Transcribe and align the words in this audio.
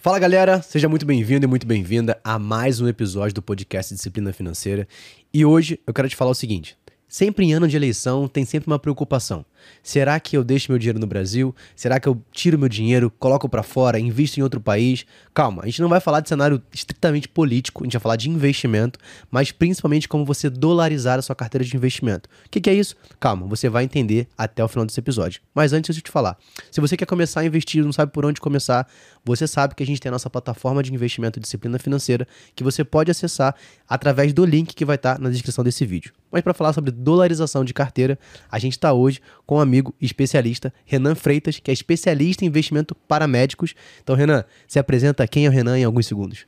Fala 0.00 0.16
galera, 0.20 0.62
seja 0.62 0.88
muito 0.88 1.04
bem-vindo 1.04 1.44
e 1.44 1.48
muito 1.48 1.66
bem-vinda 1.66 2.20
a 2.22 2.38
mais 2.38 2.80
um 2.80 2.86
episódio 2.86 3.34
do 3.34 3.42
podcast 3.42 3.92
Disciplina 3.92 4.32
Financeira. 4.32 4.86
E 5.34 5.44
hoje 5.44 5.80
eu 5.84 5.92
quero 5.92 6.08
te 6.08 6.14
falar 6.14 6.30
o 6.30 6.34
seguinte: 6.34 6.78
sempre 7.08 7.44
em 7.44 7.52
ano 7.52 7.66
de 7.66 7.74
eleição 7.76 8.28
tem 8.28 8.44
sempre 8.44 8.68
uma 8.70 8.78
preocupação. 8.78 9.44
Será 9.82 10.18
que 10.20 10.36
eu 10.36 10.44
deixo 10.44 10.70
meu 10.70 10.78
dinheiro 10.78 10.98
no 10.98 11.06
Brasil? 11.06 11.54
Será 11.74 11.98
que 11.98 12.08
eu 12.08 12.22
tiro 12.30 12.58
meu 12.58 12.68
dinheiro, 12.68 13.10
coloco 13.10 13.48
para 13.48 13.62
fora, 13.62 13.98
invisto 13.98 14.38
em 14.38 14.42
outro 14.42 14.60
país? 14.60 15.06
Calma, 15.32 15.62
a 15.62 15.66
gente 15.66 15.80
não 15.80 15.88
vai 15.88 16.00
falar 16.00 16.20
de 16.20 16.28
cenário 16.28 16.62
estritamente 16.72 17.28
político, 17.28 17.82
a 17.82 17.86
gente 17.86 17.94
vai 17.94 18.00
falar 18.00 18.16
de 18.16 18.28
investimento, 18.28 18.98
mas 19.30 19.50
principalmente 19.50 20.08
como 20.08 20.24
você 20.24 20.50
dolarizar 20.50 21.18
a 21.18 21.22
sua 21.22 21.34
carteira 21.34 21.64
de 21.64 21.76
investimento. 21.76 22.28
O 22.46 22.50
que, 22.50 22.60
que 22.60 22.70
é 22.70 22.74
isso? 22.74 22.96
Calma, 23.18 23.46
você 23.46 23.68
vai 23.68 23.84
entender 23.84 24.28
até 24.36 24.62
o 24.62 24.68
final 24.68 24.84
desse 24.84 25.00
episódio. 25.00 25.40
Mas 25.54 25.72
antes 25.72 25.94
de 25.94 26.00
eu 26.00 26.04
te 26.04 26.10
falar, 26.10 26.36
se 26.70 26.80
você 26.80 26.96
quer 26.96 27.06
começar 27.06 27.40
a 27.40 27.44
investir, 27.44 27.84
não 27.84 27.92
sabe 27.92 28.12
por 28.12 28.24
onde 28.24 28.40
começar, 28.40 28.88
você 29.28 29.46
sabe 29.46 29.74
que 29.74 29.82
a 29.82 29.86
gente 29.86 30.00
tem 30.00 30.08
a 30.08 30.12
nossa 30.12 30.30
plataforma 30.30 30.82
de 30.82 30.92
investimento 30.92 31.38
disciplina 31.38 31.78
financeira 31.78 32.26
que 32.54 32.64
você 32.64 32.84
pode 32.84 33.10
acessar 33.10 33.54
através 33.88 34.32
do 34.32 34.44
link 34.44 34.74
que 34.74 34.84
vai 34.84 34.96
estar 34.96 35.18
na 35.18 35.30
descrição 35.30 35.62
desse 35.62 35.84
vídeo. 35.84 36.12
Mas 36.30 36.42
para 36.42 36.54
falar 36.54 36.72
sobre 36.72 36.90
dolarização 36.90 37.64
de 37.64 37.72
carteira, 37.72 38.18
a 38.50 38.58
gente 38.58 38.72
está 38.72 38.92
hoje 38.92 39.20
com 39.46 39.56
um 39.56 39.60
amigo 39.60 39.94
especialista, 40.00 40.72
Renan 40.84 41.14
Freitas, 41.14 41.58
que 41.58 41.70
é 41.70 41.74
especialista 41.74 42.44
em 42.44 42.48
investimento 42.48 42.94
para 42.94 43.26
médicos. 43.26 43.74
Então, 44.02 44.14
Renan, 44.14 44.44
se 44.66 44.78
apresenta 44.78 45.26
quem 45.26 45.46
é 45.46 45.48
o 45.48 45.52
Renan 45.52 45.78
em 45.78 45.84
alguns 45.84 46.06
segundos. 46.06 46.46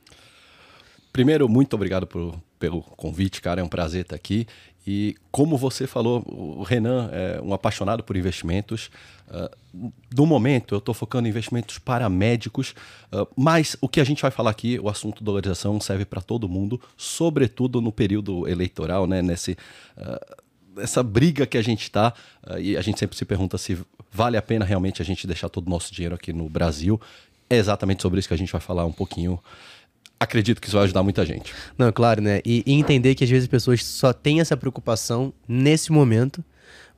Primeiro, 1.11 1.49
muito 1.49 1.73
obrigado 1.73 2.07
por, 2.07 2.41
pelo 2.57 2.81
convite, 2.81 3.41
cara. 3.41 3.59
É 3.59 3.63
um 3.63 3.67
prazer 3.67 4.03
estar 4.03 4.15
aqui. 4.15 4.47
E 4.85 5.15
como 5.31 5.57
você 5.57 5.85
falou, 5.85 6.23
o 6.27 6.63
Renan 6.63 7.09
é 7.11 7.39
um 7.41 7.53
apaixonado 7.53 8.03
por 8.03 8.17
investimentos. 8.17 8.89
Uh, 9.29 9.91
no 10.15 10.25
momento, 10.25 10.73
eu 10.73 10.79
estou 10.79 10.93
focando 10.93 11.27
em 11.27 11.31
investimentos 11.31 11.77
para 11.77 12.09
médicos, 12.09 12.73
uh, 13.13 13.27
mas 13.35 13.77
o 13.79 13.87
que 13.87 14.01
a 14.01 14.03
gente 14.03 14.21
vai 14.21 14.31
falar 14.31 14.49
aqui, 14.49 14.79
o 14.79 14.89
assunto 14.89 15.23
dolarização, 15.23 15.79
serve 15.79 16.03
para 16.03 16.21
todo 16.21 16.49
mundo, 16.49 16.81
sobretudo 16.97 17.79
no 17.79 17.91
período 17.91 18.47
eleitoral, 18.47 19.05
né? 19.05 19.21
Nesse, 19.21 19.51
uh, 19.97 20.81
essa 20.81 21.03
briga 21.03 21.45
que 21.45 21.57
a 21.57 21.61
gente 21.61 21.83
está, 21.83 22.13
e 22.57 22.77
a 22.77 22.81
gente 22.81 22.97
sempre 22.97 23.17
se 23.17 23.25
pergunta 23.25 23.57
se 23.57 23.77
vale 24.09 24.37
a 24.37 24.41
pena 24.41 24.63
realmente 24.63 25.01
a 25.01 25.05
gente 25.05 25.27
deixar 25.27 25.49
todo 25.49 25.67
o 25.67 25.69
nosso 25.69 25.93
dinheiro 25.93 26.15
aqui 26.15 26.31
no 26.31 26.47
Brasil. 26.49 26.99
É 27.49 27.57
exatamente 27.57 28.01
sobre 28.01 28.19
isso 28.19 28.27
que 28.29 28.33
a 28.33 28.37
gente 28.37 28.51
vai 28.51 28.61
falar 28.61 28.85
um 28.85 28.91
pouquinho. 28.91 29.37
Acredito 30.21 30.61
que 30.61 30.67
isso 30.67 30.75
vai 30.75 30.83
ajudar 30.83 31.03
muita 31.03 31.25
gente. 31.25 31.53
Não, 31.77 31.91
claro, 31.91 32.21
né? 32.21 32.41
E, 32.45 32.63
e 32.65 32.73
entender 32.73 33.15
que 33.15 33.23
às 33.23 33.29
vezes 33.29 33.45
as 33.45 33.49
pessoas 33.49 33.83
só 33.83 34.13
têm 34.13 34.39
essa 34.39 34.55
preocupação 34.55 35.33
nesse 35.47 35.91
momento, 35.91 36.43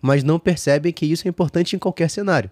mas 0.02 0.23
não 0.23 0.38
percebem 0.38 0.91
que 0.91 1.05
isso 1.05 1.27
é 1.27 1.29
importante 1.29 1.75
em 1.75 1.79
qualquer 1.79 2.09
cenário 2.09 2.51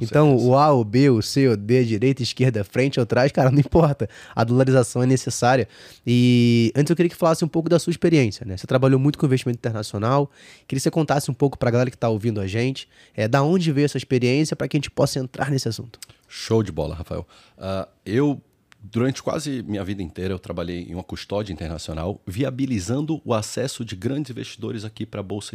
então, 0.00 0.30
certeza. 0.30 0.48
o 0.48 0.56
A, 0.56 0.72
o 0.72 0.84
B, 0.84 1.10
o 1.10 1.22
C, 1.22 1.48
o 1.48 1.56
D, 1.56 1.84
direita, 1.84 2.22
esquerda, 2.22 2.62
frente 2.64 3.00
ou 3.00 3.06
trás, 3.06 3.32
cara, 3.32 3.50
não 3.52 3.58
importa. 3.58 4.08
A 4.34 4.44
dolarização 4.44 5.02
é 5.02 5.06
necessária. 5.06 5.68
E 6.06 6.72
antes 6.76 6.90
eu 6.90 6.96
queria 6.96 7.08
que 7.10 7.16
falasse 7.16 7.44
um 7.44 7.48
pouco 7.48 7.68
da 7.68 7.78
sua 7.78 7.90
experiência, 7.90 8.44
né? 8.46 8.56
Você 8.56 8.66
trabalhou 8.66 8.98
muito 8.98 9.18
com 9.18 9.26
investimento 9.26 9.58
internacional. 9.58 10.30
Queria 10.66 10.78
que 10.78 10.80
você 10.80 10.90
contasse 10.90 11.30
um 11.30 11.34
pouco 11.34 11.58
para 11.58 11.68
a 11.68 11.72
galera 11.72 11.90
que 11.90 11.96
está 11.96 12.08
ouvindo 12.08 12.40
a 12.40 12.46
gente, 12.46 12.88
é, 13.14 13.26
da 13.26 13.42
onde 13.42 13.72
veio 13.72 13.84
essa 13.84 13.98
experiência 13.98 14.54
para 14.54 14.68
que 14.68 14.76
a 14.76 14.78
gente 14.78 14.90
possa 14.90 15.18
entrar 15.18 15.50
nesse 15.50 15.68
assunto. 15.68 15.98
Show 16.28 16.62
de 16.62 16.70
bola, 16.70 16.94
Rafael. 16.94 17.26
Uh, 17.58 17.88
eu 18.04 18.40
Durante 18.82 19.22
quase 19.22 19.62
minha 19.62 19.84
vida 19.84 20.02
inteira, 20.02 20.32
eu 20.32 20.38
trabalhei 20.38 20.84
em 20.84 20.94
uma 20.94 21.02
custódia 21.02 21.52
internacional, 21.52 22.18
viabilizando 22.26 23.20
o 23.26 23.34
acesso 23.34 23.84
de 23.84 23.94
grandes 23.94 24.30
investidores 24.30 24.86
aqui 24.86 25.04
para 25.04 25.20
a 25.20 25.22
bolsa, 25.22 25.54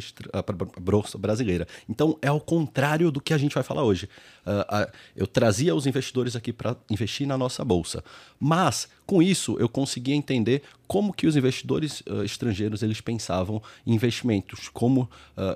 bolsa 0.80 1.18
brasileira. 1.18 1.68
Então, 1.90 2.20
é 2.22 2.28
ao 2.28 2.40
contrário 2.40 3.12
do 3.12 3.20
que 3.20 3.34
a 3.34 3.38
gente 3.40 3.56
vai 3.56 3.64
falar 3.64 3.84
hoje. 3.84 4.08
Uh, 4.46 4.62
uh, 4.62 4.92
eu 5.16 5.26
trazia 5.26 5.74
os 5.74 5.88
investidores 5.88 6.36
aqui 6.36 6.54
para 6.54 6.78
investir 6.88 7.26
na 7.26 7.36
nossa 7.36 7.66
bolsa. 7.66 8.04
Mas, 8.40 8.88
com 9.08 9.24
isso, 9.24 9.58
eu 9.60 9.68
conseguia 9.68 10.14
entender 10.14 10.62
como 10.88 11.12
que 11.12 11.26
os 11.26 11.36
investidores 11.36 12.02
uh, 12.02 12.24
estrangeiros 12.24 12.84
eles 12.84 13.02
pensavam 13.02 13.60
em 13.88 13.96
investimentos, 13.96 14.70
como, 14.70 15.10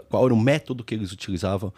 qual 0.10 0.26
era 0.26 0.34
o 0.34 0.40
método 0.40 0.84
que 0.84 0.96
eles 0.96 1.12
utilizavam. 1.12 1.72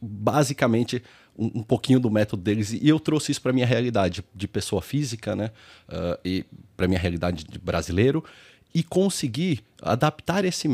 basicamente, 0.00 1.02
um, 1.38 1.60
um, 1.60 1.62
pouquinho 1.62 2.00
do 2.00 2.10
método 2.10 2.42
deles 2.42 2.72
e 2.72 2.88
eu 2.88 2.98
trouxe 2.98 3.32
isso 3.32 3.42
para 3.42 3.52
minha 3.52 3.66
realidade 3.66 4.24
de 4.34 4.48
pessoa 4.48 4.82
física, 4.82 5.36
né? 5.36 5.50
Uh, 5.88 6.18
e 6.24 6.44
para 6.76 6.88
minha 6.88 6.98
realidade 6.98 7.44
de 7.44 7.58
brasileiro 7.58 8.24
e 8.76 8.82
consegui 8.82 9.60
adaptar 9.80 10.44
esse, 10.44 10.68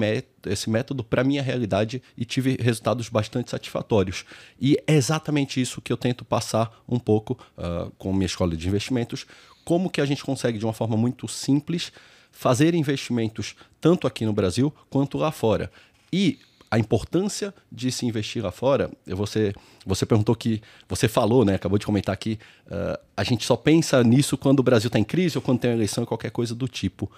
esse 0.47 0.69
método 0.69 1.05
para 1.05 1.23
minha 1.23 1.41
realidade 1.41 2.03
e 2.19 2.25
tive 2.25 2.57
resultados 2.61 3.09
bastante 3.09 3.49
satisfatórios. 3.49 4.25
E 4.61 4.77
é 4.89 4.95
exatamente 4.95 5.61
isso 5.61 5.81
que 5.81 5.93
eu 5.93 5.97
tento 5.97 6.25
passar 6.25 6.83
um 6.89 6.99
pouco 6.99 7.39
uh, 7.57 7.93
com 7.99 8.13
minha 8.13 8.27
escola 8.27 8.57
de 8.57 8.67
investimentos, 8.67 9.25
como 9.65 9.89
que 9.89 10.01
a 10.01 10.05
gente 10.05 10.25
consegue 10.25 10.59
de 10.59 10.65
uma 10.65 10.73
forma 10.73 10.97
muito 10.97 11.29
simples 11.29 11.93
fazer 12.33 12.75
investimentos 12.75 13.55
tanto 13.81 14.05
aqui 14.05 14.25
no 14.25 14.33
Brasil 14.33 14.75
quanto 14.91 15.17
lá 15.17 15.31
fora. 15.31 15.71
E 16.13 16.41
a 16.73 16.79
importância 16.79 17.53
de 17.71 17.93
se 17.93 18.07
investir 18.07 18.43
lá 18.43 18.51
fora, 18.51 18.91
você, 19.07 19.53
você 19.85 20.07
perguntou 20.07 20.35
que, 20.35 20.63
você 20.89 21.07
falou, 21.07 21.45
né, 21.45 21.57
acabou 21.57 21.79
de 21.79 21.85
comentar 21.85 22.15
aqui, 22.15 22.39
uh, 22.67 22.99
a 23.15 23.23
gente 23.23 23.45
só 23.45 23.57
pensa 23.57 24.03
nisso 24.03 24.39
quando 24.39 24.61
o 24.61 24.63
Brasil 24.63 24.87
está 24.87 24.99
em 24.99 25.05
crise 25.05 25.37
ou 25.37 25.43
quando 25.43 25.59
tem 25.59 25.71
eleição, 25.71 26.07
qualquer 26.07 26.31
coisa 26.31 26.55
do 26.55 26.67
tipo. 26.67 27.13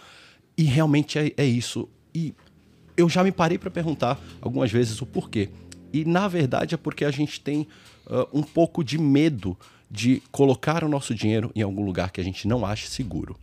E 0.58 0.64
realmente 0.64 1.20
é, 1.20 1.32
é 1.36 1.44
isso. 1.44 1.88
E 2.12 2.34
eu 2.96 3.08
já 3.08 3.22
me 3.22 3.30
parei 3.30 3.56
para 3.56 3.70
perguntar 3.70 4.20
algumas 4.40 4.72
vezes 4.72 5.00
o 5.00 5.06
porquê. 5.06 5.48
E 5.92 6.04
na 6.04 6.26
verdade 6.26 6.74
é 6.74 6.76
porque 6.76 7.04
a 7.04 7.12
gente 7.12 7.40
tem 7.40 7.68
uh, 8.08 8.26
um 8.32 8.42
pouco 8.42 8.82
de 8.82 8.98
medo 8.98 9.56
de 9.88 10.20
colocar 10.32 10.82
o 10.82 10.88
nosso 10.88 11.14
dinheiro 11.14 11.52
em 11.54 11.62
algum 11.62 11.84
lugar 11.84 12.10
que 12.10 12.20
a 12.20 12.24
gente 12.24 12.48
não 12.48 12.66
ache 12.66 12.88
seguro. 12.88 13.38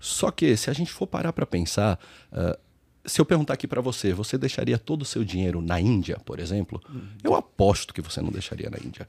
Só 0.00 0.32
que 0.32 0.56
se 0.56 0.68
a 0.68 0.72
gente 0.72 0.90
for 0.90 1.06
parar 1.06 1.32
para 1.32 1.46
pensar, 1.46 1.96
uh, 2.32 2.58
se 3.04 3.20
eu 3.20 3.24
perguntar 3.24 3.54
aqui 3.54 3.66
para 3.66 3.80
você, 3.80 4.12
você 4.12 4.38
deixaria 4.38 4.78
todo 4.78 5.02
o 5.02 5.04
seu 5.04 5.24
dinheiro 5.24 5.60
na 5.60 5.80
Índia, 5.80 6.18
por 6.24 6.38
exemplo? 6.40 6.80
Uhum. 6.88 7.08
Eu 7.22 7.34
aposto 7.34 7.92
que 7.92 8.00
você 8.00 8.20
não 8.20 8.30
deixaria 8.30 8.70
na 8.70 8.78
Índia. 8.78 9.08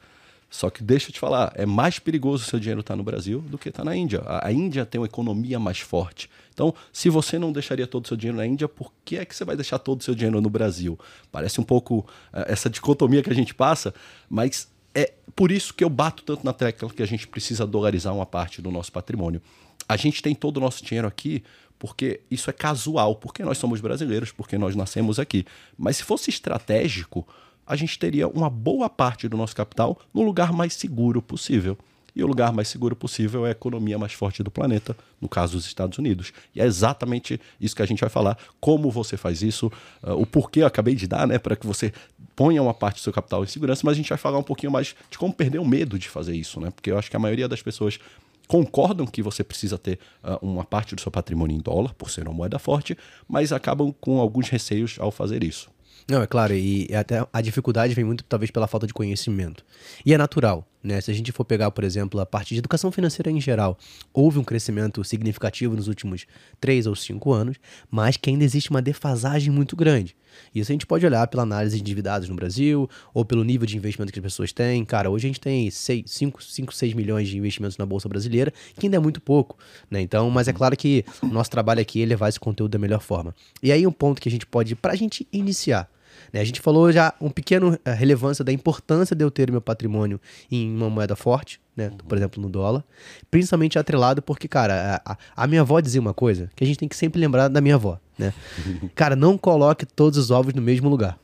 Só 0.50 0.70
que 0.70 0.84
deixa 0.84 1.10
eu 1.10 1.14
te 1.14 1.20
falar, 1.20 1.52
é 1.56 1.66
mais 1.66 2.00
perigoso 2.00 2.44
o 2.44 2.48
seu 2.48 2.60
dinheiro 2.60 2.82
estar 2.82 2.94
tá 2.94 2.98
no 2.98 3.04
Brasil 3.04 3.42
do 3.42 3.58
que 3.58 3.70
estar 3.70 3.84
tá 3.84 3.90
na 3.90 3.96
Índia. 3.96 4.22
A, 4.26 4.48
a, 4.48 4.52
Índia 4.54 4.86
tem 4.86 5.00
uma 5.02 5.08
economia 5.08 5.60
mais 5.60 5.80
forte. 5.80 6.30
Então, 6.54 6.74
se 6.94 7.10
você 7.10 7.38
não 7.38 7.52
deixaria 7.52 7.86
todo 7.88 8.06
o 8.06 8.08
seu 8.08 8.16
dinheiro 8.16 8.38
na 8.38 8.46
Índia, 8.46 8.68
por 8.68 8.94
que 9.04 9.18
é 9.18 9.26
que 9.26 9.36
você 9.36 9.44
vai 9.44 9.56
deixar 9.56 9.80
todo 9.80 10.00
o 10.00 10.04
seu 10.04 10.16
dinheiro 10.16 10.40
no 10.40 10.50
Brasil? 10.50 10.98
Parece 11.32 11.60
um 11.60 11.64
pouco 11.64 12.00
uh, 12.00 12.06
essa 12.48 12.70
dicotomia 12.70 13.22
que 13.22 13.30
a 13.30 13.36
gente 13.36 13.54
passa, 13.54 13.94
mas 14.30 14.70
é 14.94 15.14
por 15.36 15.52
isso 15.52 15.74
que 15.74 15.84
eu 15.84 15.90
bato 15.90 16.24
tanto 16.24 16.46
na 16.46 16.54
tecla 16.54 16.90
que 16.90 17.04
a 17.04 17.08
gente 17.08 17.28
precisa 17.28 17.68
dolarizar 17.68 18.14
uma 18.16 18.26
parte 18.26 18.62
do 18.62 18.72
nosso 18.72 18.92
patrimônio. 18.92 19.42
A 19.90 19.98
gente 19.98 20.22
tem 20.22 20.34
todo 20.34 20.58
o 20.58 20.60
nosso 20.60 20.84
dinheiro 20.84 21.08
aqui 21.08 21.44
porque 21.78 22.22
isso 22.30 22.50
é 22.50 22.54
casual, 22.54 23.16
porque 23.16 23.44
nós 23.44 23.58
somos 23.58 23.82
brasileiros, 23.82 24.32
porque 24.32 24.58
nós 24.58 24.76
nascemos 24.76 25.20
aqui. 25.20 25.46
Mas 25.78 25.98
se 25.98 26.04
fosse 26.04 26.30
estratégico, 26.30 27.28
a 27.66 27.76
gente 27.76 27.98
teria 27.98 28.28
uma 28.28 28.50
boa 28.50 28.90
parte 28.90 29.28
do 29.28 29.38
nosso 29.38 29.56
capital 29.56 30.00
no 30.14 30.22
lugar 30.22 30.54
mais 30.54 30.74
seguro 30.74 31.22
possível. 31.22 31.78
E 32.16 32.24
o 32.24 32.28
lugar 32.28 32.54
mais 32.54 32.70
seguro 32.70 32.96
possível 32.96 33.46
é 33.46 33.50
a 33.50 33.52
economia 33.52 34.00
mais 34.00 34.14
forte 34.14 34.42
do 34.42 34.50
planeta, 34.50 34.96
no 35.20 35.28
caso 35.28 35.58
os 35.58 35.66
Estados 35.66 35.98
Unidos. 35.98 36.32
E 36.56 36.62
é 36.62 36.66
exatamente 36.66 37.42
isso 37.60 37.76
que 37.76 37.82
a 37.82 37.86
gente 37.86 38.00
vai 38.00 38.10
falar, 38.10 38.38
como 38.62 38.90
você 38.90 39.18
faz 39.18 39.42
isso, 39.42 39.70
uh, 40.02 40.14
o 40.14 40.26
porquê 40.26 40.62
eu 40.62 40.66
acabei 40.66 40.96
de 40.96 41.08
dar, 41.08 41.28
né, 41.28 41.38
para 41.38 41.58
que 41.58 41.68
você 41.68 41.92
ponha 42.34 42.64
uma 42.64 42.74
parte 42.74 42.98
do 42.98 43.04
seu 43.04 43.12
capital 43.12 43.44
em 43.44 43.48
segurança, 43.48 43.82
mas 43.84 43.94
a 43.94 43.98
gente 43.98 44.08
vai 44.08 44.18
falar 44.18 44.38
um 44.38 44.44
pouquinho 44.44 44.72
mais 44.72 44.96
de 45.10 45.18
como 45.18 45.34
perder 45.34 45.60
o 45.60 45.66
medo 45.66 46.00
de 46.00 46.08
fazer 46.08 46.36
isso, 46.36 46.60
né? 46.60 46.72
Porque 46.72 46.90
eu 46.90 46.98
acho 46.98 47.10
que 47.10 47.16
a 47.16 47.20
maioria 47.20 47.48
das 47.48 47.62
pessoas 47.62 48.00
concordam 48.48 49.06
que 49.06 49.22
você 49.22 49.44
precisa 49.44 49.78
ter 49.78 50.00
uh, 50.24 50.38
uma 50.46 50.64
parte 50.64 50.96
do 50.96 51.02
seu 51.02 51.12
patrimônio 51.12 51.56
em 51.56 51.60
dólar, 51.60 51.94
por 51.94 52.10
ser 52.10 52.28
uma 52.28 52.34
moeda 52.34 52.60
forte, 52.60 52.98
mas 53.28 53.52
acabam 53.52 53.94
com 54.00 54.20
alguns 54.20 54.50
receios 54.50 54.98
ao 55.00 55.12
fazer 55.12 55.44
isso. 55.44 55.70
Não, 56.08 56.22
é 56.22 56.28
claro, 56.28 56.54
e 56.54 56.88
até 56.94 57.26
a 57.34 57.42
dificuldade 57.42 57.96
vem 57.96 58.06
muito 58.06 58.24
talvez 58.24 58.52
pela 58.52 58.68
falta 58.68 58.86
de 58.86 58.94
conhecimento. 58.94 59.66
E 60.06 60.14
é 60.14 60.18
natural, 60.18 60.64
né? 60.86 61.02
Se 61.02 61.10
a 61.10 61.14
gente 61.14 61.32
for 61.32 61.44
pegar, 61.44 61.72
por 61.72 61.84
exemplo, 61.84 62.20
a 62.20 62.26
parte 62.26 62.54
de 62.54 62.60
educação 62.60 62.92
financeira 62.92 63.32
em 63.32 63.42
geral, 63.42 63.78
houve 64.14 64.38
um 64.38 64.44
crescimento 64.44 65.04
significativo 65.04 65.76
nos 65.76 65.88
últimos 65.88 66.26
três 66.60 66.86
ou 66.86 66.96
cinco 66.96 67.34
anos, 67.34 67.58
mas 67.90 68.16
que 68.18 68.30
ainda 68.30 68.44
existe 68.44 68.70
uma 68.70 68.82
defasagem 68.82 69.52
muito 69.52 69.76
grande. 69.76 70.16
Isso 70.54 70.72
a 70.72 70.74
gente 70.74 70.86
pode 70.86 71.06
olhar 71.06 71.26
pela 71.28 71.44
análise 71.44 71.78
de 71.78 71.82
endividados 71.82 72.28
no 72.28 72.36
Brasil, 72.36 72.90
ou 73.14 73.24
pelo 73.24 73.44
nível 73.44 73.66
de 73.66 73.78
investimento 73.78 74.12
que 74.12 74.20
as 74.20 74.24
pessoas 74.24 74.52
têm. 74.52 74.84
Cara, 74.84 75.10
hoje 75.10 75.28
a 75.28 75.30
gente 75.30 75.40
tem 75.40 75.72
5, 75.72 76.04
6 76.44 76.94
milhões 76.94 77.30
de 77.30 77.38
investimentos 77.38 77.78
na 77.78 77.86
Bolsa 77.86 78.10
Brasileira, 78.10 78.54
que 78.78 78.86
ainda 78.86 78.98
é 78.98 79.00
muito 79.00 79.22
pouco, 79.22 79.58
né? 79.90 80.02
Então, 80.02 80.30
mas 80.30 80.48
é 80.48 80.54
claro 80.54 80.76
que 80.76 81.06
o 81.24 81.28
nosso 81.28 81.50
trabalho 81.50 81.80
aqui 81.82 82.04
é 82.04 82.06
levar 82.06 82.28
esse 82.28 82.40
conteúdo 82.40 82.72
da 82.72 82.78
melhor 82.78 83.00
forma. 83.00 83.34
E 83.64 83.72
aí 83.72 83.88
um 83.88 83.92
ponto 83.92 84.22
que 84.22 84.28
a 84.28 84.32
gente 84.32 84.46
pode, 84.46 84.76
para 84.76 84.92
a 84.92 84.96
gente 84.96 85.26
iniciar, 85.32 85.90
né? 86.32 86.42
A 86.42 86.44
gente 86.44 86.62
falou 86.62 86.92
já 86.92 87.14
um 87.20 87.30
pequeno 87.30 87.78
eh, 87.84 87.94
relevância 87.94 88.44
da 88.44 88.52
importância 88.52 89.16
de 89.16 89.24
eu 89.24 89.32
ter 89.32 89.52
meu 89.52 89.62
patrimônio 89.62 90.20
em 90.52 90.76
uma 90.76 90.90
moeda 90.90 91.16
forte, 91.16 91.60
né? 91.76 91.90
Uhum. 91.90 91.98
Por 91.98 92.18
exemplo, 92.18 92.42
no 92.42 92.50
dólar. 92.50 92.84
Principalmente 93.30 93.78
atrelado 93.78 94.22
porque, 94.22 94.48
cara, 94.48 95.02
a, 95.06 95.18
a, 95.36 95.48
minha 95.48 95.62
avó 95.62 95.80
dizia 95.80 96.02
uma 96.02 96.14
coisa 96.14 96.50
que 96.56 96.64
a 96.64 96.68
gente 96.68 96.78
tem 96.78 96.88
que 96.88 96.96
sempre 96.96 97.20
lembrar 97.20 97.48
da 97.48 97.62
minha 97.62 97.76
avó, 97.76 98.00
né? 98.18 98.34
cara, 98.96 99.16
não 99.16 99.38
coloque 99.38 99.86
todos 99.86 100.18
os 100.18 100.32
ovos 100.32 100.54
no 100.54 100.62
mesmo 100.62 100.90
lugar. 100.90 101.18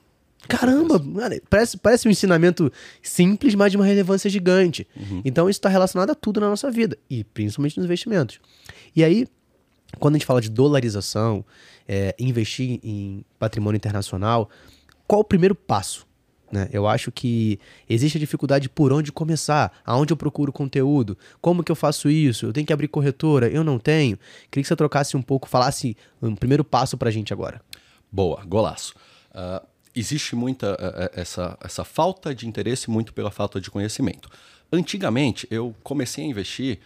caramba, 0.48 1.00
mano, 1.00 1.36
parece, 1.50 1.78
parece 1.78 2.08
um 2.08 2.12
ensinamento 2.12 2.72
simples, 3.02 3.56
mas 3.56 3.72
de 3.72 3.78
uma 3.78 3.86
relevância 3.86 4.30
gigante. 4.30 4.88
Uhum. 4.96 5.22
Então 5.24 5.50
isso 5.50 5.60
está 5.60 5.70
relacionado 5.70 6.10
a 6.12 6.16
tudo 6.16 6.40
na 6.40 6.50
nossa 6.50 6.70
vida, 6.72 6.98
e 7.10 7.24
principalmente 7.24 7.78
nos 7.78 7.86
investimentos. 7.86 8.40
E 8.96 9.04
aí, 9.04 9.28
quando 10.00 10.16
a 10.16 10.18
gente 10.18 10.26
fala 10.26 10.42
de 10.42 10.50
dolarização, 10.50 11.46
é, 11.88 12.16
investir 12.20 12.80
em 12.84 13.24
patrimônio 13.38 13.78
internacional, 13.78 14.50
qual 15.12 15.20
o 15.20 15.26
primeiro 15.26 15.54
passo? 15.54 16.08
Né? 16.50 16.70
Eu 16.72 16.88
acho 16.88 17.12
que 17.12 17.60
existe 17.90 18.18
a 18.18 18.20
dificuldade 18.20 18.70
por 18.70 18.94
onde 18.94 19.12
começar, 19.12 19.70
aonde 19.86 20.14
eu 20.14 20.16
procuro 20.16 20.54
conteúdo, 20.54 21.18
como 21.42 21.66
que 21.66 21.70
eu 21.70 21.76
faço 21.76 22.10
isso, 22.10 22.46
eu 22.46 22.54
tenho 22.54 22.66
que 22.66 22.72
abrir 22.72 22.88
corretora, 22.88 23.50
eu 23.50 23.62
não 23.62 23.78
tenho. 23.78 24.18
Queria 24.50 24.64
que 24.64 24.68
você 24.70 24.74
trocasse 24.74 25.18
um 25.18 25.22
pouco, 25.22 25.50
falasse 25.50 25.98
um 26.22 26.34
primeiro 26.34 26.64
passo 26.64 26.98
para 26.98 27.10
a 27.10 27.12
gente 27.12 27.34
agora. 27.34 27.62
Boa, 28.10 28.42
golaço. 28.46 28.94
Uh, 29.32 29.68
existe 29.94 30.34
muita 30.34 30.76
uh, 30.76 31.12
essa, 31.20 31.58
essa 31.62 31.84
falta 31.84 32.34
de 32.34 32.48
interesse 32.48 32.90
muito 32.90 33.14
pela 33.14 33.32
falta 33.32 33.60
de 33.60 33.70
conhecimento. 33.70 34.30
Antigamente, 34.72 35.46
eu 35.52 35.76
comecei 35.84 36.24
a 36.24 36.28
investir 36.28 36.80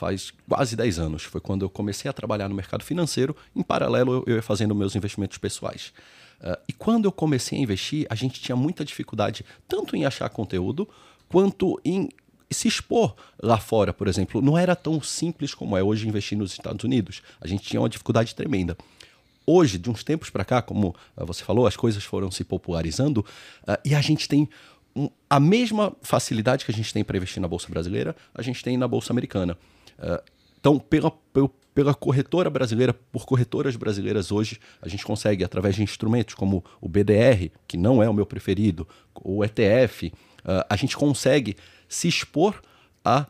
faz 0.00 0.32
quase 0.48 0.74
10 0.74 0.98
anos. 0.98 1.24
Foi 1.24 1.40
quando 1.40 1.62
eu 1.62 1.68
comecei 1.68 2.08
a 2.10 2.12
trabalhar 2.12 2.48
no 2.48 2.54
mercado 2.54 2.82
financeiro. 2.82 3.36
Em 3.54 3.62
paralelo, 3.62 4.24
eu 4.26 4.36
ia 4.36 4.42
fazendo 4.42 4.74
meus 4.74 4.96
investimentos 4.96 5.36
pessoais. 5.36 5.92
Uh, 6.40 6.56
e 6.66 6.72
quando 6.72 7.04
eu 7.04 7.12
comecei 7.12 7.58
a 7.58 7.60
investir, 7.60 8.06
a 8.08 8.14
gente 8.14 8.40
tinha 8.40 8.56
muita 8.56 8.82
dificuldade 8.82 9.44
tanto 9.68 9.94
em 9.94 10.06
achar 10.06 10.28
conteúdo 10.30 10.88
quanto 11.28 11.78
em 11.84 12.08
se 12.50 12.66
expor 12.66 13.14
lá 13.40 13.58
fora, 13.58 13.92
por 13.92 14.08
exemplo. 14.08 14.40
Não 14.40 14.56
era 14.56 14.74
tão 14.74 15.00
simples 15.02 15.54
como 15.54 15.76
é 15.76 15.82
hoje 15.82 16.08
investir 16.08 16.36
nos 16.36 16.52
Estados 16.52 16.82
Unidos. 16.82 17.22
A 17.40 17.46
gente 17.46 17.62
tinha 17.62 17.80
uma 17.80 17.88
dificuldade 17.88 18.34
tremenda. 18.34 18.76
Hoje, 19.46 19.78
de 19.78 19.90
uns 19.90 20.02
tempos 20.02 20.30
para 20.30 20.44
cá, 20.44 20.62
como 20.62 20.96
uh, 21.16 21.26
você 21.26 21.44
falou, 21.44 21.66
as 21.66 21.76
coisas 21.76 22.02
foram 22.02 22.30
se 22.30 22.42
popularizando 22.42 23.20
uh, 23.20 23.76
e 23.84 23.94
a 23.94 24.00
gente 24.00 24.26
tem 24.26 24.48
um, 24.96 25.10
a 25.28 25.38
mesma 25.38 25.92
facilidade 26.02 26.64
que 26.64 26.70
a 26.70 26.74
gente 26.74 26.92
tem 26.92 27.04
para 27.04 27.16
investir 27.16 27.40
na 27.40 27.48
bolsa 27.48 27.68
brasileira, 27.68 28.16
a 28.34 28.42
gente 28.42 28.62
tem 28.62 28.78
na 28.78 28.88
bolsa 28.88 29.12
americana. 29.12 29.56
Então, 30.58 30.78
pela, 30.78 31.12
pela 31.74 31.94
corretora 31.94 32.50
brasileira, 32.50 32.92
por 32.92 33.24
corretoras 33.24 33.76
brasileiras 33.76 34.30
hoje, 34.30 34.58
a 34.82 34.88
gente 34.88 35.04
consegue, 35.04 35.44
através 35.44 35.74
de 35.74 35.82
instrumentos 35.82 36.34
como 36.34 36.64
o 36.80 36.88
BDR, 36.88 37.50
que 37.66 37.76
não 37.76 38.02
é 38.02 38.08
o 38.08 38.14
meu 38.14 38.26
preferido, 38.26 38.86
o 39.14 39.44
ETF, 39.44 40.12
ah, 40.44 40.66
a 40.68 40.76
gente 40.76 40.96
consegue 40.96 41.56
se 41.88 42.08
expor 42.08 42.60
a, 43.04 43.26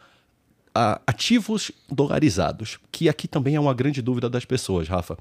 a, 0.75 1.01
ativos 1.07 1.71
dolarizados, 1.89 2.79
que 2.91 3.09
aqui 3.09 3.29
também 3.29 3.55
é 3.55 3.61
uma 3.61 3.75
grande 3.75 4.03
dúvida 4.03 4.29
das 4.29 4.45
pessoas, 4.45 4.89
Rafa. 4.89 5.17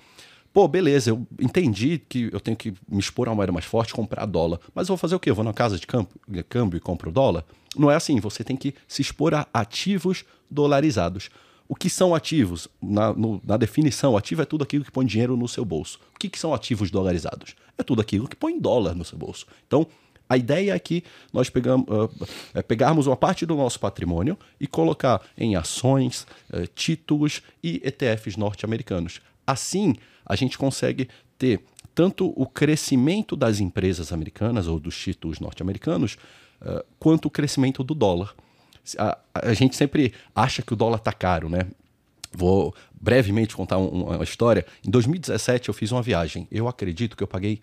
Pô, 0.51 0.67
beleza, 0.67 1.11
eu 1.11 1.27
entendi 1.39 1.99
que 1.99 2.29
eu 2.31 2.39
tenho 2.39 2.57
que 2.57 2.73
me 2.87 2.99
expor 2.99 3.27
a 3.27 3.31
uma 3.31 3.37
moeda 3.37 3.51
mais 3.51 3.65
forte, 3.65 3.93
comprar 3.93 4.25
dólar. 4.25 4.59
Mas 4.73 4.87
eu 4.87 4.93
vou 4.93 4.97
fazer 4.97 5.15
o 5.15 5.19
quê? 5.19 5.29
Eu 5.29 5.35
vou 5.35 5.45
na 5.45 5.53
casa 5.53 5.77
de 5.77 5.85
câmbio 6.43 6.77
e 6.77 6.79
compro 6.79 7.11
dólar? 7.11 7.45
Não 7.77 7.91
é 7.91 7.95
assim, 7.95 8.19
você 8.19 8.43
tem 8.43 8.57
que 8.57 8.73
se 8.87 9.01
expor 9.01 9.33
a 9.33 9.47
ativos 9.53 10.25
dolarizados. 10.49 11.29
O 11.67 11.75
que 11.75 11.87
são 11.87 12.15
ativos? 12.15 12.67
Na, 12.81 13.13
no, 13.13 13.39
na 13.45 13.55
definição, 13.55 14.17
ativo 14.17 14.41
é 14.41 14.45
tudo 14.45 14.63
aquilo 14.63 14.83
que 14.83 14.91
põe 14.91 15.05
dinheiro 15.05 15.37
no 15.37 15.47
seu 15.47 15.63
bolso. 15.63 15.99
O 16.15 16.19
que, 16.19 16.27
que 16.27 16.39
são 16.39 16.51
ativos 16.51 16.89
dolarizados? 16.89 17.55
É 17.77 17.83
tudo 17.83 18.01
aquilo 18.01 18.27
que 18.27 18.35
põe 18.35 18.59
dólar 18.59 18.95
no 18.95 19.05
seu 19.05 19.19
bolso. 19.19 19.45
Então, 19.67 19.85
a 20.27 20.35
ideia 20.35 20.73
é 20.73 20.79
que 20.79 21.03
nós 21.31 21.49
pegamos, 21.49 21.87
uh, 21.87 22.27
é 22.53 22.61
pegarmos 22.63 23.05
uma 23.05 23.15
parte 23.15 23.45
do 23.45 23.55
nosso 23.55 23.79
patrimônio 23.79 24.37
e 24.59 24.65
colocar 24.65 25.21
em 25.37 25.55
ações, 25.55 26.25
uh, 26.51 26.65
títulos 26.73 27.41
e 27.63 27.81
ETFs 27.83 28.35
norte-americanos. 28.35 29.21
Assim, 29.51 29.95
a 30.25 30.35
gente 30.35 30.57
consegue 30.57 31.09
ter 31.37 31.61
tanto 31.95 32.33
o 32.35 32.45
crescimento 32.45 33.35
das 33.35 33.59
empresas 33.59 34.13
americanas 34.13 34.67
ou 34.67 34.79
dos 34.79 34.97
títulos 34.97 35.39
norte-americanos, 35.39 36.17
uh, 36.61 36.83
quanto 36.97 37.25
o 37.25 37.29
crescimento 37.29 37.83
do 37.83 37.93
dólar 37.93 38.33
a, 38.97 39.17
a 39.33 39.53
gente 39.53 39.75
sempre 39.75 40.13
acha 40.35 40.61
que 40.61 40.73
o 40.73 40.75
dólar 40.75 40.97
está 40.97 41.11
caro, 41.11 41.49
né? 41.49 41.67
Vou 42.31 42.73
brevemente 42.99 43.55
contar 43.55 43.77
um, 43.77 44.03
uma 44.03 44.23
história. 44.23 44.65
Em 44.85 44.89
2017 44.89 45.69
eu 45.69 45.73
fiz 45.73 45.91
uma 45.91 46.01
viagem. 46.01 46.47
Eu 46.51 46.67
acredito 46.67 47.17
que 47.17 47.23
eu 47.23 47.27
paguei 47.27 47.59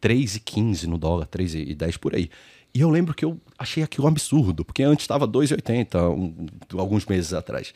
3,15 0.00 0.84
no 0.84 0.98
dólar, 0.98 1.26
3,10 1.26 1.98
por 1.98 2.14
aí. 2.14 2.30
E 2.74 2.80
eu 2.80 2.88
lembro 2.88 3.14
que 3.14 3.24
eu 3.24 3.38
achei 3.58 3.82
aquilo 3.82 4.06
um 4.06 4.08
absurdo, 4.08 4.64
porque 4.64 4.82
antes 4.82 5.04
estava 5.04 5.28
2,80 5.28 6.10
um, 6.10 6.78
alguns 6.78 7.04
meses 7.06 7.32
atrás. 7.32 7.74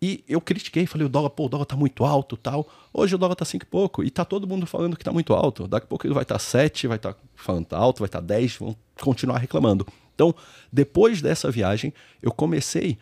E 0.00 0.24
eu 0.28 0.40
critiquei, 0.40 0.86
falei, 0.86 1.06
o 1.06 1.08
dólar, 1.08 1.30
pô, 1.30 1.46
o 1.46 1.48
dólar 1.48 1.64
tá 1.64 1.74
muito 1.74 2.04
alto 2.04 2.36
tal. 2.36 2.68
Hoje 2.94 3.14
o 3.14 3.18
dólar 3.18 3.34
tá 3.34 3.44
5 3.44 3.64
e 3.64 3.66
pouco. 3.66 4.04
E 4.04 4.10
tá 4.10 4.24
todo 4.24 4.46
mundo 4.46 4.64
falando 4.66 4.96
que 4.96 5.04
tá 5.04 5.12
muito 5.12 5.34
alto. 5.34 5.66
Daqui 5.66 5.86
a 5.86 5.88
pouco 5.88 6.06
ele 6.06 6.14
vai 6.14 6.22
estar 6.22 6.36
tá 6.36 6.38
7, 6.38 6.86
vai 6.86 6.96
estar 6.96 7.14
tá 7.14 7.20
falando 7.34 7.66
tá 7.66 7.76
alto, 7.76 7.98
vai 7.98 8.06
estar 8.06 8.20
tá 8.20 8.26
10, 8.26 8.56
vão 8.56 8.76
continuar 9.00 9.38
reclamando. 9.38 9.86
Então, 10.14 10.34
depois 10.72 11.20
dessa 11.20 11.50
viagem, 11.50 11.92
eu 12.22 12.30
comecei 12.30 12.96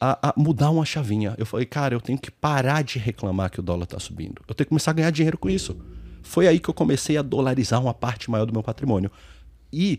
a, 0.00 0.30
a, 0.30 0.34
mudar 0.36 0.70
uma 0.70 0.84
chavinha. 0.84 1.34
Eu 1.38 1.46
falei, 1.46 1.64
cara, 1.64 1.94
eu 1.94 2.00
tenho 2.00 2.18
que 2.18 2.30
parar 2.30 2.82
de 2.82 2.98
reclamar 2.98 3.50
que 3.50 3.60
o 3.60 3.62
dólar 3.62 3.84
está 3.84 3.98
subindo. 3.98 4.42
Eu 4.46 4.54
tenho 4.54 4.66
que 4.66 4.70
começar 4.70 4.90
a 4.90 4.94
ganhar 4.94 5.10
dinheiro 5.10 5.38
com 5.38 5.48
isso. 5.48 5.76
Foi 6.22 6.46
aí 6.46 6.58
que 6.58 6.68
eu 6.68 6.74
comecei 6.74 7.16
a 7.16 7.22
dolarizar 7.22 7.80
uma 7.80 7.94
parte 7.94 8.30
maior 8.30 8.44
do 8.44 8.52
meu 8.52 8.62
patrimônio. 8.62 9.10
E 9.72 9.98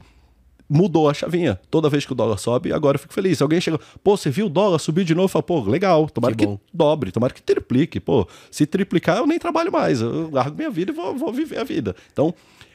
mudou 0.74 1.08
a 1.08 1.14
chavinha. 1.14 1.60
Toda 1.70 1.88
vez 1.88 2.06
que 2.06 2.12
o 2.12 2.16
dólar 2.16 2.38
sobe, 2.38 2.74
agora 2.74 2.96
eu 2.96 3.00
fico 3.00 3.14
feliz. 3.14 3.42
Alguém 3.42 3.62
chega, 3.62 3.80
pô, 4.04 4.18
você 4.18 4.31
viu 4.31 4.48
o 4.48 4.50
dólar 4.50 4.80
subir 4.80 5.06
de 5.06 5.14
novo? 5.14 5.25
Eu 5.25 5.30
falo, 5.30 5.44
pô, 5.44 5.62
legal, 5.62 6.10
tomara 6.10 6.36
que, 6.36 6.48
que 6.48 6.60
dobre, 6.74 7.12
tomara 7.12 7.31
que 7.31 7.42
triplique. 7.44 8.00
Pô, 8.00 8.28
se 8.50 8.66
triplicar, 8.66 9.18
eu 9.18 9.28
nem 9.28 9.38
trabalho 9.38 9.72
mais. 9.72 10.02
Eu 10.02 10.31
largo 10.31 10.58
minha 10.58 10.72
vida 10.72 10.92
e 10.92 10.96
vou, 10.96 11.16
vou 11.16 11.31
viver 11.31 11.60
a 11.60 11.64
vida. 11.64 11.96
Então, 12.12 12.34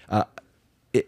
a, 0.09 0.27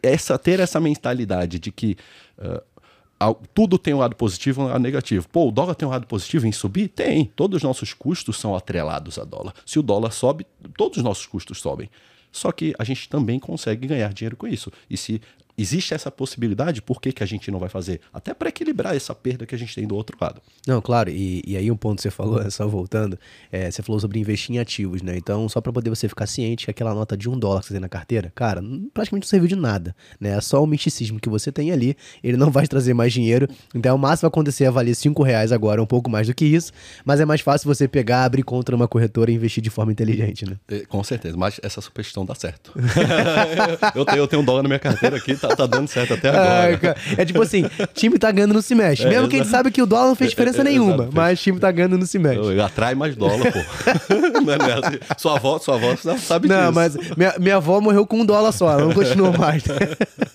essa, 0.02 0.36
ter 0.36 0.58
essa 0.58 0.80
mentalidade 0.80 1.60
de 1.60 1.70
que 1.70 1.96
uh, 2.38 3.36
tudo 3.54 3.78
tem 3.78 3.94
um 3.94 3.98
lado 3.98 4.16
positivo 4.16 4.62
e 4.62 4.64
um 4.64 4.68
lado 4.68 4.82
negativo. 4.82 5.28
Pô, 5.28 5.48
o 5.48 5.52
dólar 5.52 5.76
tem 5.76 5.86
um 5.86 5.90
lado 5.92 6.08
positivo 6.08 6.46
em 6.46 6.52
subir? 6.52 6.88
Tem. 6.88 7.26
Todos 7.36 7.58
os 7.58 7.62
nossos 7.62 7.94
custos 7.94 8.36
são 8.38 8.56
atrelados 8.56 9.16
a 9.16 9.24
dólar. 9.24 9.54
Se 9.64 9.78
o 9.78 9.82
dólar 9.82 10.10
sobe, 10.10 10.44
todos 10.76 10.98
os 10.98 11.04
nossos 11.04 11.26
custos 11.26 11.60
sobem. 11.60 11.88
Só 12.32 12.52
que 12.52 12.74
a 12.78 12.84
gente 12.84 13.08
também 13.08 13.38
consegue 13.38 13.86
ganhar 13.86 14.12
dinheiro 14.12 14.36
com 14.36 14.46
isso. 14.46 14.72
E 14.88 14.96
se 14.96 15.20
existe 15.60 15.94
essa 15.94 16.10
possibilidade, 16.10 16.82
por 16.82 17.00
que, 17.00 17.12
que 17.12 17.22
a 17.22 17.26
gente 17.26 17.50
não 17.50 17.58
vai 17.58 17.68
fazer? 17.68 18.00
Até 18.12 18.32
para 18.32 18.48
equilibrar 18.48 18.94
essa 18.94 19.14
perda 19.14 19.46
que 19.46 19.54
a 19.54 19.58
gente 19.58 19.74
tem 19.74 19.86
do 19.86 19.96
outro 19.96 20.16
lado. 20.20 20.40
Não, 20.66 20.80
claro, 20.80 21.10
e, 21.10 21.42
e 21.46 21.56
aí 21.56 21.70
um 21.70 21.76
ponto 21.76 21.96
que 21.96 22.02
você 22.02 22.10
falou, 22.10 22.38
só 22.50 22.66
voltando, 22.66 23.18
é, 23.50 23.70
você 23.70 23.82
falou 23.82 24.00
sobre 24.00 24.18
investir 24.18 24.54
em 24.54 24.58
ativos, 24.58 25.02
né? 25.02 25.16
Então, 25.16 25.48
só 25.48 25.60
para 25.60 25.72
poder 25.72 25.90
você 25.90 26.08
ficar 26.08 26.26
ciente 26.26 26.64
que 26.64 26.70
aquela 26.70 26.94
nota 26.94 27.16
de 27.16 27.28
um 27.28 27.38
dólar 27.38 27.60
que 27.60 27.66
você 27.66 27.74
tem 27.74 27.80
na 27.80 27.88
carteira, 27.88 28.32
cara, 28.34 28.62
praticamente 28.92 29.26
não 29.26 29.28
serviu 29.28 29.48
de 29.48 29.56
nada, 29.56 29.94
né? 30.18 30.36
É 30.36 30.40
só 30.40 30.62
o 30.62 30.66
misticismo 30.66 31.20
que 31.20 31.28
você 31.28 31.50
tem 31.50 31.70
ali, 31.72 31.96
ele 32.22 32.36
não 32.36 32.50
vai 32.50 32.66
trazer 32.66 32.94
mais 32.94 33.12
dinheiro, 33.12 33.48
então 33.74 33.94
o 33.96 33.98
máximo 33.98 34.22
vai 34.22 34.28
acontecer 34.28 34.64
é 34.64 34.70
valer 34.70 34.94
cinco 34.94 35.22
reais 35.22 35.52
agora, 35.52 35.82
um 35.82 35.86
pouco 35.86 36.10
mais 36.10 36.26
do 36.26 36.34
que 36.34 36.44
isso, 36.44 36.72
mas 37.04 37.20
é 37.20 37.24
mais 37.24 37.40
fácil 37.40 37.66
você 37.66 37.88
pegar, 37.88 38.24
abrir 38.24 38.42
conta 38.42 38.72
numa 38.72 38.86
corretora 38.86 39.30
e 39.30 39.34
investir 39.34 39.62
de 39.62 39.70
forma 39.70 39.92
inteligente, 39.92 40.44
né? 40.44 40.56
É, 40.68 40.80
com 40.80 41.02
certeza, 41.02 41.36
mas 41.36 41.60
essa 41.62 41.80
superstição 41.80 42.24
dá 42.24 42.34
certo. 42.34 42.72
eu, 43.94 44.04
tenho, 44.04 44.18
eu 44.18 44.28
tenho 44.28 44.42
um 44.42 44.44
dólar 44.44 44.62
na 44.62 44.68
minha 44.68 44.78
carteira 44.78 45.16
aqui, 45.16 45.34
tá, 45.34 45.49
tá 45.56 45.66
dando 45.66 45.88
certo 45.88 46.14
até 46.14 46.28
agora. 46.28 46.96
é 47.16 47.24
tipo 47.24 47.42
assim, 47.42 47.64
time 47.94 48.18
tá 48.18 48.30
ganhando 48.30 48.54
não 48.54 48.62
se 48.62 48.74
mexe. 48.74 49.04
É, 49.04 49.08
Mesmo 49.08 49.28
que 49.28 49.36
a 49.36 49.38
gente 49.38 49.50
sabe 49.50 49.70
que 49.70 49.82
o 49.82 49.86
dólar 49.86 50.08
não 50.08 50.14
fez 50.14 50.30
diferença 50.30 50.60
é, 50.60 50.64
nenhuma, 50.64 51.08
mas 51.12 51.40
time 51.40 51.58
tá 51.58 51.70
ganhando 51.70 51.98
não 51.98 52.06
se 52.06 52.18
mexe. 52.18 52.60
Atrai 52.60 52.94
mais 52.94 53.16
dólar, 53.16 53.52
pô. 53.52 53.58
não 54.40 54.52
é 54.52 54.86
assim. 54.86 54.98
Sua 55.16 55.36
avó, 55.36 55.58
sua 55.58 55.74
avó 55.76 55.94
sabe 56.18 56.48
não, 56.48 56.56
disso. 56.56 56.66
Não, 56.66 56.72
mas 56.72 56.96
minha, 57.16 57.34
minha 57.38 57.56
avó 57.56 57.80
morreu 57.80 58.06
com 58.06 58.20
um 58.20 58.24
dólar 58.24 58.52
só, 58.52 58.72
ela 58.72 58.84
não 58.84 58.92
continua 58.92 59.32
mais. 59.32 59.64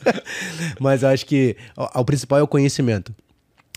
mas 0.80 1.04
eu 1.04 1.10
acho 1.10 1.26
que 1.26 1.56
o, 1.76 2.02
o 2.02 2.06
principal 2.06 2.40
é 2.40 2.44
o 2.44 2.48
conhecimento. 2.48 3.14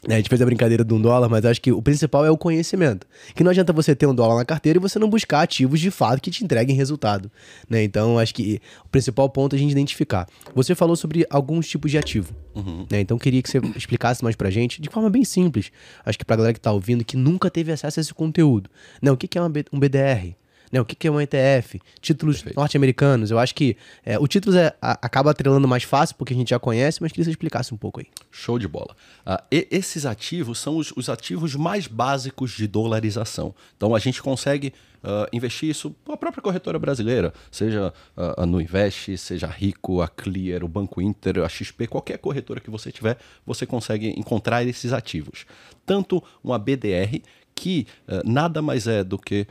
É, 0.07 0.15
a 0.15 0.17
gente 0.17 0.29
fez 0.29 0.41
a 0.41 0.45
brincadeira 0.45 0.85
de 0.85 0.95
um 0.95 1.01
dólar, 1.01 1.29
mas 1.29 1.45
acho 1.45 1.61
que 1.61 1.73
o 1.73 1.83
principal 1.83 2.25
é 2.25 2.31
o 2.31 2.37
conhecimento. 2.37 3.07
Que 3.35 3.43
não 3.43 3.51
adianta 3.51 3.73
você 3.73 3.97
ter 3.97 4.07
um 4.07 4.15
dólar 4.15 4.37
na 4.37 4.45
carteira 4.45 4.79
e 4.79 4.81
você 4.81 4.99
não 4.99 5.09
buscar 5.09 5.41
ativos 5.41 5.81
de 5.81 5.91
fato 5.91 6.21
que 6.21 6.31
te 6.31 6.45
entreguem 6.45 6.77
resultado. 6.77 7.31
Né? 7.69 7.83
Então, 7.83 8.19
acho 8.19 8.33
que 8.35 8.61
o 8.85 8.89
principal 8.89 9.29
ponto 9.29 9.55
é 9.55 9.57
a 9.57 9.59
gente 9.59 9.73
identificar. 9.73 10.29
Você 10.55 10.75
falou 10.75 10.95
sobre 10.95 11.27
alguns 11.29 11.67
tipos 11.67 11.91
de 11.91 11.99
ativo. 11.99 12.33
Uhum. 12.55 12.87
Né? 12.91 13.01
Então, 13.01 13.19
queria 13.19 13.43
que 13.43 13.51
você 13.51 13.59
explicasse 13.75 14.23
mais 14.23 14.37
pra 14.37 14.51
gente 14.51 14.81
de 14.81 14.89
forma 14.89 15.11
bem 15.11 15.25
simples. 15.25 15.73
Acho 16.05 16.17
que 16.17 16.25
pra 16.25 16.37
galera 16.37 16.55
que 16.55 16.61
tá 16.61 16.71
ouvindo 16.71 17.05
que 17.05 17.17
nunca 17.17 17.51
teve 17.51 17.73
acesso 17.73 17.99
a 17.99 18.03
esse 18.03 18.15
conteúdo. 18.15 18.71
Né? 19.03 19.11
O 19.11 19.17
que 19.17 19.37
é 19.37 19.43
um 19.43 19.51
BDR? 19.51 20.37
Né? 20.73 20.81
O 20.81 20.85
que, 20.85 20.95
que 20.95 21.09
é 21.09 21.11
um 21.11 21.21
ETF? 21.21 21.81
Títulos 22.01 22.45
norte-americanos. 22.57 23.31
Eu 23.31 23.39
acho 23.39 23.55
que 23.55 23.77
é, 24.05 24.19
o 24.19 24.27
título 24.27 24.57
é, 24.57 24.75
a, 24.81 24.93
acaba 25.03 25.31
atrelando 25.31 25.67
mais 25.67 25.83
fácil 25.83 26.17
porque 26.17 26.35
a 26.35 26.37
gente 26.37 26.51
já 26.51 26.59
conhece, 26.59 27.03
mas 27.03 27.13
queria 27.13 27.23
que 27.23 27.27
você 27.27 27.31
explicasse 27.31 27.75
um 27.75 27.77
pouco 27.77 28.01
aí. 28.01 28.07
Show 28.31 28.59
de 28.59 28.69
bola. 28.69 28.95
Uh, 29.27 29.43
e, 29.51 29.69
esses 29.71 30.07
ativos 30.07 30.59
são 30.59 30.77
os, 30.77 30.93
os, 30.97 31.09
ativos 31.09 31.55
mais 31.55 31.87
básicos 31.87 32.53
de 32.53 32.67
dolarização. 32.67 33.55
Então 33.77 33.95
a 33.95 33.99
gente 33.99 34.23
consegue 34.23 34.73
uh, 35.03 35.29
investir 35.33 35.71
isso 35.71 35.95
a 36.09 36.17
própria 36.17 36.43
corretora 36.43 36.79
brasileira, 36.79 37.33
seja 37.51 37.93
uh, 38.17 38.43
a 38.43 38.47
Nuinvest, 38.47 39.17
seja 39.17 39.47
a 39.47 39.51
Rico, 39.51 40.01
a 40.01 40.09
Clear, 40.09 40.65
o 40.65 40.69
Banco 40.69 41.01
Inter, 41.01 41.39
a 41.41 41.49
XP, 41.49 41.87
qualquer 41.87 42.19
corretora 42.19 42.61
que 42.61 42.71
você 42.71 42.93
tiver, 42.93 43.19
você 43.45 43.67
consegue 43.67 44.09
encontrar 44.19 44.65
esses 44.67 44.93
ativos. 44.93 45.47
Tanto 45.87 46.23
uma 46.43 46.59
BDR, 46.59 47.23
que 47.55 47.87
uh, 48.07 48.23
nada 48.25 48.63
mais 48.63 48.87
é 48.87 49.03
do 49.03 49.19
que 49.19 49.47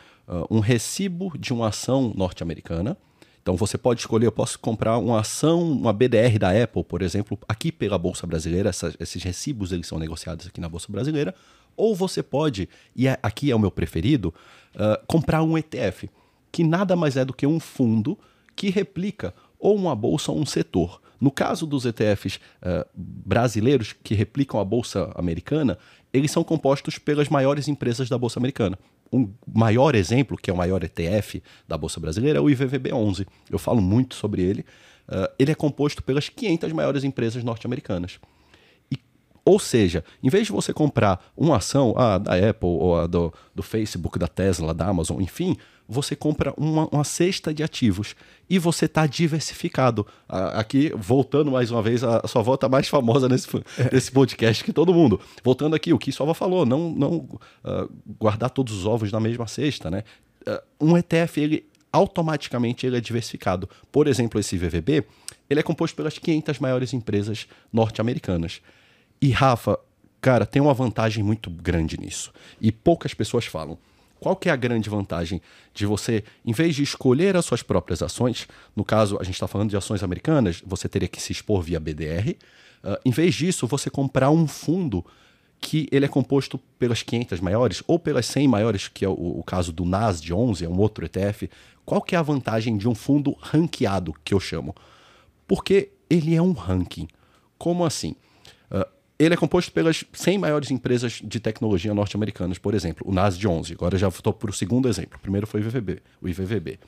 um 0.49 0.59
recibo 0.59 1.37
de 1.37 1.53
uma 1.53 1.69
ação 1.69 2.13
norte-americana. 2.15 2.97
Então 3.47 3.55
você 3.55 3.77
pode 3.77 4.01
escolher, 4.01 4.25
eu 4.25 4.31
posso 4.31 4.59
comprar 4.59 4.97
uma 4.97 5.21
ação, 5.21 5.71
uma 5.71 5.93
BDR 5.93 6.37
da 6.37 6.51
Apple, 6.51 6.83
por 6.83 7.01
exemplo, 7.01 7.39
aqui 7.47 7.71
pela 7.71 7.97
Bolsa 7.97 8.27
Brasileira, 8.27 8.67
essa, 8.67 8.93
esses 8.99 9.23
recibos 9.23 9.71
eles 9.71 9.87
são 9.87 9.97
negociados 9.97 10.47
aqui 10.47 10.59
na 10.59 10.67
Bolsa 10.67 10.91
Brasileira, 10.91 11.33
ou 11.77 11.95
você 11.95 12.21
pode, 12.21 12.67
e 12.93 13.07
é, 13.07 13.17
aqui 13.23 13.49
é 13.49 13.55
o 13.55 13.59
meu 13.59 13.71
preferido, 13.71 14.33
uh, 14.75 15.01
comprar 15.07 15.43
um 15.43 15.57
ETF, 15.57 16.09
que 16.51 16.61
nada 16.61 16.93
mais 16.93 17.15
é 17.15 17.23
do 17.23 17.33
que 17.33 17.47
um 17.47 17.57
fundo 17.57 18.19
que 18.53 18.69
replica 18.69 19.33
ou 19.57 19.77
uma 19.77 19.95
bolsa 19.95 20.29
ou 20.29 20.37
um 20.37 20.45
setor. 20.45 21.01
No 21.17 21.31
caso 21.31 21.65
dos 21.65 21.85
ETFs 21.85 22.35
uh, 22.35 22.85
brasileiros 22.93 23.93
que 24.03 24.13
replicam 24.13 24.59
a 24.59 24.65
bolsa 24.65 25.09
americana, 25.15 25.77
eles 26.11 26.31
são 26.31 26.43
compostos 26.43 26.97
pelas 26.97 27.29
maiores 27.29 27.69
empresas 27.69 28.09
da 28.09 28.17
bolsa 28.17 28.41
americana 28.41 28.77
um 29.11 29.29
maior 29.51 29.95
exemplo, 29.95 30.37
que 30.37 30.49
é 30.49 30.53
o 30.53 30.57
maior 30.57 30.83
ETF 30.83 31.41
da 31.67 31.77
Bolsa 31.77 31.99
Brasileira, 31.99 32.39
é 32.39 32.41
o 32.41 32.45
IVVB11. 32.45 33.25
Eu 33.49 33.59
falo 33.59 33.81
muito 33.81 34.15
sobre 34.15 34.41
ele. 34.41 34.61
Uh, 35.07 35.31
ele 35.39 35.51
é 35.51 35.55
composto 35.55 36.03
pelas 36.03 36.27
500 36.29 36.71
maiores 36.73 37.03
empresas 37.03 37.43
norte-americanas. 37.43 38.19
Ou 39.47 39.59
seja, 39.59 40.03
em 40.21 40.29
vez 40.29 40.47
de 40.47 40.51
você 40.51 40.73
comprar 40.73 41.31
uma 41.35 41.55
ação 41.55 41.93
ah, 41.95 42.17
da 42.17 42.33
Apple 42.33 42.67
ou 42.67 42.99
a 42.99 43.07
do, 43.07 43.33
do 43.55 43.63
Facebook, 43.63 44.19
da 44.19 44.27
Tesla, 44.27 44.73
da 44.73 44.85
Amazon, 44.85 45.21
enfim, 45.21 45.55
você 45.87 46.17
compra 46.17 46.53
uma, 46.57 46.85
uma 46.91 47.05
cesta 47.05 47.53
de 47.53 47.63
ativos 47.63 48.13
e 48.49 48.59
você 48.59 48.87
está 48.87 49.07
diversificado. 49.07 50.05
Aqui, 50.27 50.91
voltando 50.97 51.49
mais 51.49 51.71
uma 51.71 51.81
vez, 51.81 52.03
a 52.03 52.27
sua 52.27 52.41
volta 52.41 52.67
mais 52.67 52.89
famosa 52.89 53.29
nesse, 53.29 53.47
é. 53.55 53.89
nesse 53.89 54.11
podcast 54.11 54.65
que 54.65 54.73
todo 54.73 54.93
mundo. 54.93 55.17
Voltando 55.41 55.77
aqui, 55.77 55.93
o 55.93 55.97
que 55.97 56.11
Sova 56.11 56.33
falou, 56.33 56.65
não, 56.65 56.89
não 56.89 57.15
uh, 57.15 57.89
guardar 58.19 58.49
todos 58.49 58.73
os 58.73 58.85
ovos 58.85 59.13
na 59.13 59.19
mesma 59.21 59.47
cesta. 59.47 59.89
Né? 59.89 60.03
Uh, 60.45 60.87
um 60.89 60.97
ETF, 60.97 61.39
ele 61.39 61.65
automaticamente 61.89 62.85
ele 62.85 62.97
é 62.97 62.99
diversificado. 62.99 63.69
Por 63.93 64.07
exemplo, 64.07 64.41
esse 64.41 64.57
VVB, 64.57 65.05
ele 65.49 65.61
é 65.61 65.63
composto 65.63 65.95
pelas 65.95 66.17
500 66.17 66.59
maiores 66.59 66.91
empresas 66.91 67.47
norte-americanas. 67.71 68.59
E 69.21 69.31
Rafa, 69.31 69.79
cara, 70.21 70.45
tem 70.45 70.61
uma 70.61 70.73
vantagem 70.73 71.23
muito 71.23 71.49
grande 71.49 71.99
nisso. 71.99 72.31
E 72.61 72.71
poucas 72.71 73.13
pessoas 73.13 73.45
falam. 73.45 73.77
Qual 74.19 74.35
que 74.35 74.49
é 74.49 74.51
a 74.51 74.55
grande 74.55 74.89
vantagem 74.89 75.41
de 75.73 75.85
você, 75.85 76.23
em 76.43 76.51
vez 76.51 76.75
de 76.75 76.83
escolher 76.83 77.35
as 77.35 77.45
suas 77.45 77.61
próprias 77.61 78.01
ações, 78.01 78.47
no 78.75 78.83
caso 78.83 79.17
a 79.19 79.23
gente 79.23 79.35
está 79.35 79.47
falando 79.47 79.69
de 79.69 79.77
ações 79.77 80.01
americanas, 80.03 80.61
você 80.65 80.89
teria 80.89 81.07
que 81.07 81.21
se 81.21 81.31
expor 81.31 81.61
via 81.61 81.79
BDR. 81.79 82.29
Uh, 82.29 82.35
ah, 82.83 82.99
em 83.05 83.11
vez 83.11 83.35
disso, 83.35 83.67
você 83.67 83.89
comprar 83.89 84.31
um 84.31 84.47
fundo 84.47 85.05
que 85.59 85.87
ele 85.91 86.05
é 86.05 86.07
composto 86.07 86.57
pelas 86.79 87.01
500 87.03 87.39
maiores 87.39 87.83
ou 87.87 87.99
pelas 87.99 88.25
100 88.27 88.47
maiores, 88.47 88.87
que 88.87 89.05
é 89.05 89.09
o, 89.09 89.13
o 89.13 89.43
caso 89.43 89.71
do 89.71 89.85
NAS 89.85 90.21
de 90.21 90.33
11, 90.33 90.65
é 90.65 90.69
um 90.69 90.79
outro 90.79 91.05
ETF. 91.05 91.49
Qual 91.85 92.01
que 92.01 92.15
é 92.15 92.17
a 92.17 92.23
vantagem 92.23 92.77
de 92.77 92.87
um 92.87 92.95
fundo 92.95 93.35
ranqueado, 93.39 94.13
que 94.23 94.33
eu 94.33 94.39
chamo? 94.39 94.75
Porque 95.47 95.91
ele 96.09 96.35
é 96.35 96.41
um 96.41 96.51
ranking. 96.51 97.07
Como 97.57 97.85
assim? 97.85 98.15
Ele 99.19 99.33
é 99.33 99.37
composto 99.37 99.71
pelas 99.71 100.03
100 100.13 100.37
maiores 100.37 100.69
empresas 100.69 101.19
de 101.23 101.39
tecnologia 101.39 101.93
norte-americanas, 101.93 102.59
por 102.59 102.75
exemplo, 102.75 103.07
o 103.07 103.11
NAS 103.11 103.37
de 103.37 103.47
11. 103.47 103.73
Agora 103.73 103.97
já 103.97 104.07
estou 104.07 104.31
para 104.31 104.51
o 104.51 104.53
segundo 104.53 104.87
exemplo. 104.87 105.17
O 105.17 105.19
primeiro 105.19 105.47
foi 105.47 105.61
o 105.61 105.63
IVVB. 105.63 106.01
O 106.21 106.29
IVVB. 106.29 106.79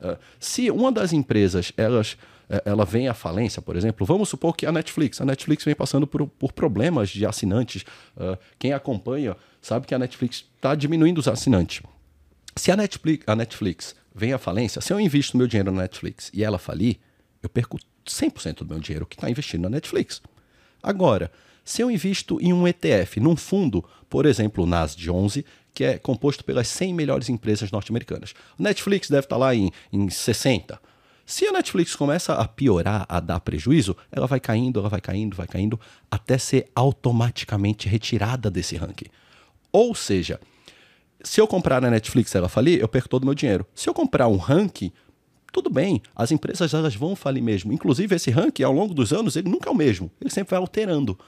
Uh, 0.00 0.16
se 0.40 0.70
uma 0.70 0.90
das 0.90 1.12
empresas 1.12 1.72
elas, 1.76 2.14
uh, 2.50 2.60
ela 2.64 2.84
vem 2.84 3.06
à 3.06 3.14
falência, 3.14 3.62
por 3.62 3.76
exemplo, 3.76 4.04
vamos 4.04 4.28
supor 4.28 4.56
que 4.56 4.66
a 4.66 4.72
Netflix. 4.72 5.20
A 5.20 5.24
Netflix 5.24 5.64
vem 5.64 5.74
passando 5.74 6.06
por, 6.06 6.26
por 6.26 6.52
problemas 6.52 7.10
de 7.10 7.24
assinantes. 7.24 7.82
Uh, 8.16 8.36
quem 8.58 8.72
acompanha 8.72 9.36
sabe 9.62 9.86
que 9.86 9.94
a 9.94 9.98
Netflix 9.98 10.44
está 10.56 10.74
diminuindo 10.74 11.18
os 11.18 11.28
assinantes. 11.28 11.82
Se 12.56 12.72
a 12.72 12.76
Netflix, 12.76 13.24
a 13.24 13.36
Netflix 13.36 13.94
vem 14.12 14.32
à 14.32 14.38
falência, 14.38 14.80
se 14.80 14.92
eu 14.92 14.98
invisto 14.98 15.36
meu 15.36 15.46
dinheiro 15.46 15.70
na 15.70 15.82
Netflix 15.82 16.28
e 16.34 16.42
ela 16.42 16.58
falir, 16.58 16.98
eu 17.40 17.48
perco 17.48 17.78
100% 18.04 18.58
do 18.58 18.66
meu 18.66 18.80
dinheiro 18.80 19.06
que 19.06 19.14
está 19.14 19.30
investindo 19.30 19.62
na 19.62 19.70
Netflix. 19.70 20.20
Agora, 20.82 21.30
se 21.68 21.82
eu 21.82 21.90
invisto 21.90 22.40
em 22.40 22.50
um 22.50 22.66
ETF, 22.66 23.20
num 23.20 23.36
fundo, 23.36 23.84
por 24.08 24.24
exemplo, 24.24 24.64
o 24.64 24.66
NAS 24.66 24.96
de 24.96 25.10
11, 25.10 25.44
que 25.74 25.84
é 25.84 25.98
composto 25.98 26.42
pelas 26.42 26.66
100 26.66 26.94
melhores 26.94 27.28
empresas 27.28 27.70
norte-americanas. 27.70 28.32
O 28.58 28.62
Netflix 28.62 29.10
deve 29.10 29.26
estar 29.26 29.36
lá 29.36 29.54
em, 29.54 29.70
em 29.92 30.08
60. 30.08 30.80
Se 31.26 31.46
a 31.46 31.52
Netflix 31.52 31.94
começa 31.94 32.32
a 32.32 32.48
piorar, 32.48 33.04
a 33.06 33.20
dar 33.20 33.38
prejuízo, 33.40 33.94
ela 34.10 34.26
vai 34.26 34.40
caindo, 34.40 34.80
ela 34.80 34.88
vai 34.88 34.98
caindo, 34.98 35.36
vai 35.36 35.46
caindo, 35.46 35.78
até 36.10 36.38
ser 36.38 36.70
automaticamente 36.74 37.86
retirada 37.86 38.50
desse 38.50 38.74
ranking. 38.74 39.10
Ou 39.70 39.94
seja, 39.94 40.40
se 41.22 41.38
eu 41.38 41.46
comprar 41.46 41.82
na 41.82 41.90
Netflix 41.90 42.32
e 42.32 42.38
ela 42.38 42.48
falir, 42.48 42.80
eu 42.80 42.88
perco 42.88 43.10
todo 43.10 43.24
o 43.24 43.26
meu 43.26 43.34
dinheiro. 43.34 43.66
Se 43.74 43.90
eu 43.90 43.92
comprar 43.92 44.26
um 44.26 44.38
ranking, 44.38 44.90
tudo 45.52 45.68
bem, 45.68 46.00
as 46.16 46.32
empresas 46.32 46.72
elas 46.72 46.94
vão 46.94 47.14
falir 47.14 47.42
mesmo. 47.42 47.74
Inclusive, 47.74 48.16
esse 48.16 48.30
ranking, 48.30 48.62
ao 48.62 48.72
longo 48.72 48.94
dos 48.94 49.12
anos, 49.12 49.36
ele 49.36 49.50
nunca 49.50 49.68
é 49.68 49.72
o 49.72 49.76
mesmo. 49.76 50.10
Ele 50.18 50.30
sempre 50.30 50.52
vai 50.52 50.58
alterando. 50.58 51.18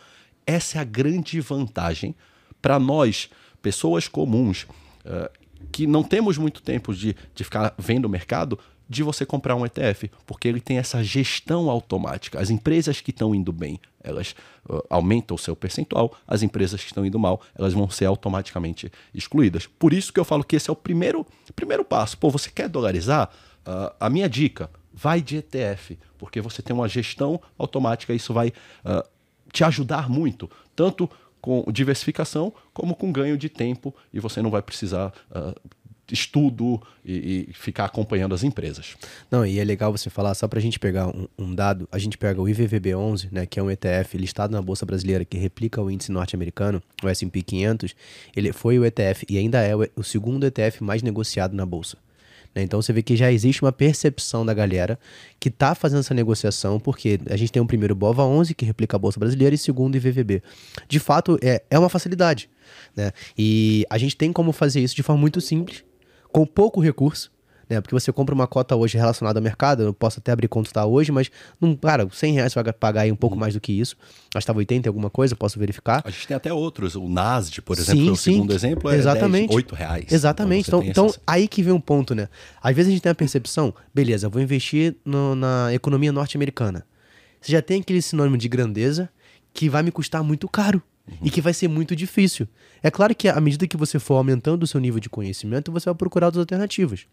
Essa 0.50 0.78
é 0.78 0.80
a 0.80 0.84
grande 0.84 1.40
vantagem 1.40 2.12
para 2.60 2.76
nós, 2.76 3.30
pessoas 3.62 4.08
comuns, 4.08 4.66
uh, 5.04 5.30
que 5.70 5.86
não 5.86 6.02
temos 6.02 6.36
muito 6.36 6.60
tempo 6.60 6.92
de, 6.92 7.14
de 7.32 7.44
ficar 7.44 7.72
vendo 7.78 8.06
o 8.06 8.08
mercado, 8.08 8.58
de 8.88 9.04
você 9.04 9.24
comprar 9.24 9.54
um 9.54 9.64
ETF, 9.64 10.10
porque 10.26 10.48
ele 10.48 10.60
tem 10.60 10.78
essa 10.78 11.04
gestão 11.04 11.70
automática. 11.70 12.40
As 12.40 12.50
empresas 12.50 13.00
que 13.00 13.12
estão 13.12 13.32
indo 13.32 13.52
bem, 13.52 13.78
elas 14.02 14.34
uh, 14.68 14.84
aumentam 14.90 15.36
o 15.36 15.38
seu 15.38 15.54
percentual, 15.54 16.16
as 16.26 16.42
empresas 16.42 16.80
que 16.80 16.88
estão 16.88 17.06
indo 17.06 17.16
mal, 17.16 17.40
elas 17.56 17.72
vão 17.72 17.88
ser 17.88 18.06
automaticamente 18.06 18.90
excluídas. 19.14 19.68
Por 19.68 19.92
isso 19.92 20.12
que 20.12 20.18
eu 20.18 20.24
falo 20.24 20.42
que 20.42 20.56
esse 20.56 20.68
é 20.68 20.72
o 20.72 20.76
primeiro, 20.76 21.24
primeiro 21.54 21.84
passo. 21.84 22.18
Pô, 22.18 22.28
você 22.28 22.50
quer 22.50 22.68
dolarizar? 22.68 23.30
Uh, 23.64 23.94
a 24.00 24.10
minha 24.10 24.28
dica, 24.28 24.68
vai 24.92 25.22
de 25.22 25.36
ETF, 25.36 25.96
porque 26.18 26.40
você 26.40 26.60
tem 26.60 26.74
uma 26.74 26.88
gestão 26.88 27.40
automática, 27.56 28.12
isso 28.12 28.34
vai 28.34 28.48
uh, 28.84 29.08
te 29.52 29.64
ajudar 29.64 30.08
muito, 30.08 30.50
tanto 30.74 31.08
com 31.40 31.64
diversificação 31.72 32.52
como 32.72 32.94
com 32.94 33.10
ganho 33.10 33.36
de 33.36 33.48
tempo 33.48 33.94
e 34.12 34.20
você 34.20 34.42
não 34.42 34.50
vai 34.50 34.60
precisar 34.60 35.12
uh, 35.30 35.58
estudo 36.12 36.80
e, 37.04 37.48
e, 37.50 37.52
ficar 37.52 37.84
acompanhando 37.84 38.34
as 38.34 38.42
empresas. 38.42 38.96
Não, 39.30 39.46
e 39.46 39.58
é 39.58 39.64
legal 39.64 39.92
você 39.92 40.10
falar, 40.10 40.34
só 40.34 40.48
para 40.48 40.58
a 40.58 40.62
gente 40.62 40.78
pegar 40.78 41.08
um, 41.08 41.28
um, 41.38 41.54
dado, 41.54 41.88
a 41.90 41.98
gente 41.98 42.18
pega 42.18 42.40
o 42.40 42.44
IVVB11, 42.44 43.28
né, 43.30 43.46
que 43.46 43.58
é 43.58 43.62
um 43.62 43.70
ETF 43.70 44.16
listado 44.18 44.52
na 44.52 44.62
Bolsa 44.62 44.84
Brasileira 44.84 45.24
que 45.24 45.38
replica 45.38 45.80
o 45.80 45.90
índice 45.90 46.12
norte-americano, 46.12 46.82
o 47.02 47.08
S&P 47.08 47.42
500, 47.42 47.94
ele 48.36 48.52
foi 48.52 48.78
o 48.78 48.84
ETF 48.84 49.24
e 49.28 49.38
ainda 49.38 49.60
é 49.60 49.74
o, 49.74 49.88
o 49.96 50.02
segundo 50.02 50.44
ETF 50.46 50.82
mais 50.82 51.02
negociado 51.02 51.54
na 51.54 51.64
Bolsa. 51.64 51.96
Né? 52.54 52.62
Então 52.62 52.80
você 52.80 52.92
vê 52.92 53.02
que 53.02 53.16
já 53.16 53.30
existe 53.30 53.62
uma 53.62 53.72
percepção 53.72 54.44
da 54.44 54.52
galera 54.52 54.98
que 55.38 55.48
está 55.48 55.74
fazendo 55.74 56.00
essa 56.00 56.14
negociação, 56.14 56.78
porque 56.80 57.20
a 57.28 57.36
gente 57.36 57.52
tem 57.52 57.62
um 57.62 57.66
primeiro 57.66 57.94
BOVA 57.94 58.24
11, 58.24 58.54
que 58.54 58.64
replica 58.64 58.96
a 58.96 58.98
Bolsa 58.98 59.18
Brasileira, 59.18 59.54
e 59.54 59.58
segundo 59.58 59.96
IVVB. 59.96 60.42
De 60.88 60.98
fato, 60.98 61.38
é, 61.42 61.62
é 61.70 61.78
uma 61.78 61.88
facilidade. 61.88 62.50
Né? 62.96 63.12
E 63.36 63.86
a 63.88 63.98
gente 63.98 64.16
tem 64.16 64.32
como 64.32 64.52
fazer 64.52 64.80
isso 64.80 64.94
de 64.94 65.02
forma 65.02 65.20
muito 65.20 65.40
simples, 65.40 65.84
com 66.32 66.46
pouco 66.46 66.80
recurso, 66.80 67.30
né? 67.70 67.80
Porque 67.80 67.94
você 67.94 68.12
compra 68.12 68.34
uma 68.34 68.48
cota 68.48 68.74
hoje 68.74 68.98
relacionada 68.98 69.38
ao 69.38 69.42
mercado, 69.42 69.84
eu 69.84 69.94
posso 69.94 70.18
até 70.18 70.32
abrir 70.32 70.48
conta 70.48 70.70
tá 70.72 70.84
hoje, 70.84 71.12
mas, 71.12 71.30
não, 71.60 71.76
cara, 71.76 72.08
100 72.10 72.34
reais 72.34 72.52
você 72.52 72.62
vai 72.62 72.72
pagar 72.72 73.02
aí 73.02 73.12
um 73.12 73.16
pouco 73.16 73.36
hum. 73.36 73.38
mais 73.38 73.54
do 73.54 73.60
que 73.60 73.72
isso. 73.72 73.96
Acho 74.00 74.32
que 74.32 74.38
estava 74.38 74.58
80 74.58 74.88
alguma 74.88 75.08
coisa, 75.08 75.36
posso 75.36 75.58
verificar. 75.58 76.02
A 76.04 76.10
gente 76.10 76.26
tem 76.26 76.36
até 76.36 76.52
outros, 76.52 76.96
o 76.96 77.08
NASD, 77.08 77.62
por 77.62 77.78
exemplo, 77.78 78.02
sim, 78.02 78.10
o 78.10 78.16
sim. 78.16 78.32
segundo 78.32 78.52
exemplo, 78.52 78.90
é 78.90 78.96
Exatamente. 78.96 79.48
10, 79.48 79.56
8 79.56 79.74
reais. 79.74 80.12
Exatamente, 80.12 80.68
então, 80.68 80.82
então, 80.82 81.06
então 81.06 81.20
aí 81.26 81.46
que 81.46 81.62
vem 81.62 81.72
um 81.72 81.80
ponto, 81.80 82.14
né? 82.14 82.28
Às 82.60 82.74
vezes 82.74 82.90
a 82.90 82.92
gente 82.92 83.02
tem 83.02 83.12
a 83.12 83.14
percepção, 83.14 83.72
beleza, 83.94 84.28
vou 84.28 84.42
investir 84.42 84.96
no, 85.04 85.36
na 85.36 85.72
economia 85.72 86.10
norte-americana. 86.10 86.84
Você 87.40 87.52
já 87.52 87.62
tem 87.62 87.80
aquele 87.80 88.02
sinônimo 88.02 88.36
de 88.36 88.48
grandeza 88.48 89.08
que 89.54 89.68
vai 89.68 89.82
me 89.82 89.92
custar 89.92 90.22
muito 90.22 90.48
caro. 90.48 90.82
Uhum. 91.08 91.16
E 91.22 91.30
que 91.30 91.40
vai 91.40 91.52
ser 91.52 91.66
muito 91.66 91.96
difícil. 91.96 92.46
É 92.82 92.90
claro 92.90 93.14
que 93.14 93.28
à 93.28 93.40
medida 93.40 93.66
que 93.66 93.76
você 93.76 93.98
for 93.98 94.14
aumentando 94.14 94.62
o 94.62 94.66
seu 94.66 94.78
nível 94.80 95.00
de 95.00 95.08
conhecimento, 95.08 95.72
você 95.72 95.86
vai 95.86 95.94
procurar 95.94 96.26
outras 96.26 96.40
alternativas. 96.40 97.06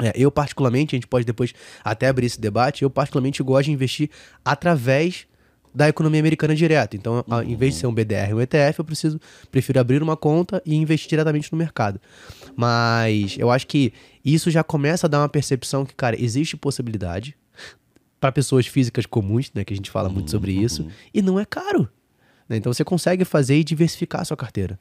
É, 0.00 0.12
eu, 0.14 0.30
particularmente, 0.30 0.94
a 0.94 0.96
gente 0.96 1.06
pode 1.06 1.24
depois 1.24 1.52
até 1.84 2.08
abrir 2.08 2.26
esse 2.26 2.40
debate, 2.40 2.82
eu, 2.82 2.90
particularmente, 2.90 3.42
gosto 3.42 3.66
de 3.66 3.72
investir 3.72 4.10
através 4.44 5.26
da 5.74 5.88
economia 5.88 6.20
americana 6.20 6.54
direto. 6.54 6.96
Então, 6.96 7.24
uhum. 7.26 7.42
em 7.42 7.56
vez 7.56 7.74
de 7.74 7.80
ser 7.80 7.86
um 7.86 7.94
BDR, 7.94 8.34
um 8.34 8.40
ETF, 8.40 8.78
eu 8.78 8.84
preciso, 8.84 9.20
prefiro 9.50 9.80
abrir 9.80 10.02
uma 10.02 10.16
conta 10.16 10.62
e 10.66 10.74
investir 10.74 11.08
diretamente 11.08 11.50
no 11.50 11.58
mercado. 11.58 12.00
Mas 12.54 13.36
eu 13.38 13.50
acho 13.50 13.66
que 13.66 13.92
isso 14.24 14.50
já 14.50 14.62
começa 14.62 15.06
a 15.06 15.10
dar 15.10 15.20
uma 15.20 15.28
percepção 15.28 15.84
que, 15.84 15.94
cara, 15.94 16.20
existe 16.20 16.56
possibilidade 16.56 17.36
para 18.20 18.30
pessoas 18.30 18.66
físicas 18.66 19.06
comuns, 19.06 19.50
né, 19.54 19.64
que 19.64 19.72
a 19.72 19.76
gente 19.76 19.90
fala 19.90 20.08
muito 20.08 20.30
sobre 20.30 20.56
uhum. 20.56 20.62
isso, 20.62 20.86
e 21.12 21.22
não 21.22 21.40
é 21.40 21.44
caro. 21.44 21.88
Né? 22.48 22.56
Então, 22.56 22.72
você 22.72 22.84
consegue 22.84 23.24
fazer 23.24 23.56
e 23.56 23.64
diversificar 23.64 24.20
a 24.20 24.24
sua 24.24 24.36
carteira. 24.36 24.78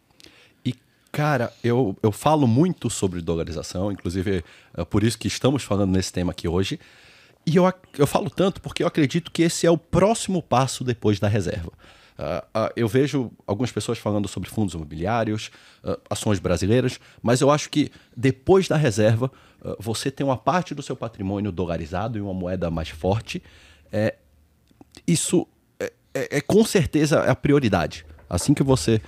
Cara, 1.11 1.51
eu, 1.61 1.97
eu 2.01 2.11
falo 2.11 2.47
muito 2.47 2.89
sobre 2.89 3.21
dolarização, 3.21 3.91
inclusive 3.91 4.43
é 4.73 4.85
por 4.85 5.03
isso 5.03 5.17
que 5.17 5.27
estamos 5.27 5.61
falando 5.63 5.91
nesse 5.91 6.13
tema 6.13 6.31
aqui 6.31 6.47
hoje. 6.47 6.79
E 7.45 7.55
eu, 7.57 7.71
eu 7.97 8.07
falo 8.07 8.29
tanto 8.29 8.61
porque 8.61 8.83
eu 8.83 8.87
acredito 8.87 9.31
que 9.31 9.41
esse 9.41 9.67
é 9.67 9.71
o 9.71 9.77
próximo 9.77 10.41
passo 10.41 10.83
depois 10.83 11.19
da 11.19 11.27
reserva. 11.27 11.71
Uh, 12.17 12.59
uh, 12.59 12.71
eu 12.75 12.87
vejo 12.87 13.31
algumas 13.47 13.71
pessoas 13.71 13.97
falando 13.97 14.27
sobre 14.27 14.47
fundos 14.49 14.73
imobiliários, 14.73 15.49
uh, 15.83 15.99
ações 16.09 16.39
brasileiras, 16.39 16.99
mas 17.21 17.41
eu 17.41 17.49
acho 17.49 17.69
que 17.69 17.91
depois 18.15 18.67
da 18.67 18.77
reserva, 18.77 19.31
você 19.79 20.09
tem 20.09 20.25
uma 20.25 20.37
parte 20.37 20.73
do 20.73 20.81
seu 20.81 20.95
patrimônio 20.95 21.51
dolarizado 21.51 22.17
e 22.17 22.21
uma 22.21 22.33
moeda 22.33 22.71
mais 22.71 22.89
forte. 22.89 23.43
É, 23.91 24.15
isso 25.05 25.47
é, 25.79 25.93
é, 26.13 26.37
é, 26.37 26.41
com 26.41 26.63
certeza 26.63 27.23
a 27.23 27.35
prioridade. 27.35 28.05
Assim 28.29 28.53
que 28.53 28.63
você 28.63 29.01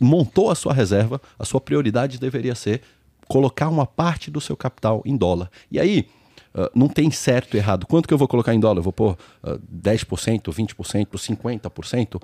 montou 0.00 0.50
a 0.50 0.54
sua 0.54 0.72
reserva, 0.72 1.20
a 1.38 1.44
sua 1.44 1.60
prioridade 1.60 2.18
deveria 2.18 2.54
ser 2.54 2.82
colocar 3.28 3.68
uma 3.68 3.86
parte 3.86 4.30
do 4.30 4.40
seu 4.40 4.56
capital 4.56 5.02
em 5.04 5.16
dólar. 5.16 5.50
E 5.70 5.78
aí, 5.78 6.08
uh, 6.54 6.70
não 6.74 6.88
tem 6.88 7.10
certo 7.10 7.54
e 7.54 7.58
errado. 7.58 7.86
Quanto 7.86 8.08
que 8.08 8.14
eu 8.14 8.18
vou 8.18 8.26
colocar 8.26 8.54
em 8.54 8.60
dólar? 8.60 8.78
Eu 8.78 8.82
vou 8.82 8.92
pôr 8.92 9.16
uh, 9.42 9.58
10%, 9.72 10.44
20%, 10.44 11.08
50%? 11.10 12.16
Uh, 12.16 12.20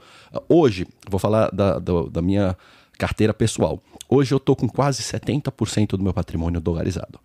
hoje, 0.48 0.86
vou 1.08 1.20
falar 1.20 1.50
da, 1.50 1.78
da, 1.78 2.02
da 2.10 2.22
minha 2.22 2.56
carteira 2.98 3.34
pessoal. 3.34 3.80
Hoje 4.08 4.32
eu 4.32 4.38
estou 4.38 4.56
com 4.56 4.68
quase 4.68 5.02
70% 5.02 5.90
do 5.90 6.02
meu 6.02 6.14
patrimônio 6.14 6.60
dolarizado. 6.60 7.20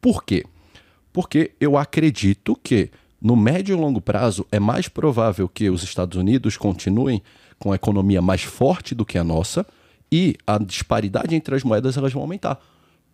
Por 0.00 0.24
quê? 0.24 0.44
Porque 1.12 1.52
eu 1.60 1.76
acredito 1.76 2.58
que 2.62 2.90
no 3.20 3.36
médio 3.36 3.76
e 3.76 3.80
longo 3.80 4.00
prazo 4.00 4.46
é 4.52 4.60
mais 4.60 4.88
provável 4.88 5.48
que 5.48 5.68
os 5.70 5.82
Estados 5.82 6.16
Unidos 6.16 6.56
continuem 6.56 7.22
com 7.58 7.72
a 7.72 7.76
economia 7.76 8.22
mais 8.22 8.42
forte 8.42 8.94
do 8.94 9.04
que 9.04 9.18
a 9.18 9.24
nossa 9.24 9.66
e 10.10 10.36
a 10.46 10.58
disparidade 10.58 11.34
entre 11.34 11.54
as 11.54 11.62
moedas 11.62 11.96
elas 11.96 12.12
vão 12.12 12.22
aumentar. 12.22 12.60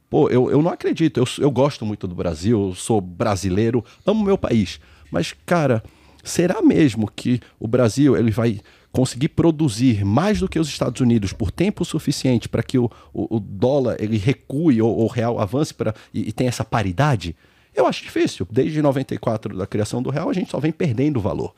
Pô, 0.08 0.28
eu, 0.28 0.50
eu 0.50 0.62
não 0.62 0.70
acredito. 0.70 1.18
Eu, 1.18 1.26
eu 1.38 1.50
gosto 1.50 1.84
muito 1.84 2.06
do 2.06 2.14
Brasil, 2.14 2.68
eu 2.68 2.74
sou 2.74 3.00
brasileiro, 3.00 3.84
amo 4.06 4.24
meu 4.24 4.38
país. 4.38 4.80
Mas, 5.10 5.34
cara, 5.44 5.82
será 6.22 6.62
mesmo 6.62 7.10
que 7.10 7.40
o 7.58 7.66
Brasil 7.66 8.16
ele 8.16 8.30
vai 8.30 8.60
conseguir 8.92 9.28
produzir 9.30 10.04
mais 10.04 10.38
do 10.38 10.48
que 10.48 10.58
os 10.58 10.68
Estados 10.68 11.00
Unidos 11.00 11.32
por 11.32 11.50
tempo 11.50 11.84
suficiente 11.84 12.48
para 12.48 12.62
que 12.62 12.78
o, 12.78 12.88
o, 13.12 13.36
o, 13.36 13.40
dólar 13.40 13.96
ele 13.98 14.16
recue 14.16 14.80
ou 14.80 15.00
o 15.00 15.08
real 15.08 15.40
avance 15.40 15.74
para 15.74 15.92
e, 16.12 16.28
e 16.28 16.32
tenha 16.32 16.48
essa 16.48 16.64
paridade? 16.64 17.34
Eu 17.74 17.88
acho 17.88 18.04
difícil. 18.04 18.46
Desde 18.48 18.80
94 18.80 19.56
da 19.56 19.66
criação 19.66 20.00
do 20.00 20.10
real, 20.10 20.30
a 20.30 20.32
gente 20.32 20.48
só 20.48 20.60
vem 20.60 20.70
perdendo 20.70 21.20
valor. 21.20 21.52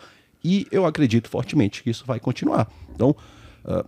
E 0.47 0.65
eu 0.71 0.87
acredito 0.87 1.29
fortemente 1.29 1.83
que 1.83 1.91
isso 1.91 2.05
vai 2.07 2.21
continuar. 2.21 2.71
Então, 2.95 3.17
uh, 3.65 3.85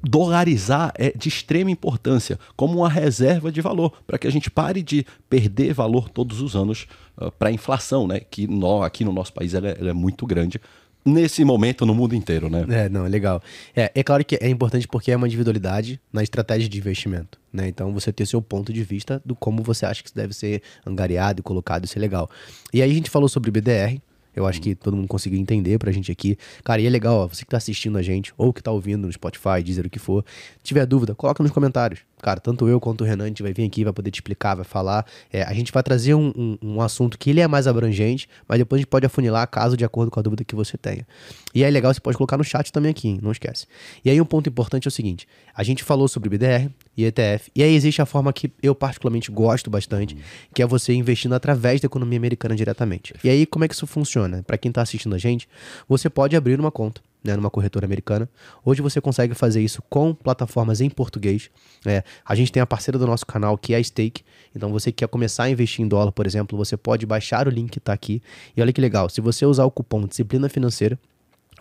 dolarizar 0.00 0.92
é 0.96 1.10
de 1.10 1.28
extrema 1.28 1.72
importância 1.72 2.38
como 2.54 2.78
uma 2.78 2.88
reserva 2.88 3.50
de 3.50 3.60
valor 3.60 4.00
para 4.06 4.16
que 4.16 4.28
a 4.28 4.30
gente 4.30 4.48
pare 4.48 4.80
de 4.80 5.04
perder 5.28 5.74
valor 5.74 6.08
todos 6.08 6.40
os 6.40 6.54
anos 6.54 6.86
uh, 7.20 7.32
para 7.32 7.48
a 7.48 7.52
inflação, 7.52 8.06
né? 8.06 8.20
Que 8.20 8.46
nó, 8.46 8.84
aqui 8.84 9.04
no 9.04 9.12
nosso 9.12 9.32
país 9.32 9.52
ela 9.52 9.70
é, 9.70 9.76
ela 9.80 9.90
é, 9.90 9.92
muito 9.92 10.24
grande. 10.24 10.60
Nesse 11.04 11.44
momento, 11.44 11.84
no 11.84 11.96
mundo 11.96 12.14
inteiro, 12.14 12.48
né? 12.48 12.64
É, 12.68 12.88
não, 12.88 13.04
é 13.04 13.08
legal. 13.08 13.42
É, 13.74 13.90
é 13.92 14.04
claro 14.04 14.24
que 14.24 14.38
é 14.40 14.48
importante 14.48 14.86
porque 14.86 15.10
é 15.10 15.16
uma 15.16 15.26
individualidade 15.26 16.00
na 16.12 16.22
estratégia 16.22 16.68
de 16.68 16.78
investimento, 16.78 17.40
né? 17.52 17.66
Então, 17.66 17.92
você 17.92 18.12
ter 18.12 18.24
seu 18.24 18.40
ponto 18.40 18.72
de 18.72 18.84
vista 18.84 19.20
do 19.24 19.34
como 19.34 19.64
você 19.64 19.84
acha 19.84 20.00
que 20.00 20.14
deve 20.14 20.32
ser 20.32 20.62
angariado 20.86 21.40
e 21.40 21.42
colocado, 21.42 21.86
isso 21.86 21.98
é 21.98 22.00
legal. 22.00 22.30
E 22.72 22.80
aí 22.80 22.90
a 22.92 22.94
gente 22.94 23.10
falou 23.10 23.28
sobre 23.28 23.50
BDR, 23.50 24.00
eu 24.34 24.46
acho 24.46 24.60
que 24.60 24.74
todo 24.74 24.96
mundo 24.96 25.08
conseguiu 25.08 25.38
entender 25.38 25.78
pra 25.78 25.92
gente 25.92 26.10
aqui. 26.10 26.36
Cara, 26.64 26.80
e 26.80 26.86
é 26.86 26.90
legal, 26.90 27.16
ó, 27.16 27.26
você 27.26 27.44
que 27.44 27.50
tá 27.50 27.56
assistindo 27.56 27.98
a 27.98 28.02
gente, 28.02 28.32
ou 28.36 28.52
que 28.52 28.62
tá 28.62 28.70
ouvindo 28.70 29.06
no 29.06 29.12
Spotify, 29.12 29.62
dizer 29.62 29.86
o 29.86 29.90
que 29.90 29.98
for, 29.98 30.24
tiver 30.62 30.86
dúvida, 30.86 31.14
coloca 31.14 31.42
nos 31.42 31.52
comentários. 31.52 32.09
Cara, 32.20 32.40
tanto 32.40 32.68
eu 32.68 32.78
quanto 32.80 33.02
o 33.02 33.04
Renan, 33.04 33.24
a 33.24 33.26
gente 33.28 33.42
vai 33.42 33.52
vir 33.52 33.64
aqui, 33.64 33.84
vai 33.84 33.92
poder 33.92 34.10
te 34.10 34.16
explicar, 34.16 34.54
vai 34.54 34.64
falar. 34.64 35.06
É, 35.32 35.42
a 35.42 35.52
gente 35.52 35.72
vai 35.72 35.82
trazer 35.82 36.14
um, 36.14 36.32
um, 36.36 36.58
um, 36.62 36.80
assunto 36.80 37.18
que 37.18 37.30
ele 37.30 37.40
é 37.40 37.48
mais 37.48 37.66
abrangente, 37.66 38.28
mas 38.46 38.58
depois 38.58 38.78
a 38.78 38.80
gente 38.80 38.88
pode 38.88 39.06
afunilar 39.06 39.46
caso 39.48 39.76
de 39.76 39.84
acordo 39.84 40.10
com 40.10 40.20
a 40.20 40.22
dúvida 40.22 40.44
que 40.44 40.54
você 40.54 40.76
tenha. 40.76 41.06
E 41.54 41.64
é 41.64 41.70
legal, 41.70 41.92
você 41.92 42.00
pode 42.00 42.16
colocar 42.16 42.36
no 42.36 42.44
chat 42.44 42.72
também 42.72 42.90
aqui, 42.90 43.18
não 43.22 43.32
esquece. 43.32 43.66
E 44.04 44.10
aí 44.10 44.20
um 44.20 44.24
ponto 44.24 44.48
importante 44.48 44.86
é 44.86 44.88
o 44.88 44.92
seguinte, 44.92 45.26
a 45.54 45.62
gente 45.62 45.82
falou 45.82 46.08
sobre 46.08 46.28
BDR 46.28 46.70
e 46.96 47.04
ETF, 47.04 47.50
e 47.54 47.62
aí 47.62 47.74
existe 47.74 48.02
a 48.02 48.06
forma 48.06 48.32
que 48.32 48.52
eu 48.62 48.74
particularmente 48.74 49.30
gosto 49.30 49.70
bastante, 49.70 50.16
que 50.54 50.62
é 50.62 50.66
você 50.66 50.92
investindo 50.92 51.34
através 51.34 51.80
da 51.80 51.86
economia 51.86 52.18
americana 52.18 52.54
diretamente. 52.54 53.14
E 53.24 53.30
aí 53.30 53.46
como 53.46 53.64
é 53.64 53.68
que 53.68 53.74
isso 53.74 53.86
funciona? 53.86 54.42
Para 54.42 54.58
quem 54.58 54.70
tá 54.70 54.82
assistindo 54.82 55.14
a 55.14 55.18
gente, 55.18 55.48
você 55.88 56.10
pode 56.10 56.36
abrir 56.36 56.58
uma 56.60 56.70
conta 56.70 57.00
né, 57.22 57.36
numa 57.36 57.50
corretora 57.50 57.86
americana. 57.86 58.28
Hoje 58.64 58.82
você 58.82 59.00
consegue 59.00 59.34
fazer 59.34 59.62
isso 59.62 59.82
com 59.88 60.14
plataformas 60.14 60.80
em 60.80 60.88
português. 60.88 61.50
É, 61.84 62.02
a 62.24 62.34
gente 62.34 62.50
tem 62.50 62.62
a 62.62 62.66
parceira 62.66 62.98
do 62.98 63.06
nosso 63.06 63.26
canal 63.26 63.56
que 63.56 63.74
é 63.74 63.76
a 63.76 63.84
Stake. 63.84 64.22
Então 64.54 64.70
você 64.70 64.90
quer 64.90 65.08
começar 65.08 65.44
a 65.44 65.50
investir 65.50 65.84
em 65.84 65.88
dólar, 65.88 66.12
por 66.12 66.26
exemplo, 66.26 66.56
você 66.56 66.76
pode 66.76 67.06
baixar 67.06 67.46
o 67.46 67.50
link 67.50 67.70
que 67.70 67.78
está 67.78 67.92
aqui. 67.92 68.22
E 68.56 68.60
olha 68.60 68.72
que 68.72 68.80
legal, 68.80 69.08
se 69.08 69.20
você 69.20 69.44
usar 69.44 69.64
o 69.64 69.70
cupom 69.70 70.06
Disciplina 70.06 70.48
Financeira, 70.48 70.98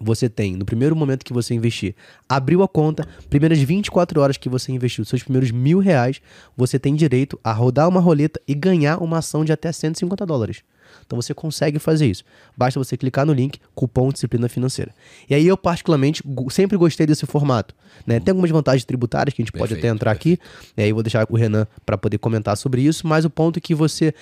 você 0.02 0.30
tem, 0.30 0.56
no 0.56 0.64
primeiro 0.64 0.96
momento 0.96 1.26
que 1.26 1.34
você 1.34 1.54
investir, 1.54 1.94
abriu 2.28 2.64
a 2.64 2.68
conta, 2.68 3.06
primeiras 3.30 3.60
24 3.60 4.22
horas 4.22 4.38
que 4.38 4.48
você 4.48 4.72
investiu, 4.72 5.04
seus 5.04 5.24
primeiros 5.24 5.52
mil 5.52 5.80
reais, 5.80 6.22
você 6.56 6.80
tem 6.80 6.96
direito 6.96 7.38
a 7.44 7.52
rodar 7.52 7.90
uma 7.90 8.00
roleta 8.00 8.40
e 8.48 8.56
ganhar 8.56 9.04
uma 9.04 9.18
ação 9.18 9.44
de 9.44 9.52
até 9.52 9.72
150 9.72 10.26
dólares. 10.26 10.64
Então 11.10 11.20
você 11.20 11.34
consegue 11.34 11.80
fazer 11.80 12.06
isso. 12.06 12.24
Basta 12.56 12.80
você 12.80 12.96
clicar 12.96 13.26
no 13.26 13.34
link, 13.34 13.60
cupom 13.74 14.12
disciplina 14.12 14.48
financeira. 14.48 14.94
E 15.28 15.34
aí 15.34 15.48
eu 15.48 15.58
particularmente 15.58 16.22
sempre 16.52 16.78
gostei 16.78 17.08
desse 17.08 17.26
formato. 17.26 17.74
Né? 18.06 18.20
Tem 18.20 18.32
algumas 18.32 18.52
vantagens 18.52 18.86
tributárias 18.86 19.34
que 19.34 19.42
a 19.42 19.44
gente 19.44 19.52
perfeito, 19.52 19.70
pode 19.70 19.80
até 19.80 19.88
entrar 19.88 20.14
perfeito. 20.14 20.40
aqui. 20.44 20.72
E 20.78 20.84
aí 20.84 20.90
eu 20.90 20.96
vou 20.96 21.02
deixar 21.02 21.26
o 21.28 21.36
Renan 21.36 21.66
para 21.84 21.98
poder 21.98 22.20
comentar 22.20 22.56
sobre 22.56 22.84
isso. 22.84 23.08
Mas 23.08 23.26
o 23.26 23.30
ponto 23.30 23.58
é 23.58 23.60
que 23.60 23.74
você 23.74 24.14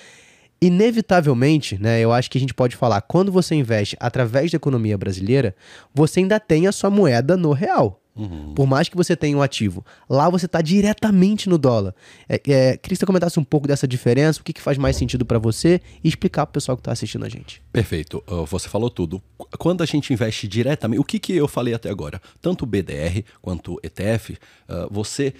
inevitavelmente, 0.62 1.78
né, 1.78 2.00
eu 2.00 2.10
acho 2.10 2.30
que 2.30 2.38
a 2.38 2.40
gente 2.40 2.54
pode 2.54 2.74
falar, 2.74 3.02
quando 3.02 3.30
você 3.30 3.54
investe 3.54 3.96
através 4.00 4.50
da 4.50 4.56
economia 4.56 4.96
brasileira, 4.96 5.54
você 5.94 6.20
ainda 6.20 6.40
tem 6.40 6.66
a 6.66 6.72
sua 6.72 6.88
moeda 6.88 7.36
no 7.36 7.52
real. 7.52 7.97
Uhum. 8.18 8.52
Por 8.52 8.66
mais 8.66 8.88
que 8.88 8.96
você 8.96 9.14
tenha 9.14 9.36
um 9.36 9.42
ativo, 9.42 9.86
lá 10.10 10.28
você 10.28 10.46
está 10.46 10.60
diretamente 10.60 11.48
no 11.48 11.56
dólar. 11.56 11.94
É, 12.28 12.34
é, 12.34 12.40
queria 12.76 12.78
que 12.80 12.96
você 12.96 13.06
comentasse 13.06 13.38
um 13.38 13.44
pouco 13.44 13.68
dessa 13.68 13.86
diferença, 13.86 14.40
o 14.40 14.44
que, 14.44 14.52
que 14.52 14.60
faz 14.60 14.76
mais 14.76 14.96
sentido 14.96 15.24
para 15.24 15.38
você 15.38 15.80
e 16.02 16.08
explicar 16.08 16.44
para 16.44 16.50
o 16.50 16.54
pessoal 16.54 16.76
que 16.76 16.80
está 16.80 16.90
assistindo 16.90 17.24
a 17.24 17.28
gente. 17.28 17.62
Perfeito, 17.72 18.22
uh, 18.28 18.44
você 18.44 18.68
falou 18.68 18.90
tudo. 18.90 19.22
Quando 19.58 19.82
a 19.82 19.86
gente 19.86 20.12
investe 20.12 20.48
diretamente, 20.48 21.00
o 21.00 21.04
que, 21.04 21.20
que 21.20 21.32
eu 21.32 21.46
falei 21.46 21.72
até 21.72 21.88
agora? 21.88 22.20
Tanto 22.42 22.62
o 22.62 22.66
BDR 22.66 23.22
quanto 23.40 23.74
o 23.74 23.80
ETF, 23.82 24.32
uh, 24.32 24.88
você 24.90 25.32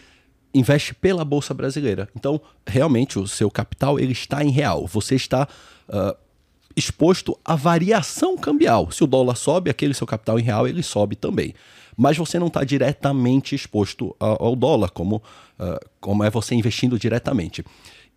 investe 0.55 0.95
pela 0.95 1.25
Bolsa 1.25 1.53
Brasileira. 1.53 2.09
Então, 2.15 2.41
realmente, 2.67 3.19
o 3.19 3.27
seu 3.27 3.51
capital 3.51 3.99
ele 3.99 4.13
está 4.13 4.45
em 4.45 4.51
real. 4.51 4.87
Você 4.87 5.17
está. 5.17 5.49
Uh, 5.89 6.17
exposto 6.77 7.37
à 7.45 7.57
variação 7.57 8.37
cambial. 8.37 8.89
Se 8.93 9.03
o 9.03 9.07
dólar 9.09 9.35
sobe, 9.35 9.69
aquele 9.69 9.93
seu 9.93 10.07
capital 10.07 10.39
em 10.39 10.45
real 10.45 10.69
ele 10.69 10.81
sobe 10.81 11.17
também 11.17 11.53
mas 11.99 12.17
você 12.17 12.39
não 12.39 12.47
está 12.47 12.63
diretamente 12.63 13.57
exposto 13.57 14.15
ao 14.21 14.55
dólar, 14.55 14.91
como, 14.91 15.17
uh, 15.17 15.85
como 16.01 16.23
é 16.23 16.31
você 16.31 16.55
investindo 16.55 16.97
diretamente. 16.97 17.65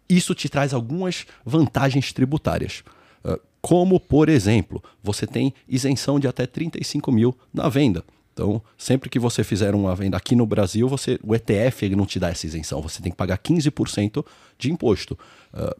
Isso 0.07 0.35
te 0.35 0.47
traz 0.47 0.71
algumas 0.71 1.25
vantagens 1.43 2.13
tributárias. 2.13 2.83
Uh, 3.25 3.39
como, 3.59 3.99
por 3.99 4.29
exemplo, 4.29 4.83
você 5.01 5.25
tem 5.25 5.51
isenção 5.67 6.19
de 6.19 6.27
até 6.27 6.45
35 6.45 7.11
mil 7.11 7.35
na 7.51 7.67
venda. 7.69 8.05
Então, 8.31 8.61
sempre 8.77 9.09
que 9.09 9.17
você 9.17 9.43
fizer 9.43 9.73
uma 9.73 9.95
venda 9.95 10.15
aqui 10.15 10.35
no 10.35 10.45
Brasil, 10.45 10.87
você, 10.87 11.19
o 11.23 11.33
ETF 11.33 11.83
ele 11.83 11.95
não 11.95 12.05
te 12.05 12.19
dá 12.19 12.29
essa 12.29 12.45
isenção. 12.45 12.83
Você 12.83 13.01
tem 13.01 13.11
que 13.11 13.17
pagar 13.17 13.39
15% 13.39 14.23
de 14.59 14.71
imposto. 14.71 15.17
Uh, 15.51 15.75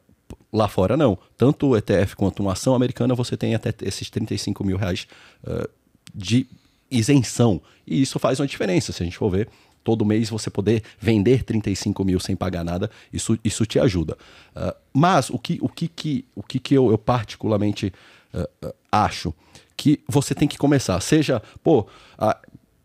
lá 0.52 0.68
fora, 0.68 0.98
não. 0.98 1.20
Tanto 1.38 1.68
o 1.68 1.78
ETF 1.78 2.16
quanto 2.16 2.40
uma 2.40 2.54
ação 2.54 2.74
americana, 2.74 3.14
você 3.14 3.38
tem 3.38 3.54
até 3.54 3.72
esses 3.84 4.10
35 4.10 4.64
mil 4.64 4.78
reais 4.78 5.06
uh, 5.44 5.70
de 6.16 6.48
isenção. 6.92 7.62
E 7.88 8.02
isso 8.02 8.20
faz 8.20 8.40
uma 8.40 8.48
diferença, 8.48 8.92
se 8.92 9.02
a 9.02 9.06
gente 9.06 9.18
for 9.18 9.30
ver. 9.30 9.48
Todo 9.84 10.06
mês 10.06 10.30
você 10.30 10.50
poder 10.50 10.84
vender 11.00 11.44
35 11.44 12.06
mil 12.06 12.20
sem 12.20 12.36
pagar 12.36 12.64
nada, 12.64 12.92
isso, 13.12 13.40
isso 13.44 13.66
te 13.66 13.80
ajuda. 13.80 14.16
Uh, 14.56 14.76
mas 14.94 15.30
o 15.30 15.40
que, 15.40 15.58
o 15.62 15.68
que, 15.68 15.88
que, 15.88 16.26
o 16.36 16.44
que, 16.44 16.60
que 16.60 16.76
eu, 16.76 16.92
eu 16.92 16.98
particularmente 16.98 17.92
uh, 18.34 18.68
uh, 18.68 18.74
acho? 18.92 19.34
Que 19.76 20.00
você 20.08 20.36
tem 20.36 20.48
que 20.48 20.60
começar. 20.60 21.00
Seja, 21.02 21.42
pô, 21.64 21.88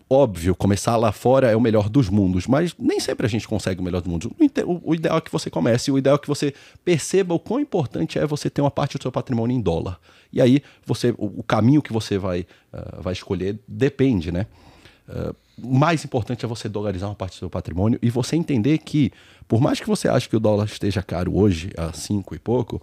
óbvio, 0.09 0.55
começar 0.55 0.97
lá 0.97 1.11
fora 1.11 1.51
é 1.51 1.57
o 1.57 1.61
melhor 1.61 1.89
dos 1.89 2.09
mundos, 2.09 2.47
mas 2.47 2.75
nem 2.79 3.01
sempre 3.01 3.27
a 3.27 3.29
gente 3.29 3.47
consegue 3.47 3.81
o 3.81 3.85
melhor 3.85 4.01
dos 4.01 4.11
mundos. 4.11 4.31
O, 4.85 4.95
ideal 4.95 5.19
é 5.19 5.21
que 5.21 5.33
você 5.33 5.51
comece, 5.51 5.91
o 5.91 5.99
ideal 5.99 6.17
é 6.17 6.19
que 6.19 6.29
você 6.29 6.55
perceba 6.85 7.35
o 7.35 7.39
quão 7.39 7.61
importante 7.61 8.19
é 8.19 8.27
você 8.27 8.49
ter 8.49 8.61
uma 8.61 8.71
parte 8.71 8.97
do 8.97 9.03
seu 9.03 9.11
patrimônio 9.11 9.57
em 9.57 9.61
dólar. 9.61 9.99
E 10.33 10.41
aí 10.41 10.63
você, 10.85 11.13
o, 11.19 11.43
caminho 11.43 11.83
que 11.83 11.93
você 11.93 12.19
vai, 12.19 12.47
uh, 12.73 13.03
vai 13.03 13.13
escolher 13.13 13.59
depende, 13.67 14.31
né? 14.31 14.47
Uh, 15.09 15.35
mais 15.59 16.05
importante 16.05 16.45
é 16.45 16.49
você 16.49 16.69
dolarizar 16.69 17.09
uma 17.09 17.15
parte 17.15 17.37
do 17.37 17.39
seu 17.39 17.51
patrimônio 17.51 17.99
e 18.03 18.11
você 18.11 18.37
entender 18.37 18.79
que, 18.79 19.11
por 19.49 19.61
mais 19.61 19.81
que 19.81 19.87
você 19.87 20.09
ache 20.09 20.29
que 20.29 20.37
o 20.37 20.41
dólar 20.41 20.67
esteja 20.67 21.03
caro 21.03 21.37
hoje, 21.37 21.71
a 21.77 21.93
cinco 21.93 22.35
e 22.35 22.39
pouco, 22.39 22.83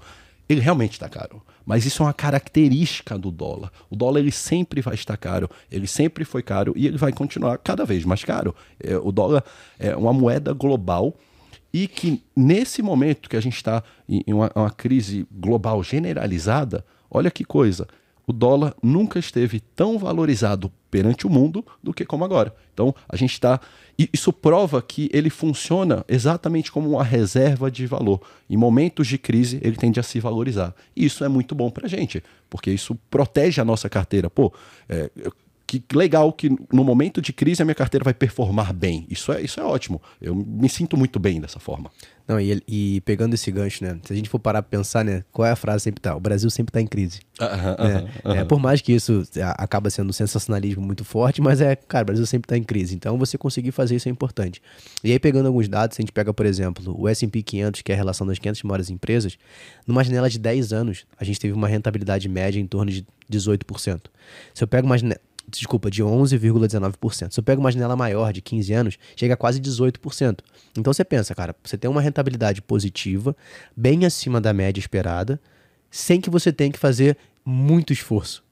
ele 0.53 0.61
realmente 0.61 0.93
está 0.93 1.09
caro. 1.09 1.41
Mas 1.65 1.85
isso 1.85 2.03
é 2.03 2.05
uma 2.05 2.13
característica 2.13 3.17
do 3.17 3.31
dólar. 3.31 3.71
O 3.89 3.95
dólar 3.95 4.19
ele 4.19 4.31
sempre 4.31 4.81
vai 4.81 4.95
estar 4.95 5.17
caro, 5.17 5.49
ele 5.71 5.87
sempre 5.87 6.23
foi 6.25 6.41
caro 6.41 6.73
e 6.75 6.87
ele 6.87 6.97
vai 6.97 7.11
continuar 7.11 7.57
cada 7.57 7.85
vez 7.85 8.05
mais 8.05 8.23
caro. 8.23 8.55
É, 8.79 8.97
o 8.97 9.11
dólar 9.11 9.43
é 9.77 9.95
uma 9.95 10.13
moeda 10.13 10.53
global 10.53 11.15
e 11.73 11.87
que 11.87 12.23
nesse 12.35 12.81
momento 12.81 13.29
que 13.29 13.35
a 13.35 13.41
gente 13.41 13.55
está 13.55 13.83
em 14.07 14.33
uma, 14.33 14.51
uma 14.55 14.69
crise 14.69 15.25
global 15.31 15.83
generalizada, 15.83 16.85
olha 17.09 17.31
que 17.31 17.43
coisa, 17.43 17.87
o 18.25 18.33
dólar 18.33 18.73
nunca 18.81 19.19
esteve 19.19 19.59
tão 19.59 19.97
valorizado 19.97 20.71
perante 20.89 21.25
o 21.25 21.29
mundo 21.29 21.65
do 21.81 21.93
que 21.93 22.05
como 22.05 22.23
agora. 22.23 22.55
Então, 22.73 22.93
a 23.09 23.15
gente 23.15 23.33
está. 23.33 23.59
Isso 24.11 24.31
prova 24.31 24.81
que 24.81 25.09
ele 25.13 25.29
funciona 25.29 26.05
exatamente 26.07 26.71
como 26.71 26.91
uma 26.91 27.03
reserva 27.03 27.69
de 27.69 27.85
valor. 27.85 28.21
Em 28.49 28.57
momentos 28.57 29.07
de 29.07 29.17
crise, 29.17 29.59
ele 29.61 29.75
tende 29.75 29.99
a 29.99 30.03
se 30.03 30.19
valorizar. 30.19 30.73
E 30.95 31.05
isso 31.05 31.23
é 31.23 31.27
muito 31.27 31.53
bom 31.53 31.69
para 31.69 31.85
a 31.85 31.89
gente, 31.89 32.23
porque 32.49 32.71
isso 32.71 32.95
protege 33.09 33.59
a 33.59 33.65
nossa 33.65 33.89
carteira. 33.89 34.29
Pô, 34.29 34.53
é, 34.87 35.09
que 35.79 35.95
legal 35.95 36.31
que 36.31 36.49
no 36.71 36.83
momento 36.83 37.21
de 37.21 37.31
crise 37.31 37.61
a 37.61 37.65
minha 37.65 37.75
carteira 37.75 38.03
vai 38.03 38.13
performar 38.13 38.73
bem. 38.73 39.05
Isso 39.09 39.31
é, 39.31 39.41
isso 39.41 39.59
é 39.59 39.63
ótimo. 39.63 40.01
Eu 40.21 40.35
me 40.35 40.69
sinto 40.69 40.97
muito 40.97 41.19
bem 41.19 41.39
dessa 41.39 41.59
forma. 41.59 41.91
Não, 42.27 42.39
e, 42.39 42.61
e 42.67 43.01
pegando 43.01 43.33
esse 43.33 43.51
gancho, 43.51 43.83
né? 43.83 43.99
Se 44.03 44.13
a 44.13 44.15
gente 44.15 44.29
for 44.29 44.39
parar 44.39 44.61
pra 44.61 44.77
pensar, 44.77 45.03
né? 45.03 45.23
Qual 45.31 45.45
é 45.45 45.51
a 45.51 45.55
frase 45.55 45.83
sempre 45.83 46.01
tá? 46.01 46.15
O 46.15 46.19
Brasil 46.19 46.49
sempre 46.49 46.71
tá 46.71 46.79
em 46.79 46.87
crise. 46.87 47.19
Uh 47.39 47.43
-huh, 47.43 47.83
né? 47.83 48.11
uh 48.23 48.29
-huh. 48.29 48.35
é, 48.37 48.45
por 48.45 48.59
mais 48.59 48.79
que 48.81 48.93
isso 48.93 49.23
acaba 49.57 49.89
sendo 49.89 50.09
um 50.09 50.13
sensacionalismo 50.13 50.81
muito 50.81 51.03
forte, 51.03 51.41
mas 51.41 51.59
é, 51.59 51.75
cara, 51.75 52.03
o 52.03 52.05
Brasil 52.05 52.25
sempre 52.25 52.47
tá 52.47 52.57
em 52.57 52.63
crise. 52.63 52.95
Então 52.95 53.17
você 53.17 53.37
conseguir 53.37 53.71
fazer 53.71 53.97
isso 53.97 54.07
é 54.07 54.11
importante. 54.11 54.61
E 55.03 55.11
aí, 55.11 55.19
pegando 55.19 55.47
alguns 55.47 55.67
dados, 55.67 55.95
se 55.95 56.01
a 56.01 56.03
gente 56.03 56.13
pega, 56.13 56.33
por 56.33 56.45
exemplo, 56.45 56.95
o 56.97 57.09
S&P 57.09 57.43
500, 57.43 57.81
que 57.81 57.91
é 57.91 57.95
a 57.95 57.97
relação 57.97 58.25
das 58.25 58.39
500 58.39 58.63
maiores 58.63 58.89
empresas, 58.89 59.37
numa 59.85 60.01
janela 60.03 60.29
de 60.29 60.39
10 60.39 60.71
anos, 60.71 61.05
a 61.17 61.25
gente 61.25 61.39
teve 61.39 61.53
uma 61.53 61.67
rentabilidade 61.67 62.29
média 62.29 62.59
em 62.59 62.67
torno 62.67 62.89
de 62.89 63.05
18%. 63.29 64.01
Se 64.53 64.63
eu 64.63 64.67
pego 64.67 64.85
uma 64.85 64.97
desculpa, 65.59 65.89
de 65.89 66.03
11,19%. 66.03 67.31
Se 67.31 67.39
eu 67.39 67.43
pego 67.43 67.61
uma 67.61 67.71
janela 67.71 67.95
maior 67.95 68.31
de 68.33 68.41
15 68.41 68.73
anos, 68.73 68.97
chega 69.15 69.33
a 69.33 69.37
quase 69.37 69.59
18%. 69.59 70.39
Então 70.77 70.93
você 70.93 71.03
pensa, 71.03 71.33
cara, 71.35 71.55
você 71.63 71.77
tem 71.77 71.89
uma 71.89 72.01
rentabilidade 72.01 72.61
positiva, 72.61 73.35
bem 73.75 74.05
acima 74.05 74.39
da 74.39 74.53
média 74.53 74.79
esperada, 74.79 75.39
sem 75.89 76.19
que 76.19 76.29
você 76.29 76.51
tenha 76.51 76.71
que 76.71 76.79
fazer 76.79 77.17
muito 77.45 77.93
esforço. 77.93 78.43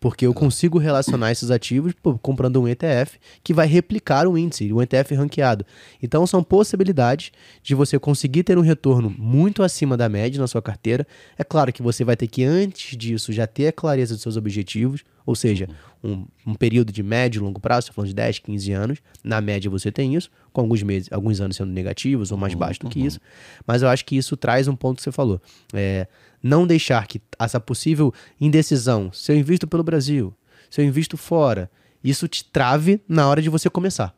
Porque 0.00 0.26
eu 0.26 0.34
consigo 0.34 0.78
relacionar 0.78 1.32
esses 1.32 1.50
ativos 1.50 1.94
pô, 1.94 2.18
comprando 2.18 2.60
um 2.60 2.68
ETF 2.68 3.18
que 3.42 3.54
vai 3.54 3.66
replicar 3.66 4.26
o 4.26 4.36
índice, 4.36 4.70
o 4.72 4.82
ETF 4.82 5.14
ranqueado. 5.14 5.64
Então 6.02 6.26
são 6.26 6.42
possibilidades 6.42 7.32
de 7.62 7.74
você 7.74 7.98
conseguir 7.98 8.42
ter 8.42 8.58
um 8.58 8.62
retorno 8.62 9.08
muito 9.18 9.62
acima 9.62 9.96
da 9.96 10.08
média 10.08 10.38
na 10.38 10.46
sua 10.46 10.60
carteira. 10.60 11.06
É 11.38 11.44
claro 11.44 11.72
que 11.72 11.82
você 11.82 12.04
vai 12.04 12.16
ter 12.16 12.26
que, 12.26 12.44
antes 12.44 12.96
disso, 12.96 13.32
já 13.32 13.46
ter 13.46 13.68
a 13.68 13.72
clareza 13.72 14.14
dos 14.14 14.22
seus 14.22 14.36
objetivos, 14.36 15.04
ou 15.26 15.34
seja, 15.34 15.68
um, 16.02 16.26
um 16.46 16.54
período 16.54 16.92
de 16.92 17.02
médio 17.02 17.40
e 17.40 17.42
longo 17.42 17.58
prazo, 17.58 17.86
estou 17.86 17.94
falando 17.94 18.08
de 18.08 18.14
10, 18.14 18.40
15 18.40 18.72
anos. 18.72 18.98
Na 19.22 19.40
média 19.40 19.70
você 19.70 19.90
tem 19.90 20.14
isso, 20.14 20.30
com 20.52 20.60
alguns 20.60 20.82
meses, 20.82 21.08
alguns 21.10 21.40
anos 21.40 21.56
sendo 21.56 21.72
negativos 21.72 22.30
ou 22.30 22.36
mais 22.36 22.52
uhum, 22.52 22.58
baixo 22.58 22.80
do 22.80 22.90
que 22.90 23.00
uhum. 23.00 23.06
isso. 23.06 23.20
Mas 23.66 23.80
eu 23.80 23.88
acho 23.88 24.04
que 24.04 24.16
isso 24.16 24.36
traz 24.36 24.68
um 24.68 24.76
ponto 24.76 24.98
que 24.98 25.02
você 25.02 25.10
falou. 25.10 25.40
É, 25.72 26.06
não 26.44 26.66
deixar 26.66 27.06
que 27.06 27.22
essa 27.38 27.58
possível 27.58 28.12
indecisão, 28.38 29.10
se 29.10 29.32
eu 29.32 29.36
invisto 29.36 29.66
pelo 29.66 29.82
Brasil, 29.82 30.34
se 30.68 30.78
eu 30.78 30.84
invisto 30.84 31.16
fora, 31.16 31.70
isso 32.02 32.28
te 32.28 32.44
trave 32.44 33.00
na 33.08 33.26
hora 33.26 33.40
de 33.40 33.48
você 33.48 33.70
começar. 33.70 34.14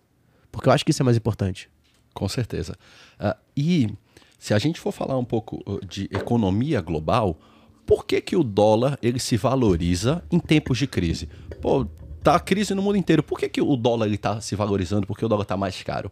Porque 0.50 0.68
eu 0.68 0.72
acho 0.72 0.84
que 0.84 0.90
isso 0.90 1.02
é 1.02 1.04
mais 1.04 1.16
importante. 1.16 1.70
Com 2.12 2.28
certeza. 2.28 2.76
Uh, 3.20 3.38
e 3.56 3.88
se 4.40 4.52
a 4.52 4.58
gente 4.58 4.80
for 4.80 4.90
falar 4.90 5.16
um 5.16 5.24
pouco 5.24 5.62
uh, 5.70 5.86
de 5.86 6.04
economia 6.04 6.80
global, 6.80 7.38
por 7.86 8.04
que, 8.04 8.20
que 8.20 8.34
o 8.34 8.42
dólar 8.42 8.98
ele 9.00 9.20
se 9.20 9.36
valoriza 9.36 10.24
em 10.28 10.40
tempos 10.40 10.78
de 10.78 10.88
crise? 10.88 11.28
Pô, 11.62 11.86
tá 12.24 12.40
crise 12.40 12.74
no 12.74 12.82
mundo 12.82 12.96
inteiro. 12.96 13.22
Por 13.22 13.38
que, 13.38 13.48
que 13.48 13.60
o 13.60 13.76
dólar 13.76 14.06
ele 14.06 14.18
tá 14.18 14.40
se 14.40 14.56
valorizando? 14.56 15.06
Porque 15.06 15.24
o 15.24 15.28
dólar 15.28 15.42
está 15.42 15.56
mais 15.56 15.80
caro? 15.84 16.10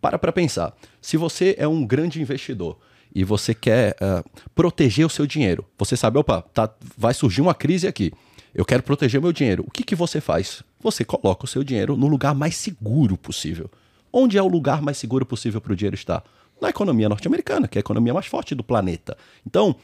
Para 0.00 0.18
para 0.18 0.32
pensar. 0.32 0.74
Se 1.00 1.16
você 1.16 1.54
é 1.56 1.68
um 1.68 1.86
grande 1.86 2.20
investidor 2.20 2.76
e 3.14 3.22
você 3.22 3.54
quer 3.54 3.96
uh, 4.00 4.28
proteger 4.54 5.06
o 5.06 5.10
seu 5.10 5.26
dinheiro, 5.26 5.64
você 5.78 5.96
sabe, 5.96 6.18
opa, 6.18 6.42
tá, 6.42 6.68
vai 6.96 7.14
surgir 7.14 7.40
uma 7.40 7.54
crise 7.54 7.86
aqui. 7.86 8.12
Eu 8.54 8.64
quero 8.64 8.82
proteger 8.82 9.20
o 9.20 9.22
meu 9.22 9.32
dinheiro. 9.32 9.64
O 9.66 9.70
que, 9.70 9.82
que 9.82 9.94
você 9.94 10.20
faz? 10.20 10.62
Você 10.80 11.04
coloca 11.04 11.44
o 11.44 11.48
seu 11.48 11.64
dinheiro 11.64 11.96
no 11.96 12.06
lugar 12.06 12.34
mais 12.34 12.56
seguro 12.56 13.16
possível. 13.16 13.70
Onde 14.12 14.38
é 14.38 14.42
o 14.42 14.48
lugar 14.48 14.80
mais 14.80 14.96
seguro 14.96 15.26
possível 15.26 15.60
para 15.60 15.72
o 15.72 15.76
dinheiro 15.76 15.96
estar? 15.96 16.22
Na 16.60 16.70
economia 16.70 17.08
norte-americana, 17.08 17.66
que 17.66 17.78
é 17.78 17.80
a 17.80 17.80
economia 17.80 18.14
mais 18.14 18.26
forte 18.26 18.54
do 18.54 18.62
planeta. 18.62 19.16
Então, 19.44 19.74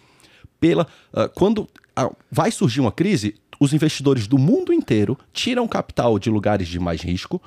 pela 0.61 0.87
uh, 1.13 1.29
quando 1.35 1.63
uh, 1.63 2.17
vai 2.31 2.51
surgir 2.53 2.81
uma 2.81 2.93
crise, 2.93 3.35
os 3.59 3.73
investidores 3.73 4.27
do 4.27 4.39
mundo 4.39 4.73
inteiro 4.73 5.19
tiram 5.33 5.67
capital 5.67 6.19
de 6.19 6.31
lugares 6.31 6.69
de 6.69 6.79
mais 6.79 7.03
risco, 7.03 7.43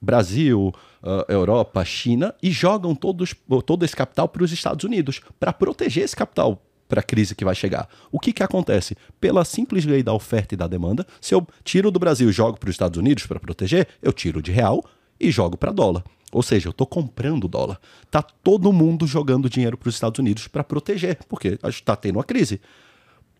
Brasil, 0.00 0.72
uh, 1.02 1.32
Europa, 1.32 1.84
China, 1.84 2.34
e 2.42 2.50
jogam 2.50 2.94
todos, 2.94 3.34
todo 3.64 3.84
esse 3.84 3.96
capital 3.96 4.28
para 4.28 4.42
os 4.42 4.52
Estados 4.52 4.84
Unidos, 4.84 5.20
para 5.38 5.52
proteger 5.52 6.04
esse 6.04 6.16
capital 6.16 6.62
para 6.88 7.00
a 7.00 7.02
crise 7.02 7.34
que 7.34 7.44
vai 7.44 7.54
chegar. 7.54 7.88
O 8.10 8.20
que, 8.20 8.32
que 8.32 8.42
acontece? 8.42 8.96
Pela 9.20 9.44
simples 9.44 9.84
lei 9.84 10.02
da 10.02 10.12
oferta 10.12 10.54
e 10.54 10.56
da 10.56 10.66
demanda, 10.66 11.06
se 11.20 11.34
eu 11.34 11.46
tiro 11.64 11.90
do 11.90 11.98
Brasil 11.98 12.28
e 12.30 12.32
jogo 12.32 12.58
para 12.58 12.68
os 12.68 12.74
Estados 12.74 12.98
Unidos 12.98 13.26
para 13.26 13.40
proteger, 13.40 13.88
eu 14.00 14.12
tiro 14.12 14.40
de 14.40 14.52
real 14.52 14.84
e 15.18 15.30
jogo 15.30 15.56
para 15.56 15.72
dólar. 15.72 16.04
Ou 16.32 16.42
seja, 16.42 16.68
eu 16.68 16.70
estou 16.70 16.86
comprando 16.86 17.48
dólar. 17.48 17.80
Tá 18.10 18.22
todo 18.22 18.72
mundo 18.72 19.06
jogando 19.06 19.48
dinheiro 19.48 19.76
para 19.76 19.88
os 19.88 19.94
Estados 19.94 20.18
Unidos 20.18 20.48
para 20.48 20.64
proteger, 20.64 21.18
porque 21.28 21.58
está 21.64 21.96
tendo 21.96 22.16
uma 22.16 22.24
crise. 22.24 22.60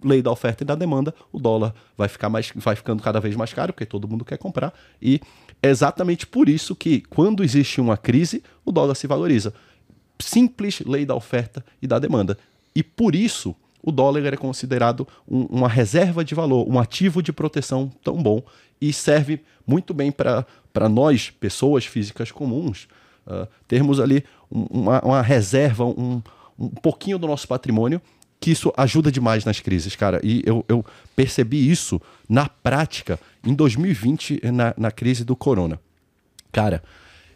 Lei 0.05 0.21
da 0.21 0.31
oferta 0.31 0.63
e 0.63 0.67
da 0.67 0.75
demanda, 0.75 1.15
o 1.33 1.39
dólar 1.39 1.75
vai 1.97 2.09
ficar 2.09 2.29
mais, 2.29 2.53
vai 2.55 2.77
ficando 2.77 3.03
cada 3.03 3.19
vez 3.19 3.35
mais 3.35 3.53
caro, 3.53 3.73
porque 3.73 3.87
todo 3.87 4.07
mundo 4.07 4.25
quer 4.25 4.37
comprar. 4.37 4.73
E 5.01 5.21
é 5.63 5.69
exatamente 5.69 6.27
por 6.27 6.49
isso 6.49 6.77
que, 6.77 7.01
quando 7.01 7.43
existe 7.43 7.81
uma 7.81 7.97
crise, 7.97 8.43
o 8.65 8.71
dólar 8.71 8.95
se 8.95 9.07
valoriza. 9.07 9.55
Simples 10.19 10.81
lei 10.81 11.07
da 11.07 11.15
oferta 11.15 11.65
e 11.81 11.87
da 11.87 11.99
demanda. 11.99 12.39
E 12.75 12.83
por 12.83 13.15
isso 13.15 13.57
o 13.83 13.93
dólar 13.93 14.27
é 14.27 14.37
considerado 14.37 15.07
um, 15.29 15.43
uma 15.45 15.69
reserva 15.69 16.25
de 16.25 16.35
valor, 16.35 16.69
um 16.69 16.79
ativo 16.79 17.23
de 17.23 17.33
proteção 17.33 17.91
tão 18.03 18.21
bom 18.23 18.43
e 18.81 18.93
serve 18.93 19.41
muito 19.67 19.95
bem 19.95 20.11
para 20.11 20.89
nós, 20.91 21.31
pessoas 21.31 21.87
físicas 21.87 22.31
comuns, 22.31 22.89
uh, 23.27 23.47
termos 23.67 24.01
ali 24.01 24.25
uma, 24.51 25.01
uma 25.01 25.23
reserva, 25.23 25.85
um, 25.85 26.21
um 26.59 26.69
pouquinho 26.69 27.19
do 27.19 27.27
nosso 27.27 27.47
patrimônio, 27.47 28.03
que 28.41 28.51
isso 28.51 28.73
ajuda 28.77 29.11
demais 29.11 29.45
nas 29.45 29.61
crises, 29.61 29.97
cara. 29.97 30.21
E 30.23 30.43
eu, 30.45 30.65
eu 30.69 30.85
percebi 31.15 31.71
isso 31.71 32.01
na 32.29 32.49
prática 32.49 33.19
em 33.45 33.55
2020, 33.55 34.41
na, 34.53 34.75
na 34.77 34.91
crise 34.91 35.25
do 35.25 35.35
corona. 35.35 35.81
Cara, 36.53 36.83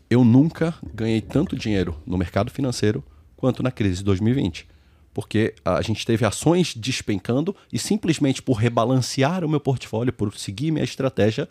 eu 0.09 0.25
nunca 0.25 0.75
ganhei 0.95 1.21
tanto 1.21 1.57
dinheiro 1.57 1.97
no 2.07 2.19
mercado 2.19 2.51
financeiro 2.51 3.03
quanto 3.37 3.63
na 3.63 3.71
crise 3.71 3.99
de 3.99 4.05
2020 4.05 4.67
porque 5.13 5.55
a 5.65 5.83
gente 5.83 6.07
teve 6.07 6.25
ações 6.25 6.75
despencando 6.75 7.55
e 7.73 7.79
simplesmente 7.79 8.41
por 8.41 8.55
rebalancear 8.55 9.45
o 9.45 9.49
meu 9.49 9.61
portfólio, 9.61 10.13
por 10.13 10.37
seguir 10.37 10.71
minha 10.71 10.85
estratégia, 10.85 11.49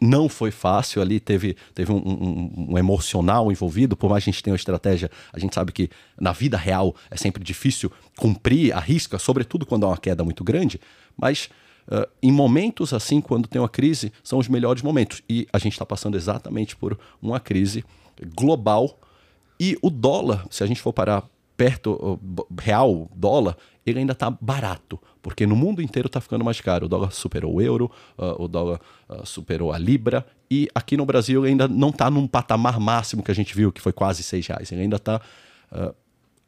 não 0.00 0.28
foi 0.28 0.50
fácil 0.50 1.02
ali, 1.02 1.20
teve, 1.20 1.56
teve 1.74 1.92
um, 1.92 1.96
um, 1.96 2.66
um, 2.70 2.78
emocional 2.78 3.52
envolvido, 3.52 3.96
por 3.96 4.08
mais 4.08 4.24
que 4.24 4.30
a 4.30 4.32
gente 4.32 4.42
tenha 4.42 4.52
uma 4.52 4.58
estratégia, 4.58 5.10
a 5.32 5.38
gente 5.38 5.54
sabe 5.54 5.72
que 5.72 5.90
na 6.18 6.32
vida 6.32 6.56
real 6.56 6.94
é 7.10 7.16
sempre 7.16 7.44
difícil 7.44 7.92
cumprir 8.16 8.72
a 8.74 8.80
risca, 8.80 9.18
sobretudo 9.18 9.66
quando 9.66 9.84
há 9.84 9.88
uma 9.88 9.98
queda 9.98 10.24
muito 10.24 10.42
grande, 10.42 10.80
mas 11.16 11.50
uh, 11.88 12.08
em 12.22 12.32
momentos 12.32 12.94
assim, 12.94 13.20
quando 13.20 13.46
tem 13.46 13.60
uma 13.60 13.68
crise, 13.68 14.12
são 14.22 14.38
os 14.38 14.48
melhores 14.48 14.82
momentos. 14.82 15.22
E 15.28 15.46
a 15.52 15.58
gente 15.58 15.72
está 15.72 15.84
passando 15.84 16.16
exatamente 16.16 16.74
por 16.74 16.98
uma 17.20 17.38
crise 17.38 17.84
global. 18.34 18.98
E 19.58 19.76
o 19.82 19.90
dólar, 19.90 20.46
se 20.50 20.64
a 20.64 20.66
gente 20.66 20.80
for 20.80 20.92
parar 20.92 21.28
perto, 21.60 22.18
real, 22.58 23.06
dólar, 23.14 23.54
ele 23.84 23.98
ainda 23.98 24.14
está 24.14 24.30
barato, 24.30 24.98
porque 25.20 25.46
no 25.46 25.54
mundo 25.54 25.82
inteiro 25.82 26.06
está 26.06 26.18
ficando 26.18 26.42
mais 26.42 26.58
caro. 26.58 26.86
O 26.86 26.88
dólar 26.88 27.10
superou 27.10 27.56
o 27.56 27.60
euro, 27.60 27.90
uh, 28.16 28.42
o 28.42 28.48
dólar 28.48 28.80
uh, 29.10 29.26
superou 29.26 29.70
a 29.70 29.76
libra, 29.76 30.24
e 30.50 30.70
aqui 30.74 30.96
no 30.96 31.04
Brasil 31.04 31.42
ele 31.44 31.50
ainda 31.50 31.68
não 31.68 31.90
está 31.90 32.10
num 32.10 32.26
patamar 32.26 32.80
máximo 32.80 33.22
que 33.22 33.30
a 33.30 33.34
gente 33.34 33.54
viu, 33.54 33.70
que 33.70 33.78
foi 33.78 33.92
quase 33.92 34.22
seis 34.22 34.46
reais. 34.46 34.72
Ele 34.72 34.80
ainda 34.80 34.96
está 34.96 35.20
uh, 35.70 35.94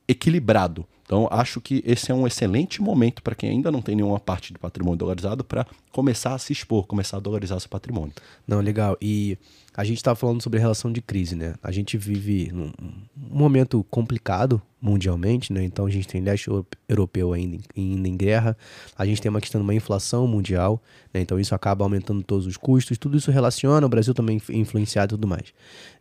equilibrado. 0.09 0.87
Então, 1.13 1.29
acho 1.31 1.61
que 1.61 1.85
esse 1.87 2.11
é 2.11 2.15
um 2.15 2.27
excelente 2.27 2.81
momento 2.81 3.23
para 3.23 3.35
quem 3.35 3.51
ainda 3.51 3.71
não 3.71 3.83
tem 3.83 3.95
nenhuma 3.95 4.19
parte 4.19 4.51
de 4.51 4.59
patrimônio 4.59 4.97
dolarizado 4.97 5.45
para 5.45 5.67
começar 5.91 6.33
a 6.33 6.39
se 6.39 6.55
expor, 6.55 6.87
começar 6.87 7.19
a 7.19 7.21
dolarizar 7.21 7.61
seu 7.61 7.69
patrimônio. 7.69 8.15
Não, 8.49 8.63
legal. 8.63 8.97
E 8.99 9.37
a 9.77 9.85
gente 9.85 9.99
está 9.99 10.15
falando 10.15 10.43
sobre 10.43 10.59
relação 10.59 10.91
de 10.91 11.03
crise, 11.03 11.37
né? 11.37 11.55
A 11.63 11.71
gente 11.71 11.99
vive 11.99 12.51
num 12.51 12.73
um 13.31 13.39
momento 13.39 13.85
complicado 13.91 14.63
mundialmente, 14.81 15.53
né? 15.53 15.63
Então 15.63 15.85
a 15.85 15.91
gente 15.91 16.09
tem 16.09 16.23
leste 16.23 16.49
europeu 16.89 17.35
ainda, 17.35 17.59
ainda 17.77 18.09
em 18.09 18.17
guerra, 18.17 18.57
a 18.97 19.05
gente 19.05 19.21
tem 19.21 19.29
uma 19.29 19.41
questão 19.41 19.61
de 19.61 19.67
uma 19.67 19.75
inflação 19.75 20.27
mundial, 20.27 20.83
né? 21.13 21.21
Então 21.21 21.39
isso 21.39 21.55
acaba 21.55 21.85
aumentando 21.85 22.23
todos 22.23 22.47
os 22.47 22.57
custos, 22.57 22.97
tudo 22.97 23.19
isso 23.19 23.31
relaciona, 23.31 23.85
o 23.85 23.91
Brasil 23.91 24.15
também 24.15 24.41
influenciado 24.49 25.15
e 25.15 25.19
tudo 25.19 25.29
mais. 25.29 25.53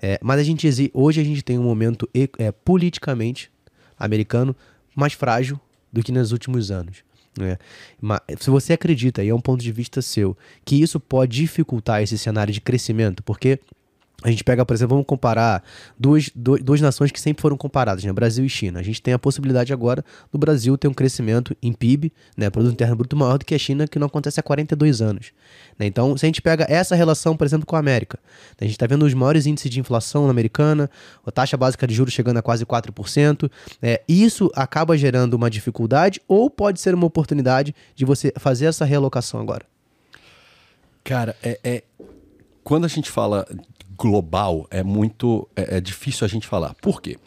É, 0.02 0.18
mas 0.24 0.40
a 0.40 0.44
gente 0.44 0.90
hoje 0.94 1.20
a 1.20 1.24
gente 1.26 1.44
tem 1.44 1.60
um 1.60 1.64
momento 1.64 2.10
é, 2.40 2.50
politicamente 2.50 3.52
americano 4.00 4.56
mais 4.96 5.14
frágil 5.14 5.60
do 5.92 6.04
que 6.04 6.12
nos 6.12 6.32
últimos 6.32 6.72
anos. 6.72 7.04
Né? 7.38 7.58
Mas, 8.00 8.20
se 8.40 8.50
você 8.50 8.74
acredita, 8.74 9.24
e 9.24 9.30
é 9.30 9.36
um 9.36 9.42
ponto 9.42 9.62
de 9.62 9.72
vista 9.72 10.02
seu, 10.02 10.38
que 10.66 10.82
isso 10.82 11.00
pode 11.00 11.38
dificultar 11.38 12.02
esse 12.02 12.18
cenário 12.18 12.54
de 12.54 12.62
crescimento, 12.62 13.24
porque 13.24 13.60
a 14.24 14.30
gente 14.30 14.44
pega, 14.44 14.64
por 14.64 14.74
exemplo, 14.74 14.96
vamos 14.96 15.08
comparar 15.08 15.64
duas, 15.98 16.30
duas, 16.36 16.62
duas 16.62 16.82
nações 16.82 17.12
que 17.12 17.20
sempre 17.20 17.42
foram 17.42 17.58
comparadas, 17.58 18.04
né? 18.04 18.14
Brasil 18.14 18.46
e 18.46 18.50
China. 18.50 18.80
A 18.80 18.84
gente 18.84 19.02
tem 19.02 19.14
a 19.14 19.20
possibilidade 19.20 19.74
agora 19.74 20.06
do 20.32 20.38
Brasil 20.38 20.78
ter 20.78 20.88
um 20.88 20.94
crescimento 20.94 21.56
em 21.62 21.74
PIB, 21.74 22.14
né? 22.38 22.50
Produto 22.50 22.74
Interno 22.74 22.96
Bruto 22.96 23.16
maior 23.16 23.40
do 23.40 23.46
que 23.46 23.56
a 23.56 23.58
China, 23.58 23.88
que 23.88 23.98
não 23.98 24.08
acontece 24.08 24.40
há 24.40 24.44
42 24.44 25.02
anos. 25.02 25.32
Né? 25.78 25.88
Então, 25.88 26.16
se 26.16 26.26
a 26.26 26.28
gente 26.28 26.42
pega 26.42 26.66
essa 26.70 26.96
relação, 26.96 27.36
por 27.36 27.46
exemplo, 27.46 27.66
com 27.66 27.76
a 27.76 27.80
América, 27.80 28.20
né? 28.52 28.58
a 28.62 28.64
gente 28.66 28.74
está 28.74 28.86
vendo 28.86 29.06
os 29.06 29.14
maiores 29.14 29.48
índices 29.48 29.72
de 29.72 29.80
inflação 29.80 30.26
na 30.26 30.32
americana, 30.32 30.90
a 31.26 31.32
taxa 31.32 31.58
básica 31.58 31.88
de 31.88 31.94
juros 31.96 32.14
chegando 32.14 32.38
a 32.38 32.42
quase 32.42 32.66
4%. 32.66 33.50
É, 33.82 34.02
isso 34.08 34.52
acaba 34.56 34.96
gerando 34.98 35.34
uma 35.34 35.50
dificuldade 35.50 36.22
ou 36.28 36.50
pode 36.50 36.80
ser 36.80 36.94
uma 36.94 37.08
oportunidade 37.08 37.74
de 37.96 38.06
você 38.06 38.32
fazer 38.38 38.66
essa 38.66 38.86
realocação 38.86 39.40
agora? 39.40 39.66
Cara, 41.04 41.36
é, 41.42 41.60
é 41.64 41.84
quando 42.64 42.86
a 42.86 42.88
gente 42.88 43.10
fala 43.10 43.46
global, 43.98 44.68
é 44.72 44.84
muito 44.84 45.48
é, 45.56 45.78
é, 45.78 45.82
difícil 45.82 46.26
a 46.26 46.28
gente 46.28 46.48
falar. 46.48 46.74
Por 46.76 47.02
quê? 47.02 47.18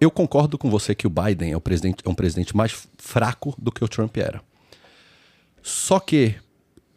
Eu 0.00 0.10
concordo 0.10 0.58
com 0.58 0.70
você 0.70 0.94
que 0.94 1.06
o 1.06 1.10
Biden 1.10 1.52
é, 1.52 1.56
o 1.56 1.60
presidente, 1.60 2.02
é 2.04 2.08
um 2.08 2.14
presidente 2.14 2.56
mais 2.56 2.86
fraco 2.98 3.54
do 3.58 3.72
que 3.72 3.84
o 3.84 3.88
Trump 3.88 4.16
era. 4.16 4.42
Só 5.62 5.98
que 5.98 6.34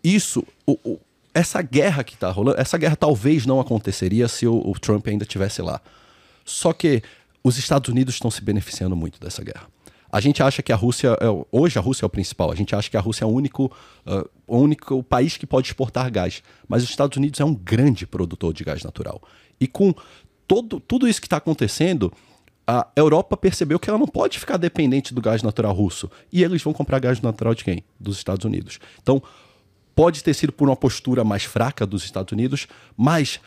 isso, 0.03 0.45
o, 0.65 0.77
o, 0.83 0.99
essa 1.33 1.61
guerra 1.61 2.03
que 2.03 2.13
está 2.13 2.29
rolando, 2.29 2.59
essa 2.59 2.77
guerra 2.77 2.95
talvez 2.95 3.45
não 3.45 3.59
aconteceria 3.59 4.27
se 4.27 4.47
o, 4.47 4.61
o 4.65 4.77
Trump 4.79 5.07
ainda 5.07 5.23
estivesse 5.23 5.61
lá. 5.61 5.81
Só 6.45 6.73
que 6.73 7.01
os 7.43 7.57
Estados 7.57 7.89
Unidos 7.89 8.15
estão 8.15 8.29
se 8.29 8.41
beneficiando 8.41 8.95
muito 8.95 9.19
dessa 9.19 9.43
guerra. 9.43 9.67
A 10.11 10.19
gente 10.19 10.41
acha 10.41 10.61
que 10.63 10.71
a 10.71 10.75
Rússia, 10.75 11.17
é, 11.21 11.25
hoje 11.51 11.77
a 11.77 11.81
Rússia 11.81 12.05
é 12.05 12.07
o 12.07 12.09
principal, 12.09 12.51
a 12.51 12.55
gente 12.55 12.75
acha 12.75 12.89
que 12.89 12.97
a 12.97 12.99
Rússia 12.99 13.23
é 13.23 13.27
o 13.27 13.29
único, 13.29 13.65
uh, 14.05 14.29
o 14.47 14.57
único 14.57 15.03
país 15.03 15.37
que 15.37 15.45
pode 15.45 15.67
exportar 15.67 16.11
gás. 16.11 16.41
Mas 16.67 16.83
os 16.83 16.89
Estados 16.89 17.15
Unidos 17.17 17.39
é 17.39 17.45
um 17.45 17.53
grande 17.53 18.07
produtor 18.07 18.53
de 18.53 18.63
gás 18.63 18.83
natural. 18.83 19.21
E 19.59 19.67
com 19.67 19.93
todo, 20.47 20.79
tudo 20.79 21.07
isso 21.07 21.21
que 21.21 21.27
está 21.27 21.37
acontecendo, 21.37 22.11
a 22.65 22.87
Europa 22.95 23.37
percebeu 23.37 23.79
que 23.79 23.89
ela 23.89 23.99
não 23.99 24.07
pode 24.07 24.39
ficar 24.39 24.57
dependente 24.57 25.13
do 25.13 25.21
gás 25.21 25.43
natural 25.43 25.73
russo. 25.73 26.09
E 26.31 26.43
eles 26.43 26.61
vão 26.61 26.73
comprar 26.73 26.99
gás 26.99 27.21
natural 27.21 27.53
de 27.53 27.63
quem? 27.63 27.83
Dos 27.99 28.17
Estados 28.17 28.45
Unidos. 28.45 28.79
Então, 29.01 29.21
pode 29.95 30.23
ter 30.23 30.33
sido 30.33 30.53
por 30.53 30.67
uma 30.67 30.75
postura 30.75 31.23
mais 31.23 31.43
fraca 31.43 31.85
dos 31.85 32.03
Estados 32.03 32.31
Unidos, 32.31 32.67
mas, 32.95 33.39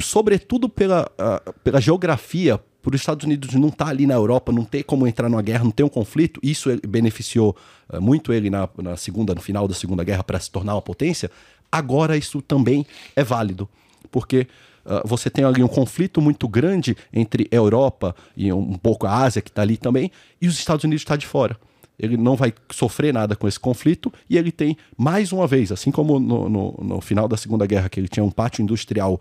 sobretudo 0.00 0.68
pela, 0.68 1.10
uh, 1.18 1.52
pela 1.64 1.80
geografia, 1.80 2.60
por 2.86 2.94
os 2.94 3.00
Estados 3.00 3.24
Unidos 3.24 3.52
não 3.54 3.66
estar 3.66 3.86
tá 3.86 3.90
ali 3.90 4.06
na 4.06 4.14
Europa, 4.14 4.52
não 4.52 4.64
ter 4.64 4.84
como 4.84 5.08
entrar 5.08 5.28
numa 5.28 5.42
guerra, 5.42 5.64
não 5.64 5.72
ter 5.72 5.82
um 5.82 5.88
conflito, 5.88 6.38
isso 6.40 6.70
beneficiou 6.86 7.56
uh, 7.88 8.00
muito 8.00 8.32
ele 8.32 8.48
na, 8.48 8.68
na, 8.80 8.96
segunda, 8.96 9.34
no 9.34 9.40
final 9.40 9.66
da 9.66 9.74
Segunda 9.74 10.04
Guerra 10.04 10.22
para 10.22 10.38
se 10.38 10.48
tornar 10.48 10.76
uma 10.76 10.80
potência. 10.80 11.28
Agora 11.72 12.16
isso 12.16 12.40
também 12.40 12.86
é 13.16 13.24
válido, 13.24 13.68
porque 14.08 14.46
uh, 14.84 15.04
você 15.04 15.28
tem 15.28 15.44
ali 15.44 15.64
um 15.64 15.66
conflito 15.66 16.20
muito 16.20 16.46
grande 16.46 16.96
entre 17.12 17.48
Europa 17.50 18.14
e 18.36 18.52
um, 18.52 18.74
pouco 18.74 19.04
a 19.04 19.16
Ásia 19.16 19.42
que 19.42 19.50
está 19.50 19.62
ali 19.62 19.76
também, 19.76 20.12
e 20.40 20.46
os 20.46 20.56
Estados 20.56 20.84
Unidos 20.84 21.02
está 21.02 21.16
de 21.16 21.26
fora 21.26 21.58
ele 21.98 22.16
não 22.16 22.36
vai 22.36 22.52
sofrer 22.70 23.12
nada 23.12 23.34
com 23.34 23.48
esse 23.48 23.58
conflito 23.58 24.12
e 24.30 24.36
ele 24.36 24.52
tem, 24.52 24.76
mais 24.96 25.32
uma 25.32 25.46
vez, 25.46 25.72
assim 25.72 25.90
como 25.90 26.20
no, 26.20 26.48
no, 26.48 26.72
no 26.78 27.00
final 27.00 27.26
da 27.26 27.38
Segunda 27.38 27.66
Guerra, 27.66 27.88
que 27.88 27.98
ele 27.98 28.06
tinha 28.06 28.22
um 28.22 28.30
pátio 28.30 28.62
industrial 28.62 29.18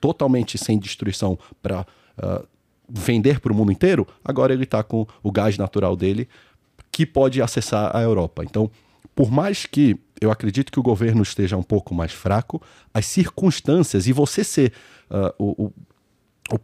totalmente 0.00 0.56
sem 0.56 0.78
destruição 0.78 1.38
para 1.62 1.82
uh, 1.82 1.84
ah, 2.16 2.44
vender 2.88 3.40
para 3.40 3.52
o 3.52 3.56
mundo 3.56 3.72
inteiro, 3.72 4.06
agora 4.24 4.52
ele 4.52 4.64
está 4.64 4.82
com 4.82 5.06
o 5.22 5.32
gás 5.32 5.56
natural 5.56 5.96
dele 5.96 6.28
que 6.90 7.04
pode 7.04 7.42
acessar 7.42 7.94
a 7.96 8.00
Europa. 8.00 8.44
Então, 8.44 8.70
por 9.14 9.30
mais 9.30 9.66
que 9.66 9.98
eu 10.20 10.30
acredito 10.30 10.72
que 10.72 10.78
o 10.78 10.82
governo 10.82 11.22
esteja 11.22 11.56
um 11.56 11.62
pouco 11.62 11.94
mais 11.94 12.12
fraco, 12.12 12.62
as 12.92 13.06
circunstâncias 13.06 14.06
e 14.06 14.12
você 14.12 14.44
ser 14.44 14.72
uh, 15.10 15.34
o, 15.38 15.64
o, 15.64 15.72
o, 16.54 16.60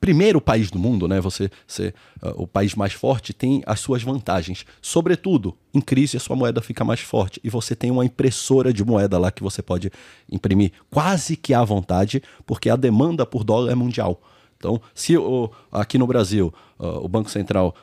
primeiro 0.00 0.40
país 0.40 0.70
do 0.70 0.78
mundo, 0.78 1.06
né? 1.06 1.20
Você 1.20 1.48
ser 1.66 1.94
uh, 2.22 2.42
o 2.42 2.46
país 2.46 2.74
mais 2.74 2.92
forte 2.92 3.32
tem 3.32 3.62
as 3.66 3.80
suas 3.80 4.02
vantagens. 4.02 4.66
Sobretudo, 4.80 5.56
em 5.72 5.80
crise 5.80 6.16
a 6.16 6.20
sua 6.20 6.34
moeda 6.34 6.60
fica 6.60 6.84
mais 6.84 7.00
forte 7.00 7.40
e 7.42 7.48
você 7.48 7.76
tem 7.76 7.90
uma 7.90 8.04
impressora 8.04 8.72
de 8.72 8.84
moeda 8.84 9.18
lá 9.18 9.30
que 9.30 9.42
você 9.42 9.62
pode 9.62 9.90
imprimir 10.30 10.72
quase 10.90 11.36
que 11.36 11.54
à 11.54 11.62
vontade, 11.64 12.22
porque 12.44 12.68
a 12.68 12.76
demanda 12.76 13.24
por 13.24 13.44
dólar 13.44 13.72
é 13.72 13.74
mundial. 13.74 14.20
Então, 14.62 14.80
se 14.94 15.16
o, 15.16 15.50
aqui 15.72 15.98
no 15.98 16.06
Brasil 16.06 16.54
o 16.78 17.08
Banco 17.08 17.28
Central 17.28 17.74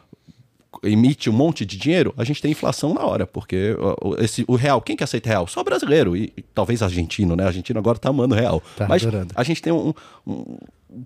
emite 0.81 1.29
um 1.29 1.33
monte 1.33 1.65
de 1.65 1.77
dinheiro, 1.77 2.13
a 2.15 2.23
gente 2.23 2.41
tem 2.41 2.51
inflação 2.51 2.93
na 2.93 3.03
hora, 3.03 3.27
porque 3.27 3.75
esse, 4.19 4.45
o 4.47 4.55
real, 4.55 4.79
quem 4.81 4.95
que 4.95 5.03
aceita 5.03 5.27
real? 5.27 5.45
Só 5.45 5.61
brasileiro 5.61 6.15
e, 6.15 6.31
e 6.37 6.41
talvez 6.41 6.81
argentino, 6.81 7.35
né? 7.35 7.45
Argentino 7.45 7.79
agora 7.79 7.97
tá 7.97 8.09
amando 8.09 8.33
real. 8.33 8.63
Tá 8.77 8.87
Mas 8.87 9.05
adorando. 9.05 9.33
a 9.35 9.43
gente 9.43 9.61
tem 9.61 9.73
um, 9.73 9.93
um, 10.25 10.57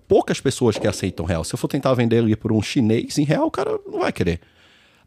poucas 0.07 0.39
pessoas 0.39 0.77
que 0.77 0.87
aceitam 0.87 1.25
real. 1.25 1.43
Se 1.43 1.55
eu 1.55 1.57
for 1.57 1.67
tentar 1.67 1.93
vender 1.95 2.17
ele 2.17 2.35
por 2.35 2.51
um 2.51 2.61
chinês 2.61 3.17
em 3.17 3.23
real, 3.23 3.47
o 3.47 3.51
cara 3.51 3.79
não 3.87 4.01
vai 4.01 4.11
querer. 4.11 4.41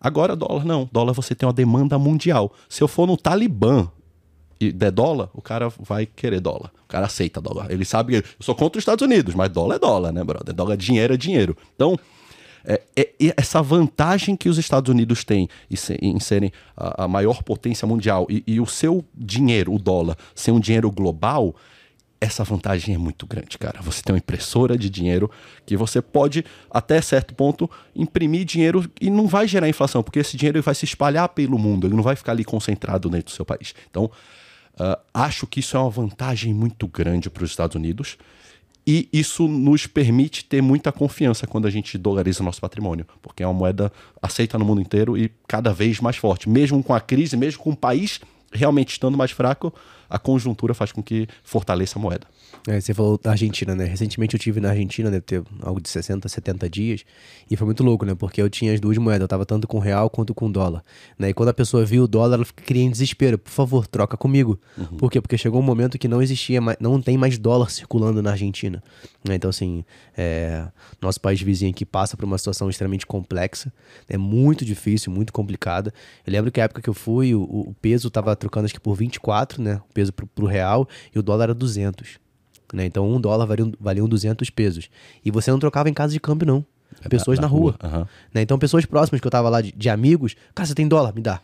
Agora 0.01 0.35
dólar 0.35 0.65
não, 0.65 0.89
dólar 0.91 1.13
você 1.13 1.35
tem 1.35 1.47
uma 1.47 1.53
demanda 1.53 1.97
mundial. 1.99 2.53
Se 2.69 2.83
eu 2.83 2.89
for 2.89 3.07
no 3.07 3.17
Talibã 3.17 3.89
e 4.61 4.73
der 4.73 4.91
dólar, 4.91 5.29
o 5.35 5.43
cara 5.43 5.69
vai 5.79 6.07
querer 6.07 6.41
dólar. 6.41 6.71
O 6.85 6.89
cara 6.89 7.07
aceita 7.07 7.41
dólar. 7.41 7.71
Ele 7.71 7.85
sabe 7.85 8.23
que 8.23 8.29
eu 8.29 8.33
sou 8.41 8.55
contra 8.55 8.79
os 8.79 8.83
Estados 8.83 9.05
Unidos, 9.05 9.35
mas 9.35 9.51
dólar 9.51 9.77
é 9.77 9.79
dólar, 9.79 10.13
né, 10.13 10.25
brother? 10.25 10.55
Dólar 10.55 10.75
é 10.75 10.77
dinheiro, 10.77 11.15
é 11.15 11.17
dinheiro. 11.17 11.57
Então, 11.75 11.99
é, 12.65 12.83
é, 12.97 13.11
essa 13.37 13.63
vantagem 13.63 14.35
que 14.37 14.49
os 14.49 14.59
Estados 14.59 14.91
Unidos 14.91 15.25
têm 15.25 15.49
em 16.03 16.19
serem 16.19 16.53
a, 16.77 17.05
a 17.05 17.09
maior 17.09 17.43
potência 17.43 17.87
mundial 17.87 18.27
e, 18.29 18.43
e, 18.47 18.61
o 18.61 18.67
seu 18.67 19.05
dinheiro, 19.15 19.73
o 19.73 19.79
dólar, 19.79 20.17
ser 20.35 20.51
um 20.51 20.59
dinheiro 20.59 20.91
global, 20.91 21.55
essa 22.21 22.43
vantagem 22.43 22.95
é 22.95 22.99
muito 22.99 23.27
grande, 23.27 23.57
cara. 23.57 23.81
Você 23.83 24.03
tem 24.03 24.13
uma 24.13 24.19
impressora 24.19 24.77
de 24.77 24.91
dinheiro 24.91 25.31
que 25.65 25.77
você 25.77 26.03
pode, 26.03 26.45
até 26.71 27.01
certo 27.01 27.35
ponto, 27.35 27.71
imprimir 27.95 28.45
dinheiro 28.45 28.91
e 29.01 29.11
não 29.11 29.29
vai 29.29 29.47
gerar 29.47 29.69
inflação, 29.69 30.03
porque 30.03 30.19
esse 30.19 30.37
dinheiro 30.37 30.61
vai 30.63 30.75
se 30.75 30.85
espalhar 30.85 31.29
pelo 31.29 31.59
mundo, 31.59 31.87
ele 31.87 31.95
não 31.95 32.03
vai 32.03 32.17
ficar 32.17 32.33
ali 32.33 32.45
concentrado 32.45 33.09
dentro 33.09 33.27
do 33.27 33.37
seu 33.37 33.45
país. 33.45 33.75
Então, 33.89 34.11
Uh, 34.79 35.01
acho 35.15 35.47
que 35.47 35.61
isso 35.61 35.77
é 35.77 35.81
uma 35.81 35.91
vantagem 35.91 36.53
muito 36.53 36.87
grande 36.87 37.31
para 37.31 37.45
os 37.45 37.51
Estados 37.51 37.75
Unidos 37.75 38.19
e 38.87 39.09
isso 39.13 39.49
nos 39.49 39.87
permite 39.87 40.45
ter 40.45 40.63
muita 40.63 40.93
confiança 40.93 41.47
quando 41.47 41.67
a 41.67 41.71
gente 41.71 41.99
dolariza 41.99 42.45
nosso 42.45 42.61
patrimônio, 42.61 43.05
porque 43.21 43.43
é 43.43 43.47
uma 43.47 43.55
moeda 43.55 43.93
aceita 44.23 44.57
no 44.57 44.65
mundo 44.65 44.81
inteiro 44.81 45.19
e 45.19 45.33
cada 45.49 45.73
vez 45.73 45.99
mais 46.01 46.17
forte. 46.17 46.49
Mesmo 46.49 46.81
com 46.85 46.95
a 46.95 47.01
crise, 47.01 47.37
mesmo 47.37 47.63
com 47.63 47.71
o 47.71 47.77
país 47.77 48.21
realmente 48.57 48.91
estando 48.91 49.17
mais 49.17 49.31
fraco, 49.31 49.73
a 50.09 50.19
conjuntura 50.19 50.75
faz 50.75 50.93
com 50.93 51.03
que 51.03 51.27
fortaleça 51.43 51.99
a 51.99 52.03
moeda. 52.03 52.27
É, 52.67 52.81
você 52.81 52.93
falou 52.93 53.19
da 53.19 53.31
Argentina, 53.31 53.75
né? 53.75 53.85
Recentemente 53.85 54.35
eu 54.35 54.41
tive 54.41 54.61
na 54.61 54.71
Argentina, 54.71 55.11
deve 55.11 55.23
ter 55.23 55.43
algo 55.63 55.81
de 55.81 55.89
60, 55.89 56.29
70 56.29 56.69
dias, 56.69 57.05
e 57.49 57.57
foi 57.57 57.65
muito 57.65 57.85
louco, 57.85 58.05
né? 58.05 58.15
Porque 58.15 58.43
eu 58.43 58.51
tinha 58.51 58.73
as 58.73 58.81
duas 58.81 58.99
moedas, 58.99 59.23
eu 59.23 59.29
tava 59.29 59.47
tanto 59.47 59.69
com 59.69 59.79
real 59.79 60.11
quanto 60.11 60.35
com 60.35 60.51
dólar. 60.51 60.83
Né? 61.19 61.29
E 61.29 61.35
quando 61.35 61.51
a 61.51 61.55
pessoa 61.55 61.85
viu 61.85 62.05
o 62.05 62.09
dólar, 62.09 62.35
ela 62.35 62.45
queria 62.45 62.83
em 62.83 62.91
desespero, 62.91 63.39
por 63.39 63.51
favor, 63.51 63.87
troca 63.87 64.17
comigo. 64.17 64.59
Uhum. 64.77 64.85
Por 64.99 65.11
quê? 65.11 65.21
Porque 65.21 65.39
chegou 65.39 65.61
um 65.61 65.65
momento 65.65 65.99
que 65.99 66.09
não 66.09 66.21
existia 66.21 66.61
mais, 66.61 66.77
não 66.81 67.01
tem 67.01 67.17
mais 67.17 67.39
dólar 67.39 67.71
circulando 67.71 68.21
na 68.21 68.33
Argentina. 68.33 68.83
Né? 69.25 69.37
Então, 69.37 69.51
assim, 69.51 69.85
é, 70.17 70.67
nosso 71.01 71.21
país 71.21 71.41
vizinho 71.41 71.71
aqui 71.71 71.85
passa 71.85 72.17
por 72.17 72.25
uma 72.25 72.39
situação 72.39 72.69
extremamente 72.69 73.07
complexa, 73.07 73.73
é 74.09 74.17
muito 74.17 74.65
difícil, 74.65 75.13
muito 75.13 75.33
complicada. 75.33 75.93
Eu 76.27 76.33
lembro 76.33 76.51
que 76.51 76.61
a 76.61 76.65
época 76.65 76.83
que 76.83 76.89
eu 76.89 76.95
fui, 76.95 77.33
o, 77.33 77.43
o 77.43 77.77
peso 77.81 78.11
tava 78.11 78.33
trocando 78.47 78.65
acho 78.65 78.75
que 78.75 78.81
por 78.81 78.95
24, 78.95 79.63
né? 79.63 79.81
O 79.89 79.93
peso 79.93 80.13
pro, 80.13 80.27
pro 80.27 80.47
real, 80.47 80.89
e 81.15 81.19
o 81.19 81.23
dólar 81.23 81.45
era 81.45 81.55
200. 81.55 82.19
Né? 82.73 82.87
Então, 82.87 83.09
um 83.09 83.21
dólar 83.21 83.47
valia, 83.47 83.71
valia 83.79 84.03
200 84.07 84.51
pesos. 84.51 84.89
E 85.25 85.31
você 85.31 85.51
não 85.51 85.59
trocava 85.59 85.89
em 85.89 85.95
casa 85.95 86.13
de 86.13 86.21
câmbio, 86.21 86.47
não. 86.47 86.65
É 87.05 87.09
pessoas 87.09 87.39
na, 87.39 87.43
na 87.43 87.49
rua. 87.49 87.77
rua. 87.81 87.99
Uhum. 87.99 88.07
Né? 88.33 88.43
Então, 88.43 88.59
pessoas 88.59 88.85
próximas 88.87 89.21
que 89.21 89.27
eu 89.27 89.31
tava 89.31 89.49
lá 89.49 89.61
de, 89.61 89.73
de 89.73 89.89
amigos, 89.89 90.35
cara, 90.55 90.67
você 90.67 90.75
tem 90.75 90.89
dólar? 90.89 91.15
Me 91.15 91.21
dá. 91.21 91.41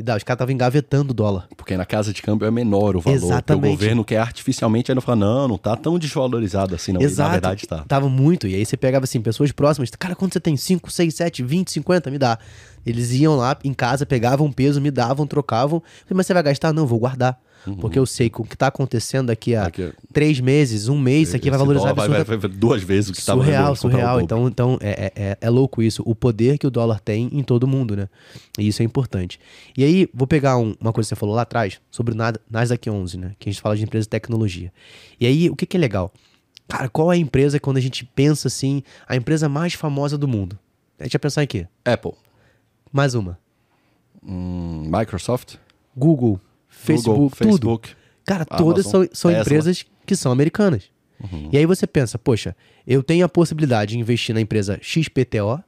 Me 0.00 0.04
dá. 0.04 0.16
Os 0.16 0.24
caras 0.24 0.36
estavam 0.38 0.54
engavetando 0.54 1.10
o 1.10 1.14
dólar. 1.14 1.46
Porque 1.54 1.76
na 1.76 1.84
casa 1.84 2.10
de 2.10 2.22
câmbio 2.22 2.46
é 2.46 2.50
menor 2.50 2.96
o 2.96 3.00
valor. 3.00 3.16
Exatamente. 3.16 3.66
o 3.66 3.70
governo 3.72 4.02
quer 4.02 4.16
artificialmente, 4.16 4.90
aí 4.90 4.94
não 4.94 5.02
fala, 5.02 5.16
não, 5.16 5.48
não 5.48 5.58
tá 5.58 5.76
tão 5.76 5.98
desvalorizado 5.98 6.74
assim, 6.74 6.90
não. 6.90 7.02
Exato. 7.02 7.20
E, 7.20 7.24
na 7.28 7.32
verdade 7.32 7.66
tá. 7.66 7.84
Tava 7.86 8.08
muito. 8.08 8.46
E 8.46 8.54
aí 8.54 8.64
você 8.64 8.78
pegava 8.78 9.04
assim, 9.04 9.20
pessoas 9.20 9.52
próximas, 9.52 9.90
cara, 9.90 10.14
quanto 10.14 10.32
você 10.32 10.40
tem? 10.40 10.56
5, 10.56 10.90
6, 10.90 11.14
7, 11.14 11.42
20, 11.42 11.70
50? 11.70 12.10
Me 12.10 12.16
dá. 12.16 12.38
Eles 12.86 13.12
iam 13.12 13.36
lá 13.36 13.54
em 13.62 13.74
casa, 13.74 14.06
pegavam 14.06 14.50
peso, 14.50 14.80
me 14.80 14.90
davam, 14.90 15.26
trocavam. 15.26 15.82
Mas 16.08 16.26
você 16.26 16.32
vai 16.32 16.42
gastar? 16.42 16.72
Não, 16.72 16.86
vou 16.86 16.98
guardar. 16.98 17.38
Uhum. 17.66 17.76
Porque 17.76 17.98
eu 17.98 18.06
sei 18.06 18.30
que 18.30 18.40
o 18.40 18.44
que 18.44 18.54
está 18.54 18.68
acontecendo 18.68 19.26
daqui 19.26 19.54
a 19.54 19.70
três 20.12 20.40
meses, 20.40 20.88
um 20.88 20.98
mês, 20.98 21.28
isso 21.28 21.36
aqui 21.36 21.50
vai 21.50 21.58
valorizar 21.58 21.92
vai, 21.92 22.08
vai, 22.08 22.24
vai, 22.24 22.50
duas 22.50 22.82
vezes 22.82 23.10
o 23.10 23.12
que 23.12 23.18
estava 23.18 23.42
Surreal, 23.42 23.76
surreal. 23.76 24.20
Então, 24.20 24.48
então 24.48 24.78
é, 24.80 25.12
é, 25.14 25.38
é, 25.40 25.50
louco 25.50 25.82
isso. 25.82 26.02
O 26.06 26.14
poder 26.14 26.58
que 26.58 26.66
o 26.66 26.70
dólar 26.70 27.00
tem 27.00 27.28
em 27.32 27.42
todo 27.42 27.66
mundo, 27.66 27.94
né? 27.96 28.08
E 28.58 28.66
isso 28.66 28.82
é 28.82 28.84
importante. 28.84 29.38
E 29.76 29.84
aí, 29.84 30.08
vou 30.14 30.26
pegar 30.26 30.56
um, 30.56 30.74
uma 30.80 30.92
coisa 30.92 31.08
que 31.08 31.14
você 31.14 31.18
falou 31.18 31.34
lá 31.34 31.42
atrás, 31.42 31.80
sobre 31.90 32.14
o 32.14 32.16
Nasdaq 32.50 32.88
11, 32.88 33.18
né? 33.18 33.32
Que 33.38 33.48
a 33.48 33.52
gente 33.52 33.60
fala 33.60 33.76
de 33.76 33.82
empresa 33.82 34.04
de 34.04 34.10
tecnologia. 34.10 34.72
E 35.20 35.26
aí, 35.26 35.50
o 35.50 35.56
que, 35.56 35.66
que 35.66 35.76
é 35.76 35.80
legal? 35.80 36.12
Cara, 36.66 36.88
qual 36.88 37.12
é 37.12 37.16
a 37.16 37.18
empresa 37.18 37.58
quando 37.58 37.76
a 37.76 37.80
gente 37.80 38.04
pensa 38.04 38.48
assim, 38.48 38.82
a 39.06 39.16
empresa 39.16 39.48
mais 39.48 39.74
famosa 39.74 40.16
do 40.16 40.28
mundo? 40.28 40.58
A 40.98 41.04
gente 41.04 41.12
vai 41.12 41.20
pensar 41.20 41.42
em 41.42 41.46
quê? 41.46 41.66
Apple. 41.84 42.12
Mais 42.92 43.14
uma. 43.14 43.38
Hum, 44.22 44.84
Microsoft. 44.86 45.56
Google. 45.96 46.40
Facebook, 46.80 47.18
Google, 47.18 47.30
tudo. 47.30 47.46
Facebook, 47.46 47.90
Cara, 48.24 48.44
todas 48.44 48.86
Amazon, 48.86 49.06
são, 49.12 49.30
são 49.30 49.40
empresas 49.40 49.84
que 50.06 50.16
são 50.16 50.30
americanas. 50.32 50.84
Uhum. 51.20 51.50
E 51.52 51.58
aí 51.58 51.66
você 51.66 51.86
pensa, 51.86 52.18
poxa, 52.18 52.56
eu 52.86 53.02
tenho 53.02 53.24
a 53.24 53.28
possibilidade 53.28 53.92
de 53.92 53.98
investir 53.98 54.34
na 54.34 54.40
empresa 54.40 54.78
XPTO 54.80 55.62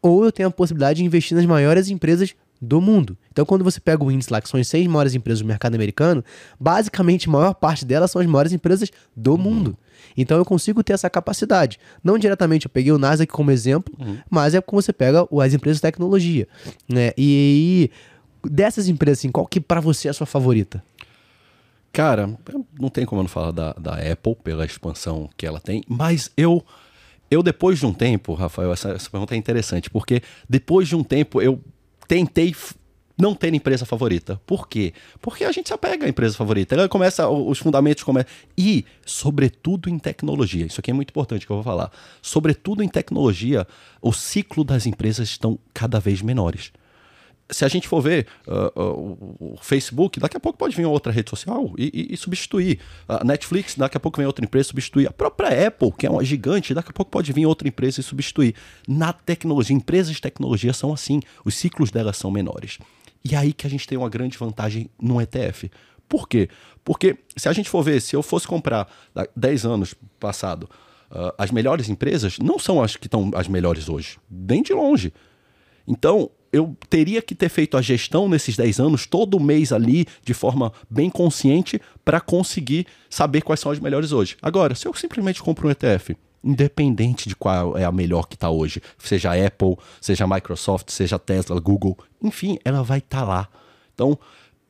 ou 0.00 0.24
eu 0.24 0.32
tenho 0.32 0.48
a 0.48 0.50
possibilidade 0.50 0.98
de 0.98 1.04
investir 1.04 1.36
nas 1.36 1.46
maiores 1.46 1.88
empresas 1.88 2.34
do 2.60 2.80
mundo. 2.80 3.16
Então, 3.30 3.44
quando 3.44 3.64
você 3.64 3.80
pega 3.80 4.02
o 4.02 4.10
índice 4.10 4.32
lá, 4.32 4.40
que 4.40 4.48
são 4.48 4.58
as 4.58 4.68
seis 4.68 4.86
maiores 4.86 5.14
empresas 5.14 5.40
do 5.40 5.46
mercado 5.46 5.74
americano, 5.74 6.24
basicamente 6.58 7.28
a 7.28 7.32
maior 7.32 7.54
parte 7.54 7.84
delas 7.84 8.10
são 8.10 8.20
as 8.20 8.26
maiores 8.26 8.52
empresas 8.52 8.90
do 9.14 9.32
uhum. 9.32 9.38
mundo. 9.38 9.78
Então, 10.16 10.38
eu 10.38 10.44
consigo 10.44 10.82
ter 10.82 10.92
essa 10.92 11.10
capacidade. 11.10 11.78
Não 12.02 12.18
diretamente, 12.18 12.66
eu 12.66 12.70
peguei 12.70 12.92
o 12.92 12.98
Nasdaq 12.98 13.32
como 13.32 13.50
exemplo, 13.50 13.92
uhum. 13.98 14.18
mas 14.30 14.54
é 14.54 14.60
como 14.60 14.80
você 14.80 14.92
pega 14.92 15.26
as 15.42 15.54
empresas 15.54 15.78
de 15.78 15.82
tecnologia. 15.82 16.46
Né? 16.88 17.12
E, 17.16 17.90
e 17.90 17.90
dessas 18.50 18.88
empresas, 18.88 19.18
assim, 19.20 19.30
qual 19.30 19.46
que 19.46 19.60
para 19.60 19.80
você 19.80 20.08
é 20.08 20.10
a 20.10 20.14
sua 20.14 20.26
favorita? 20.26 20.82
Cara, 21.92 22.28
não 22.78 22.88
tem 22.88 23.06
como 23.06 23.20
eu 23.20 23.24
não 23.24 23.28
falar 23.28 23.52
da, 23.52 23.72
da 23.74 23.94
Apple 23.94 24.34
pela 24.42 24.64
expansão 24.64 25.30
que 25.36 25.46
ela 25.46 25.60
tem, 25.60 25.82
mas 25.88 26.30
eu 26.36 26.64
eu 27.30 27.42
depois 27.42 27.78
de 27.78 27.86
um 27.86 27.92
tempo, 27.92 28.34
Rafael, 28.34 28.72
essa, 28.72 28.90
essa 28.90 29.10
pergunta 29.10 29.34
é 29.34 29.38
interessante, 29.38 29.90
porque 29.90 30.22
depois 30.48 30.88
de 30.88 30.94
um 30.94 31.02
tempo 31.02 31.40
eu 31.40 31.60
tentei 32.06 32.54
não 33.16 33.34
ter 33.34 33.54
empresa 33.54 33.86
favorita. 33.86 34.40
Por 34.44 34.68
quê? 34.68 34.92
Porque 35.20 35.44
a 35.44 35.52
gente 35.52 35.68
se 35.68 35.72
apega 35.72 36.06
à 36.06 36.08
empresa 36.08 36.36
favorita. 36.36 36.74
Ela 36.74 36.88
começa, 36.88 37.28
os 37.28 37.58
fundamentos 37.58 38.02
começam. 38.02 38.30
E, 38.58 38.84
sobretudo 39.06 39.88
em 39.88 39.98
tecnologia, 39.98 40.66
isso 40.66 40.80
aqui 40.80 40.90
é 40.90 40.94
muito 40.94 41.10
importante 41.10 41.46
que 41.46 41.52
eu 41.52 41.56
vou 41.56 41.64
falar. 41.64 41.90
Sobretudo 42.20 42.82
em 42.82 42.88
tecnologia, 42.88 43.66
o 44.02 44.12
ciclo 44.12 44.64
das 44.64 44.86
empresas 44.86 45.28
estão 45.28 45.58
cada 45.72 46.00
vez 46.00 46.20
menores 46.22 46.72
se 47.50 47.64
a 47.64 47.68
gente 47.68 47.86
for 47.86 48.00
ver 48.00 48.26
uh, 48.46 48.80
uh, 48.80 49.36
o 49.38 49.56
Facebook, 49.60 50.18
daqui 50.18 50.36
a 50.36 50.40
pouco 50.40 50.58
pode 50.58 50.74
vir 50.74 50.86
outra 50.86 51.12
rede 51.12 51.30
social 51.30 51.72
e, 51.76 51.90
e, 52.10 52.14
e 52.14 52.16
substituir. 52.16 52.80
A 53.06 53.22
Netflix, 53.22 53.74
daqui 53.74 53.96
a 53.96 54.00
pouco 54.00 54.16
vem 54.16 54.26
outra 54.26 54.44
empresa 54.44 54.68
substituir. 54.68 55.06
A 55.06 55.12
própria 55.12 55.66
Apple, 55.66 55.92
que 55.92 56.06
é 56.06 56.10
uma 56.10 56.24
gigante, 56.24 56.72
daqui 56.72 56.90
a 56.90 56.92
pouco 56.92 57.10
pode 57.10 57.32
vir 57.32 57.46
outra 57.46 57.68
empresa 57.68 58.00
e 58.00 58.02
substituir. 58.02 58.54
Na 58.88 59.12
tecnologia, 59.12 59.76
empresas 59.76 60.14
de 60.14 60.22
tecnologia 60.22 60.72
são 60.72 60.92
assim, 60.92 61.20
os 61.44 61.54
ciclos 61.54 61.90
delas 61.90 62.16
são 62.16 62.30
menores. 62.30 62.78
E 63.24 63.36
aí 63.36 63.52
que 63.52 63.66
a 63.66 63.70
gente 63.70 63.86
tem 63.86 63.96
uma 63.96 64.08
grande 64.08 64.38
vantagem 64.38 64.88
no 65.00 65.20
ETF. 65.20 65.70
Por 66.08 66.28
quê? 66.28 66.48
Porque 66.84 67.16
se 67.36 67.48
a 67.48 67.52
gente 67.52 67.68
for 67.68 67.82
ver, 67.82 68.00
se 68.00 68.14
eu 68.14 68.22
fosse 68.22 68.46
comprar 68.46 68.88
10 69.34 69.64
anos 69.64 69.94
passado, 70.20 70.68
uh, 71.10 71.32
as 71.38 71.50
melhores 71.50 71.88
empresas 71.88 72.38
não 72.38 72.58
são 72.58 72.82
as 72.82 72.96
que 72.96 73.06
estão 73.06 73.30
as 73.34 73.48
melhores 73.48 73.88
hoje, 73.88 74.18
bem 74.28 74.62
de 74.62 74.72
longe. 74.74 75.12
Então, 75.86 76.30
eu 76.54 76.76
teria 76.88 77.20
que 77.20 77.34
ter 77.34 77.48
feito 77.48 77.76
a 77.76 77.82
gestão 77.82 78.28
nesses 78.28 78.56
10 78.56 78.78
anos, 78.78 79.06
todo 79.06 79.40
mês 79.40 79.72
ali, 79.72 80.06
de 80.22 80.32
forma 80.32 80.72
bem 80.88 81.10
consciente, 81.10 81.80
para 82.04 82.20
conseguir 82.20 82.86
saber 83.10 83.42
quais 83.42 83.58
são 83.58 83.72
as 83.72 83.80
melhores 83.80 84.12
hoje. 84.12 84.36
Agora, 84.40 84.76
se 84.76 84.86
eu 84.86 84.94
simplesmente 84.94 85.42
compro 85.42 85.66
um 85.66 85.70
ETF, 85.72 86.16
independente 86.44 87.28
de 87.28 87.34
qual 87.34 87.76
é 87.76 87.84
a 87.84 87.90
melhor 87.90 88.28
que 88.28 88.36
está 88.36 88.50
hoje, 88.50 88.80
seja 88.96 89.32
Apple, 89.34 89.76
seja 90.00 90.28
Microsoft, 90.28 90.90
seja 90.90 91.18
Tesla, 91.18 91.58
Google, 91.58 91.98
enfim, 92.22 92.56
ela 92.64 92.84
vai 92.84 92.98
estar 92.98 93.20
tá 93.20 93.26
lá. 93.26 93.48
Então, 93.92 94.16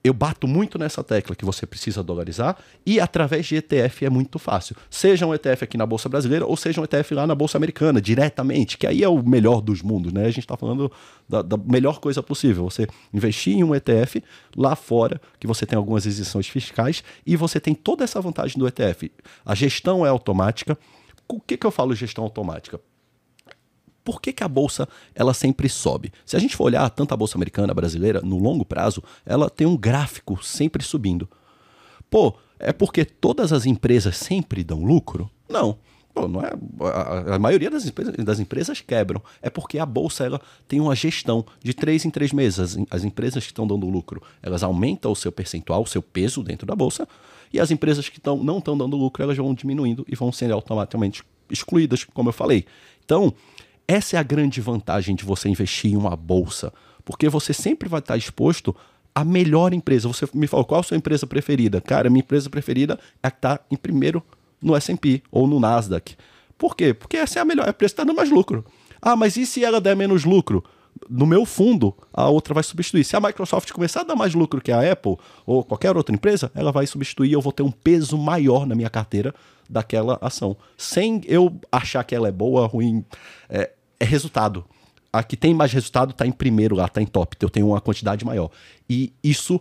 eu 0.04 0.12
bato 0.12 0.46
muito 0.46 0.78
nessa 0.78 1.02
tecla 1.02 1.34
que 1.34 1.46
você 1.46 1.64
precisa 1.64 2.02
dolarizar 2.02 2.58
e 2.84 3.00
através 3.00 3.46
de 3.46 3.56
ETF 3.56 4.04
é 4.04 4.10
muito 4.10 4.38
fácil. 4.38 4.76
Seja 4.90 5.26
um 5.26 5.34
ETF 5.34 5.64
aqui 5.64 5.78
na 5.78 5.86
Bolsa 5.86 6.10
Brasileira 6.10 6.44
ou 6.44 6.58
seja 6.58 6.78
um 6.78 6.84
ETF 6.84 7.14
lá 7.14 7.26
na 7.26 7.34
Bolsa 7.34 7.56
Americana, 7.56 8.02
diretamente, 8.02 8.76
que 8.76 8.86
aí 8.86 9.02
é 9.02 9.08
o 9.08 9.22
melhor 9.22 9.62
dos 9.62 9.80
mundos, 9.80 10.12
né? 10.12 10.26
A 10.26 10.30
gente 10.30 10.40
está 10.40 10.58
falando 10.58 10.92
da, 11.26 11.40
da, 11.40 11.56
melhor 11.56 12.00
coisa 12.00 12.22
possível. 12.22 12.64
Você 12.64 12.86
investir 13.14 13.56
em 13.56 13.64
um 13.64 13.74
ETF 13.74 14.22
lá 14.54 14.76
fora, 14.76 15.18
que 15.40 15.46
você 15.46 15.64
tem 15.64 15.78
algumas 15.78 16.04
isenções 16.04 16.48
fiscais 16.48 17.02
e 17.24 17.34
você 17.34 17.58
tem 17.58 17.74
toda 17.74 18.04
essa 18.04 18.20
vantagem 18.20 18.58
do 18.58 18.68
ETF. 18.68 19.10
A 19.42 19.54
gestão 19.54 20.04
é 20.04 20.10
automática. 20.10 20.76
O 21.26 21.40
que, 21.40 21.56
que 21.56 21.66
eu 21.66 21.70
falo 21.70 21.94
gestão 21.94 22.24
automática? 22.24 22.78
Por 24.04 24.20
que, 24.20 24.32
que 24.32 24.44
a 24.44 24.48
bolsa 24.48 24.86
ela 25.14 25.32
sempre 25.32 25.68
sobe? 25.68 26.12
Se 26.26 26.36
a 26.36 26.38
gente 26.38 26.54
for 26.54 26.64
olhar 26.64 26.88
tanto 26.90 27.14
a 27.14 27.16
bolsa 27.16 27.38
americana, 27.38 27.72
brasileira, 27.72 28.20
no 28.20 28.38
longo 28.38 28.64
prazo, 28.64 29.02
ela 29.24 29.48
tem 29.48 29.66
um 29.66 29.76
gráfico 29.76 30.44
sempre 30.44 30.84
subindo. 30.84 31.28
Pô, 32.10 32.34
é 32.58 32.72
porque 32.72 33.04
todas 33.04 33.52
as 33.52 33.66
empresas 33.66 34.16
sempre 34.16 34.62
dão 34.62 34.84
lucro? 34.84 35.30
Não. 35.48 35.78
Pô, 36.14 36.28
não 36.28 36.40
é, 36.40 36.52
a, 36.92 37.34
a 37.34 37.38
maioria 37.38 37.68
das 37.68 37.84
empresas, 37.86 38.14
das 38.14 38.38
empresas, 38.38 38.80
quebram. 38.80 39.20
É 39.42 39.50
porque 39.50 39.78
a 39.78 39.86
bolsa 39.86 40.24
ela 40.24 40.40
tem 40.68 40.80
uma 40.80 40.94
gestão 40.94 41.44
de 41.62 41.74
três 41.74 42.04
em 42.04 42.10
três 42.10 42.32
meses. 42.32 42.60
As, 42.60 42.78
as 42.90 43.04
empresas 43.04 43.42
que 43.42 43.50
estão 43.50 43.66
dando 43.66 43.88
lucro, 43.88 44.22
elas 44.40 44.62
aumentam 44.62 45.10
o 45.10 45.16
seu 45.16 45.32
percentual, 45.32 45.82
o 45.82 45.86
seu 45.86 46.00
peso 46.00 46.42
dentro 46.42 46.66
da 46.66 46.76
bolsa. 46.76 47.08
E 47.52 47.58
as 47.58 47.70
empresas 47.70 48.08
que 48.08 48.20
tão, 48.20 48.42
não 48.42 48.58
estão 48.58 48.78
dando 48.78 48.96
lucro, 48.96 49.22
elas 49.22 49.36
vão 49.36 49.54
diminuindo 49.54 50.04
e 50.08 50.14
vão 50.14 50.30
sendo 50.30 50.54
automaticamente 50.54 51.24
excluídas, 51.50 52.04
como 52.04 52.28
eu 52.28 52.32
falei. 52.32 52.64
Então, 53.04 53.34
essa 53.86 54.16
é 54.16 54.18
a 54.18 54.22
grande 54.22 54.60
vantagem 54.60 55.14
de 55.14 55.24
você 55.24 55.48
investir 55.48 55.92
em 55.92 55.96
uma 55.96 56.16
bolsa, 56.16 56.72
porque 57.04 57.28
você 57.28 57.52
sempre 57.52 57.88
vai 57.88 58.00
estar 58.00 58.16
exposto 58.16 58.74
à 59.14 59.24
melhor 59.24 59.72
empresa. 59.72 60.08
Você 60.08 60.26
me 60.34 60.46
falou 60.46 60.64
qual 60.64 60.80
a 60.80 60.82
sua 60.82 60.96
empresa 60.96 61.26
preferida? 61.26 61.80
Cara, 61.80 62.10
minha 62.10 62.22
empresa 62.22 62.50
preferida 62.50 62.98
é 63.22 63.28
a 63.28 63.30
que 63.30 63.38
está 63.38 63.60
em 63.70 63.76
primeiro 63.76 64.22
no 64.60 64.74
S&P 64.74 65.22
ou 65.30 65.46
no 65.46 65.60
Nasdaq. 65.60 66.16
Por 66.56 66.74
quê? 66.74 66.94
Porque 66.94 67.16
essa 67.16 67.38
é 67.38 67.42
a 67.42 67.44
melhor, 67.44 67.66
a 67.66 67.70
empresa 67.70 67.92
está 67.92 68.04
dando 68.04 68.16
mais 68.16 68.30
lucro. 68.30 68.64
Ah, 69.00 69.14
mas 69.14 69.36
e 69.36 69.44
se 69.44 69.62
ela 69.62 69.80
der 69.80 69.94
menos 69.94 70.24
lucro? 70.24 70.64
No 71.10 71.26
meu 71.26 71.44
fundo, 71.44 71.94
a 72.12 72.28
outra 72.28 72.54
vai 72.54 72.62
substituir. 72.62 73.04
Se 73.04 73.16
a 73.16 73.20
Microsoft 73.20 73.70
começar 73.72 74.00
a 74.00 74.04
dar 74.04 74.16
mais 74.16 74.34
lucro 74.34 74.60
que 74.60 74.72
a 74.72 74.92
Apple 74.92 75.16
ou 75.44 75.62
qualquer 75.62 75.96
outra 75.96 76.14
empresa, 76.14 76.50
ela 76.54 76.72
vai 76.72 76.86
substituir 76.86 77.32
eu 77.32 77.40
vou 77.40 77.52
ter 77.52 77.62
um 77.62 77.70
peso 77.70 78.16
maior 78.16 78.66
na 78.66 78.74
minha 78.74 78.88
carteira 78.88 79.34
daquela 79.68 80.18
ação. 80.22 80.56
Sem 80.76 81.20
eu 81.26 81.54
achar 81.70 82.04
que 82.04 82.14
ela 82.14 82.28
é 82.28 82.32
boa, 82.32 82.66
ruim. 82.66 83.04
É, 83.48 83.72
é 83.98 84.04
resultado. 84.04 84.64
A 85.12 85.22
que 85.22 85.36
tem 85.36 85.54
mais 85.54 85.72
resultado 85.72 86.10
está 86.10 86.26
em 86.26 86.32
primeiro 86.32 86.74
lá, 86.74 86.86
está 86.86 87.00
em 87.00 87.06
top. 87.06 87.36
Eu 87.40 87.48
tenho 87.48 87.68
uma 87.68 87.80
quantidade 87.80 88.24
maior. 88.24 88.50
E 88.90 89.12
isso 89.22 89.60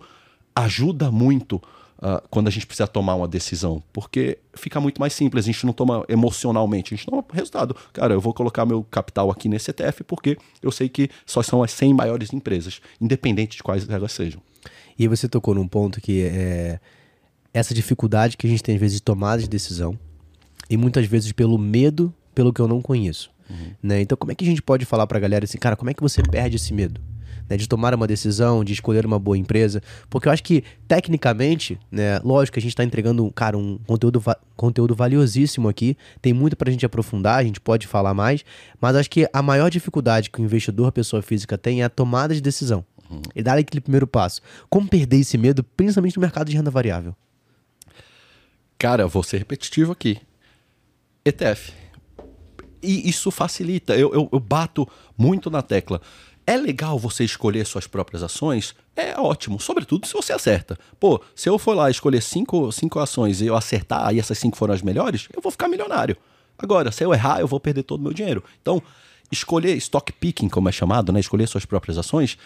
ajuda 0.56 1.12
muito 1.12 1.58
uh, 2.04 2.28
quando 2.30 2.48
a 2.48 2.52
gente 2.52 2.66
precisa 2.66 2.88
tomar 2.88 3.16
uma 3.16 3.28
decisão, 3.28 3.82
porque 3.94 4.40
fica 4.54 4.80
muito 4.80 5.00
mais 5.00 5.14
simples. 5.14 5.46
A 5.46 5.52
gente 5.52 5.66
não 5.66 5.74
toma 5.74 6.04
emocionalmente, 6.08 6.94
a 6.94 6.98
gente 6.98 7.06
toma 7.06 7.24
resultado. 7.32 7.76
Cara, 7.92 8.14
eu 8.14 8.22
vou 8.22 8.34
colocar 8.34 8.66
meu 8.66 8.84
capital 8.84 9.32
aqui 9.32 9.48
nesse 9.48 9.70
ETF 9.70 10.04
porque 10.04 10.38
eu 10.62 10.72
sei 10.72 10.90
que 10.90 11.10
só 11.26 11.42
são 11.42 11.64
as 11.64 11.72
100 11.72 11.94
maiores 11.94 12.34
empresas, 12.34 12.82
independente 13.00 13.58
de 13.58 13.64
quais 13.64 13.88
elas 13.88 14.12
sejam. 14.12 14.42
E 14.98 15.08
você 15.08 15.28
tocou 15.28 15.56
num 15.56 15.68
ponto 15.68 16.00
que 16.02 16.24
é 16.24 16.80
essa 17.54 17.74
dificuldade 17.74 18.38
que 18.38 18.48
a 18.48 18.50
gente 18.50 18.64
tem 18.64 18.76
às 18.76 18.82
vezes 18.82 18.98
de 18.98 19.04
tomada 19.04 19.42
de 19.42 19.48
decisão 19.48 19.98
e 20.70 20.76
muitas 20.76 21.06
vezes 21.06 21.32
pelo 21.32 21.58
medo 21.58 22.14
pelo 22.34 22.52
que 22.52 22.60
eu 22.60 22.68
não 22.68 22.82
conheço. 22.82 23.33
Uhum. 23.54 23.74
Né? 23.82 24.02
Então, 24.02 24.18
como 24.18 24.32
é 24.32 24.36
que 24.36 24.44
a 24.44 24.48
gente 24.48 24.62
pode 24.62 24.86
falar 24.86 25.06
para 25.06 25.18
a 25.18 25.22
galera 25.22 25.46
assim, 25.46 25.58
cara, 25.58 25.76
como 25.76 25.90
é 25.90 25.94
que 25.94 26.02
você 26.02 26.22
perde 26.24 26.56
esse 26.56 26.74
medo? 26.74 27.00
Né, 27.50 27.58
de 27.58 27.68
tomar 27.68 27.94
uma 27.94 28.08
decisão, 28.08 28.64
de 28.64 28.72
escolher 28.72 29.06
uma 29.06 29.20
boa 29.20 29.38
empresa. 29.38 29.82
Porque 30.10 30.30
eu 30.30 30.32
acho 30.32 30.42
que, 30.42 30.64
tecnicamente, 30.88 31.78
né, 31.92 32.18
lógico 32.24 32.54
que 32.54 32.60
a 32.60 32.62
gente 32.62 32.72
está 32.72 32.86
entregando, 32.86 33.30
cara, 33.32 33.58
um 33.58 33.78
conteúdo, 33.86 34.18
va 34.18 34.38
conteúdo 34.56 34.96
valiosíssimo 34.96 35.68
aqui. 35.68 35.98
Tem 36.22 36.32
muito 36.32 36.56
para 36.56 36.70
a 36.70 36.72
gente 36.72 36.86
aprofundar, 36.86 37.40
a 37.40 37.44
gente 37.44 37.60
pode 37.60 37.86
falar 37.86 38.14
mais. 38.14 38.46
Mas 38.80 38.96
acho 38.96 39.10
que 39.10 39.28
a 39.34 39.42
maior 39.42 39.70
dificuldade 39.70 40.30
que 40.30 40.42
o 40.42 40.44
investidor, 40.44 40.88
a 40.88 40.92
pessoa 40.92 41.22
física, 41.22 41.58
tem 41.58 41.82
é 41.82 41.84
a 41.84 41.90
tomada 41.90 42.34
de 42.34 42.40
decisão. 42.40 42.86
Uhum. 43.12 43.22
E 43.36 43.44
dar 43.44 43.58
aquele 43.58 43.82
primeiro 43.82 44.08
passo. 44.08 44.42
Como 44.70 44.88
perder 44.88 45.18
esse 45.18 45.38
medo, 45.38 45.66
principalmente 45.66 46.16
no 46.16 46.22
mercado 46.22 46.50
de 46.50 46.56
renda 46.56 46.72
variável? 46.72 47.14
Cara, 48.80 49.06
vou 49.06 49.22
ser 49.22 49.40
repetitivo 49.40 49.92
aqui. 49.92 50.18
ETF 51.26 51.83
e 52.84 53.10
isso 53.10 53.32
facilita. 53.32 53.96
Eu, 53.96 54.14
eu, 54.14 54.30
eu 54.32 54.40
bato 54.40 54.88
muito 55.18 55.50
na 55.50 55.62
tecla. 55.62 56.02
É 56.46 56.58
legal 56.58 57.00
você 57.00 57.24
escolher 57.24 57.66
suas 57.66 57.88
próprias 57.88 58.22
ações? 58.22 58.76
É 58.96 59.18
ótimo, 59.18 59.60
sobretudo 59.60 60.06
se 60.06 60.14
você 60.14 60.34
acerta. 60.34 60.78
Pô, 61.00 61.22
se 61.34 61.50
eu 61.50 61.58
for 61.58 61.74
lá 61.74 61.90
escolher 61.90 62.22
cinco, 62.22 62.70
cinco 62.72 63.00
ações 63.00 63.40
e 63.40 63.46
eu 63.46 63.56
acertar 63.56 64.14
e 64.14 64.20
essas 64.20 64.38
cinco 64.38 64.58
foram 64.58 64.74
as 64.74 64.82
melhores, 64.82 65.30
eu 65.34 65.42
vou 65.42 65.52
ficar 65.52 65.70
milionário. 65.70 66.18
Agora, 66.58 66.92
se 66.92 67.04
eu 67.04 67.14
errar, 67.14 67.40
eu 67.40 67.48
vou 67.48 67.60
perder 67.60 67.84
todo 67.84 68.02
o 68.02 68.04
meu 68.04 68.14
dinheiro. 68.14 68.44
Então, 68.62 68.82
escolher 69.32 69.76
stock 69.78 70.12
picking, 70.12 70.50
como 70.50 70.68
é 70.68 70.72
chamado, 70.72 71.12
né? 71.12 71.20
escolher 71.20 71.48
suas 71.48 71.66
próprias 71.66 71.98
ações, 71.98 72.38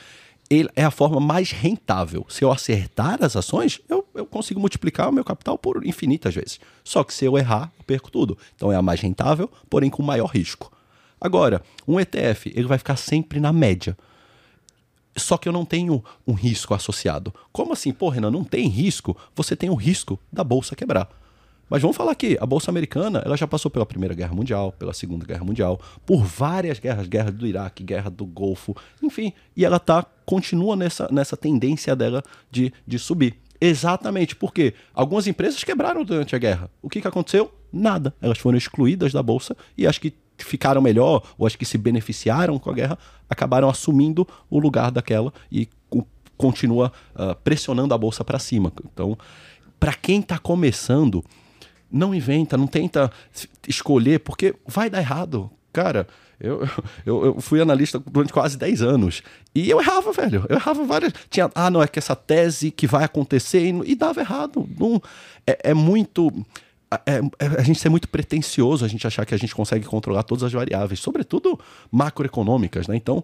ele 0.49 0.69
é 0.75 0.83
a 0.83 0.91
forma 0.91 1.19
mais 1.19 1.51
rentável. 1.51 2.25
Se 2.29 2.43
eu 2.43 2.51
acertar 2.51 3.23
as 3.23 3.35
ações, 3.35 3.81
eu, 3.89 4.07
eu 4.13 4.25
consigo 4.25 4.59
multiplicar 4.59 5.09
o 5.09 5.11
meu 5.11 5.23
capital 5.23 5.57
por 5.57 5.85
infinitas 5.85 6.33
vezes. 6.33 6.59
Só 6.83 7.03
que 7.03 7.13
se 7.13 7.25
eu 7.25 7.37
errar, 7.37 7.71
eu 7.77 7.83
perco 7.83 8.09
tudo. 8.09 8.37
Então 8.55 8.71
é 8.71 8.75
a 8.75 8.81
mais 8.81 9.01
rentável, 9.01 9.49
porém 9.69 9.89
com 9.89 10.01
maior 10.01 10.27
risco. 10.27 10.71
Agora, 11.19 11.61
um 11.87 11.99
ETF, 11.99 12.51
ele 12.55 12.67
vai 12.67 12.77
ficar 12.77 12.95
sempre 12.95 13.39
na 13.39 13.51
média. 13.51 13.97
Só 15.15 15.35
que 15.35 15.49
eu 15.49 15.53
não 15.53 15.65
tenho 15.65 16.03
um 16.27 16.33
risco 16.33 16.73
associado. 16.73 17.33
Como 17.51 17.73
assim? 17.73 17.91
Pô, 17.91 18.09
Renan, 18.09 18.29
não 18.29 18.43
tem 18.43 18.67
risco? 18.67 19.17
Você 19.35 19.55
tem 19.55 19.69
o 19.69 19.75
risco 19.75 20.19
da 20.31 20.43
bolsa 20.43 20.75
quebrar. 20.75 21.09
Mas 21.69 21.81
vamos 21.81 21.97
falar 21.97 22.11
aqui, 22.11 22.37
a 22.39 22.45
Bolsa 22.45 22.71
Americana 22.71 23.21
ela 23.25 23.35
já 23.35 23.45
passou 23.45 23.69
pela 23.69 23.85
Primeira 23.85 24.15
Guerra 24.15 24.33
Mundial, 24.33 24.71
pela 24.71 24.93
Segunda 24.93 25.25
Guerra 25.25 25.43
Mundial, 25.43 25.79
por 26.05 26.23
várias 26.23 26.79
guerras, 26.79 27.07
guerra 27.07 27.31
do 27.31 27.45
Iraque, 27.45 27.83
guerra 27.83 28.09
do 28.09 28.25
Golfo, 28.25 28.75
enfim, 29.03 29.33
e 29.55 29.65
ela 29.65 29.79
tá, 29.79 30.05
continua 30.25 30.75
nessa, 30.75 31.09
nessa 31.11 31.35
tendência 31.35 31.95
dela 31.95 32.23
de, 32.49 32.73
de 32.85 32.97
subir. 32.97 33.37
Exatamente, 33.59 34.35
porque 34.35 34.73
algumas 34.93 35.27
empresas 35.27 35.63
quebraram 35.63 36.03
durante 36.03 36.35
a 36.35 36.39
guerra. 36.39 36.69
O 36.81 36.89
que, 36.89 37.01
que 37.01 37.07
aconteceu? 37.07 37.51
Nada. 37.73 38.13
Elas 38.21 38.37
foram 38.37 38.57
excluídas 38.57 39.11
da 39.11 39.23
bolsa 39.23 39.57
e 39.77 39.87
as 39.87 39.97
que 39.97 40.13
ficaram 40.37 40.79
melhor 40.79 41.23
ou 41.37 41.47
as 41.47 41.55
que 41.55 41.65
se 41.65 41.77
beneficiaram 41.77 42.59
com 42.59 42.69
a 42.69 42.73
guerra 42.73 42.97
acabaram 43.27 43.67
assumindo 43.67 44.27
o 44.49 44.59
lugar 44.59 44.91
daquela 44.91 45.33
e 45.51 45.67
continua 46.37 46.91
uh, 47.15 47.35
pressionando 47.43 47.93
a 47.93 47.97
bolsa 47.97 48.23
para 48.23 48.37
cima. 48.37 48.71
Então, 48.93 49.17
para 49.79 49.93
quem 49.93 50.19
está 50.19 50.37
começando, 50.37 51.23
não 51.91 52.13
inventa, 52.13 52.57
não 52.57 52.67
tenta 52.67 53.11
escolher, 53.67 54.19
porque 54.19 54.55
vai 54.65 54.89
dar 54.89 54.99
errado. 54.99 55.49
Cara, 55.71 56.07
eu, 56.39 56.67
eu, 57.05 57.25
eu, 57.25 57.41
fui 57.41 57.59
analista 57.59 57.99
durante 57.99 58.31
quase 58.31 58.57
10 58.57 58.81
anos. 58.81 59.23
E 59.55 59.69
eu 59.69 59.79
errava, 59.79 60.11
velho. 60.11 60.45
Eu 60.47 60.55
errava 60.57 60.85
várias. 60.85 61.13
Tinha, 61.29 61.49
ah, 61.55 61.69
não, 61.69 61.81
é 61.81 61.87
que 61.87 61.99
essa 61.99 62.15
tese 62.15 62.69
que 62.69 62.85
vai 62.85 63.03
acontecer 63.03 63.61
e, 63.61 63.91
e 63.91 63.95
dava 63.95 64.21
errado. 64.21 64.67
Não, 64.79 65.01
é, 65.45 65.71
é 65.71 65.73
muito. 65.73 66.31
É, 67.05 67.19
é, 67.39 67.47
a 67.59 67.63
gente 67.63 67.79
ser 67.79 67.89
muito 67.89 68.07
pretencioso, 68.07 68.85
a 68.85 68.87
gente 68.87 69.05
achar 69.05 69.25
que 69.25 69.33
a 69.33 69.37
gente 69.37 69.53
consegue 69.53 69.85
controlar 69.85 70.23
todas 70.23 70.43
as 70.43 70.53
variáveis, 70.53 71.01
sobretudo 71.01 71.59
macroeconômicas, 71.91 72.87
né? 72.87 72.95
Então, 72.95 73.23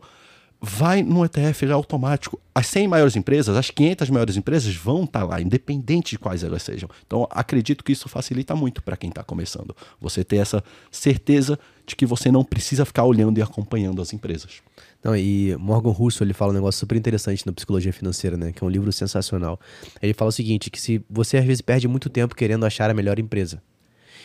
vai 0.66 1.04
no 1.04 1.26
ETF 1.26 1.70
automático. 1.74 2.40
As 2.56 2.68
100 2.68 2.88
maiores 2.88 3.18
empresas, 3.18 3.58
as 3.58 3.70
500 3.70 4.10
maiores 4.10 4.38
empresas 4.38 4.74
vão 4.74 5.04
estar 5.04 5.20
tá 5.20 5.26
lá, 5.26 5.42
independente 5.42 6.12
de 6.12 6.20
quais 6.20 6.42
elas 6.42 6.64
sejam. 6.64 6.90
Então, 7.06 7.28
acredito 7.30 7.84
que 7.84 7.92
isso 7.92 8.08
facilita 8.08 8.56
muito 8.56 8.82
para 8.82 8.96
quem 8.96 9.10
está 9.10 9.22
começando. 9.26 9.76
Você 10.00 10.24
ter 10.24 10.38
essa 10.38 10.64
certeza 10.90 11.60
de 11.86 11.98
que 11.98 12.06
você 12.06 12.32
não 12.32 12.46
precisa 12.46 12.86
ficar 12.86 13.04
olhando 13.04 13.38
e 13.40 13.42
acompanhando 13.42 14.02
as 14.02 14.14
empresas. 14.14 14.62
Não, 15.04 15.14
e 15.14 15.54
Morgan 15.58 15.90
Russo 15.90 16.24
ele 16.24 16.34
fala 16.34 16.52
um 16.52 16.56
negócio 16.56 16.80
super 16.80 16.96
interessante 16.96 17.46
na 17.46 17.52
psicologia 17.52 17.92
financeira, 17.92 18.38
né? 18.38 18.54
Que 18.54 18.64
é 18.64 18.66
um 18.66 18.70
livro 18.70 18.90
sensacional. 18.94 19.60
Ele 20.02 20.14
fala 20.14 20.30
o 20.30 20.32
seguinte: 20.32 20.70
que 20.70 20.80
se 20.80 21.04
você 21.10 21.36
às 21.36 21.46
vezes 21.46 21.60
perde 21.60 21.90
muito 21.90 22.10
tempo 22.10 22.34
querendo 22.34 22.66
achar 22.66 22.90
a 22.90 22.94
melhor 22.94 23.20
empresa, 23.20 23.62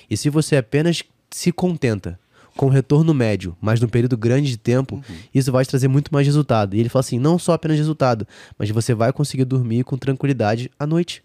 e 0.08 0.16
se 0.16 0.30
você 0.30 0.56
apenas 0.56 1.02
se 1.32 1.50
contenta 1.50 2.16
com 2.56 2.68
retorno 2.68 3.14
médio, 3.14 3.56
mas 3.60 3.80
num 3.80 3.88
período 3.88 4.16
grande 4.16 4.50
de 4.50 4.56
tempo, 4.56 4.96
uhum. 4.96 5.16
isso 5.34 5.52
vai 5.52 5.64
te 5.64 5.70
trazer 5.70 5.88
muito 5.88 6.12
mais 6.12 6.26
resultado. 6.26 6.74
E 6.74 6.80
ele 6.80 6.88
fala 6.88 7.00
assim: 7.00 7.18
não 7.18 7.38
só 7.38 7.52
apenas 7.52 7.76
resultado, 7.76 8.26
mas 8.58 8.70
você 8.70 8.94
vai 8.94 9.12
conseguir 9.12 9.44
dormir 9.44 9.84
com 9.84 9.96
tranquilidade 9.96 10.70
à 10.78 10.86
noite. 10.86 11.22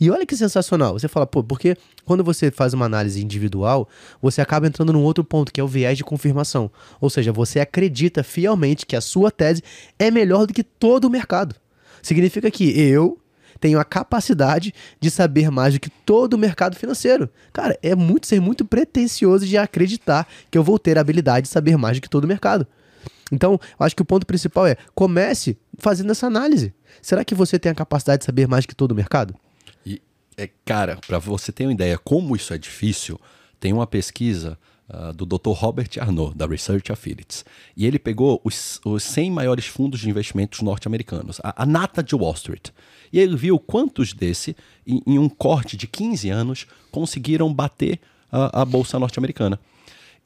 E 0.00 0.10
olha 0.10 0.26
que 0.26 0.36
sensacional. 0.36 0.94
Você 0.94 1.08
fala, 1.08 1.26
pô, 1.26 1.42
porque 1.42 1.76
quando 2.04 2.24
você 2.24 2.50
faz 2.50 2.74
uma 2.74 2.86
análise 2.86 3.22
individual, 3.22 3.88
você 4.20 4.40
acaba 4.40 4.66
entrando 4.66 4.92
num 4.92 5.02
outro 5.02 5.24
ponto, 5.24 5.52
que 5.52 5.60
é 5.60 5.64
o 5.64 5.68
viés 5.68 5.96
de 5.96 6.04
confirmação. 6.04 6.70
Ou 7.00 7.10
seja, 7.10 7.32
você 7.32 7.60
acredita 7.60 8.22
fielmente 8.22 8.86
que 8.86 8.96
a 8.96 9.00
sua 9.00 9.30
tese 9.30 9.62
é 9.98 10.10
melhor 10.10 10.46
do 10.46 10.54
que 10.54 10.62
todo 10.62 11.06
o 11.06 11.10
mercado. 11.10 11.54
Significa 12.02 12.50
que 12.50 12.78
eu, 12.80 13.18
tenho 13.60 13.78
a 13.78 13.84
capacidade 13.84 14.72
de 15.00 15.10
saber 15.10 15.50
mais 15.50 15.74
do 15.74 15.80
que 15.80 15.90
todo 15.90 16.34
o 16.34 16.38
mercado 16.38 16.76
financeiro. 16.76 17.28
Cara, 17.52 17.78
é 17.82 17.94
muito 17.94 18.26
ser 18.26 18.40
muito 18.40 18.64
pretensioso 18.64 19.46
de 19.46 19.56
acreditar 19.56 20.26
que 20.50 20.58
eu 20.58 20.64
vou 20.64 20.78
ter 20.78 20.98
a 20.98 21.00
habilidade 21.00 21.46
de 21.46 21.52
saber 21.52 21.76
mais 21.76 21.98
do 21.98 22.02
que 22.02 22.08
todo 22.08 22.24
o 22.24 22.28
mercado. 22.28 22.66
Então, 23.32 23.58
acho 23.78 23.96
que 23.96 24.02
o 24.02 24.04
ponto 24.04 24.26
principal 24.26 24.66
é 24.66 24.76
comece 24.94 25.56
fazendo 25.78 26.12
essa 26.12 26.26
análise. 26.26 26.72
Será 27.02 27.24
que 27.24 27.34
você 27.34 27.58
tem 27.58 27.72
a 27.72 27.74
capacidade 27.74 28.20
de 28.20 28.26
saber 28.26 28.46
mais 28.46 28.64
do 28.64 28.68
que 28.68 28.74
todo 28.74 28.92
o 28.92 28.94
mercado? 28.94 29.34
E, 29.84 30.00
é, 30.36 30.48
cara, 30.64 30.98
para 31.06 31.18
você 31.18 31.50
ter 31.50 31.64
uma 31.64 31.72
ideia 31.72 31.98
como 31.98 32.36
isso 32.36 32.54
é 32.54 32.58
difícil, 32.58 33.20
tem 33.58 33.72
uma 33.72 33.86
pesquisa 33.86 34.58
uh, 34.88 35.12
do 35.12 35.26
Dr. 35.26 35.50
Robert 35.50 35.90
Arnault, 36.00 36.36
da 36.36 36.46
Research 36.46 36.92
Affiliates. 36.92 37.44
E 37.76 37.86
ele 37.86 37.98
pegou 37.98 38.40
os, 38.44 38.80
os 38.84 39.02
100 39.02 39.30
maiores 39.30 39.66
fundos 39.66 40.00
de 40.00 40.10
investimentos 40.10 40.60
norte-americanos, 40.60 41.40
a, 41.42 41.62
a 41.62 41.66
nata 41.66 42.02
de 42.02 42.14
Wall 42.14 42.34
Street. 42.34 42.70
E 43.12 43.18
ele 43.18 43.36
viu 43.36 43.58
quantos 43.58 44.12
desse, 44.12 44.56
em, 44.86 45.02
em 45.06 45.18
um 45.18 45.28
corte 45.28 45.76
de 45.76 45.86
15 45.86 46.30
anos, 46.30 46.66
conseguiram 46.90 47.52
bater 47.52 48.00
a, 48.30 48.62
a 48.62 48.64
Bolsa 48.64 48.98
norte-americana. 48.98 49.58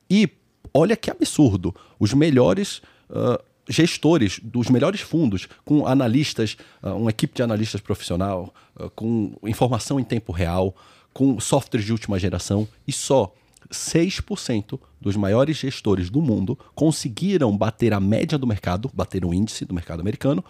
E 0.09 0.29
olha 0.73 0.97
que 0.97 1.11
absurdo, 1.11 1.75
os 1.99 2.13
melhores 2.13 2.79
uh, 3.11 3.43
gestores 3.69 4.41
dos 4.43 4.69
melhores 4.69 5.01
fundos, 5.01 5.49
com 5.65 5.87
analistas, 5.87 6.57
uh, 6.83 6.91
uma 6.91 7.11
equipe 7.11 7.35
de 7.35 7.43
analistas 7.43 7.81
profissional, 7.81 8.53
com 8.95 9.35
informação 9.45 10.01
em 10.01 10.05
tempo 10.05 10.33
real, 10.33 10.75
com 11.13 11.39
softwares 11.39 11.85
de 11.85 11.93
última 11.93 12.19
geração, 12.19 12.67
e 12.87 12.93
só 12.93 13.33
6% 13.71 14.79
dos 15.01 15.17
maiores 15.17 15.57
gestores 15.57 16.11
do 16.11 16.21
mundo 16.21 16.59
conseguiram 16.75 17.57
bater 17.57 17.93
a 17.93 18.01
média 18.01 18.37
do 18.37 18.47
mercado, 18.47 18.91
bater 18.93 19.25
o 19.25 19.33
índice 19.33 19.65
do 19.65 19.75
mercado 19.75 20.01
americano, 20.01 20.45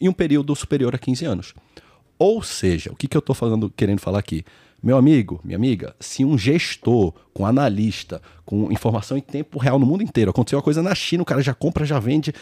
em 0.00 0.08
um 0.08 0.12
período 0.12 0.54
superior 0.54 0.94
a 0.94 0.98
15 0.98 1.24
anos. 1.24 1.54
Ou 2.18 2.42
seja, 2.42 2.92
o 2.92 2.96
que, 2.96 3.08
que 3.08 3.16
eu 3.16 3.20
estou 3.20 3.36
querendo 3.76 4.00
falar 4.00 4.18
aqui? 4.18 4.44
Meu 4.82 4.98
amigo, 4.98 5.40
minha 5.42 5.56
amiga, 5.56 5.96
se 5.98 6.24
um 6.24 6.36
gestor 6.36 7.14
com 7.32 7.46
analista, 7.46 8.20
com 8.44 8.70
informação 8.70 9.16
em 9.16 9.20
tempo 9.20 9.58
real 9.58 9.78
no 9.78 9.86
mundo 9.86 10.02
inteiro, 10.02 10.30
aconteceu 10.30 10.58
uma 10.58 10.62
coisa 10.62 10.82
na 10.82 10.94
China, 10.94 11.22
o 11.22 11.26
cara 11.26 11.40
já 11.40 11.54
compra, 11.54 11.86
já 11.86 11.98
vende, 11.98 12.34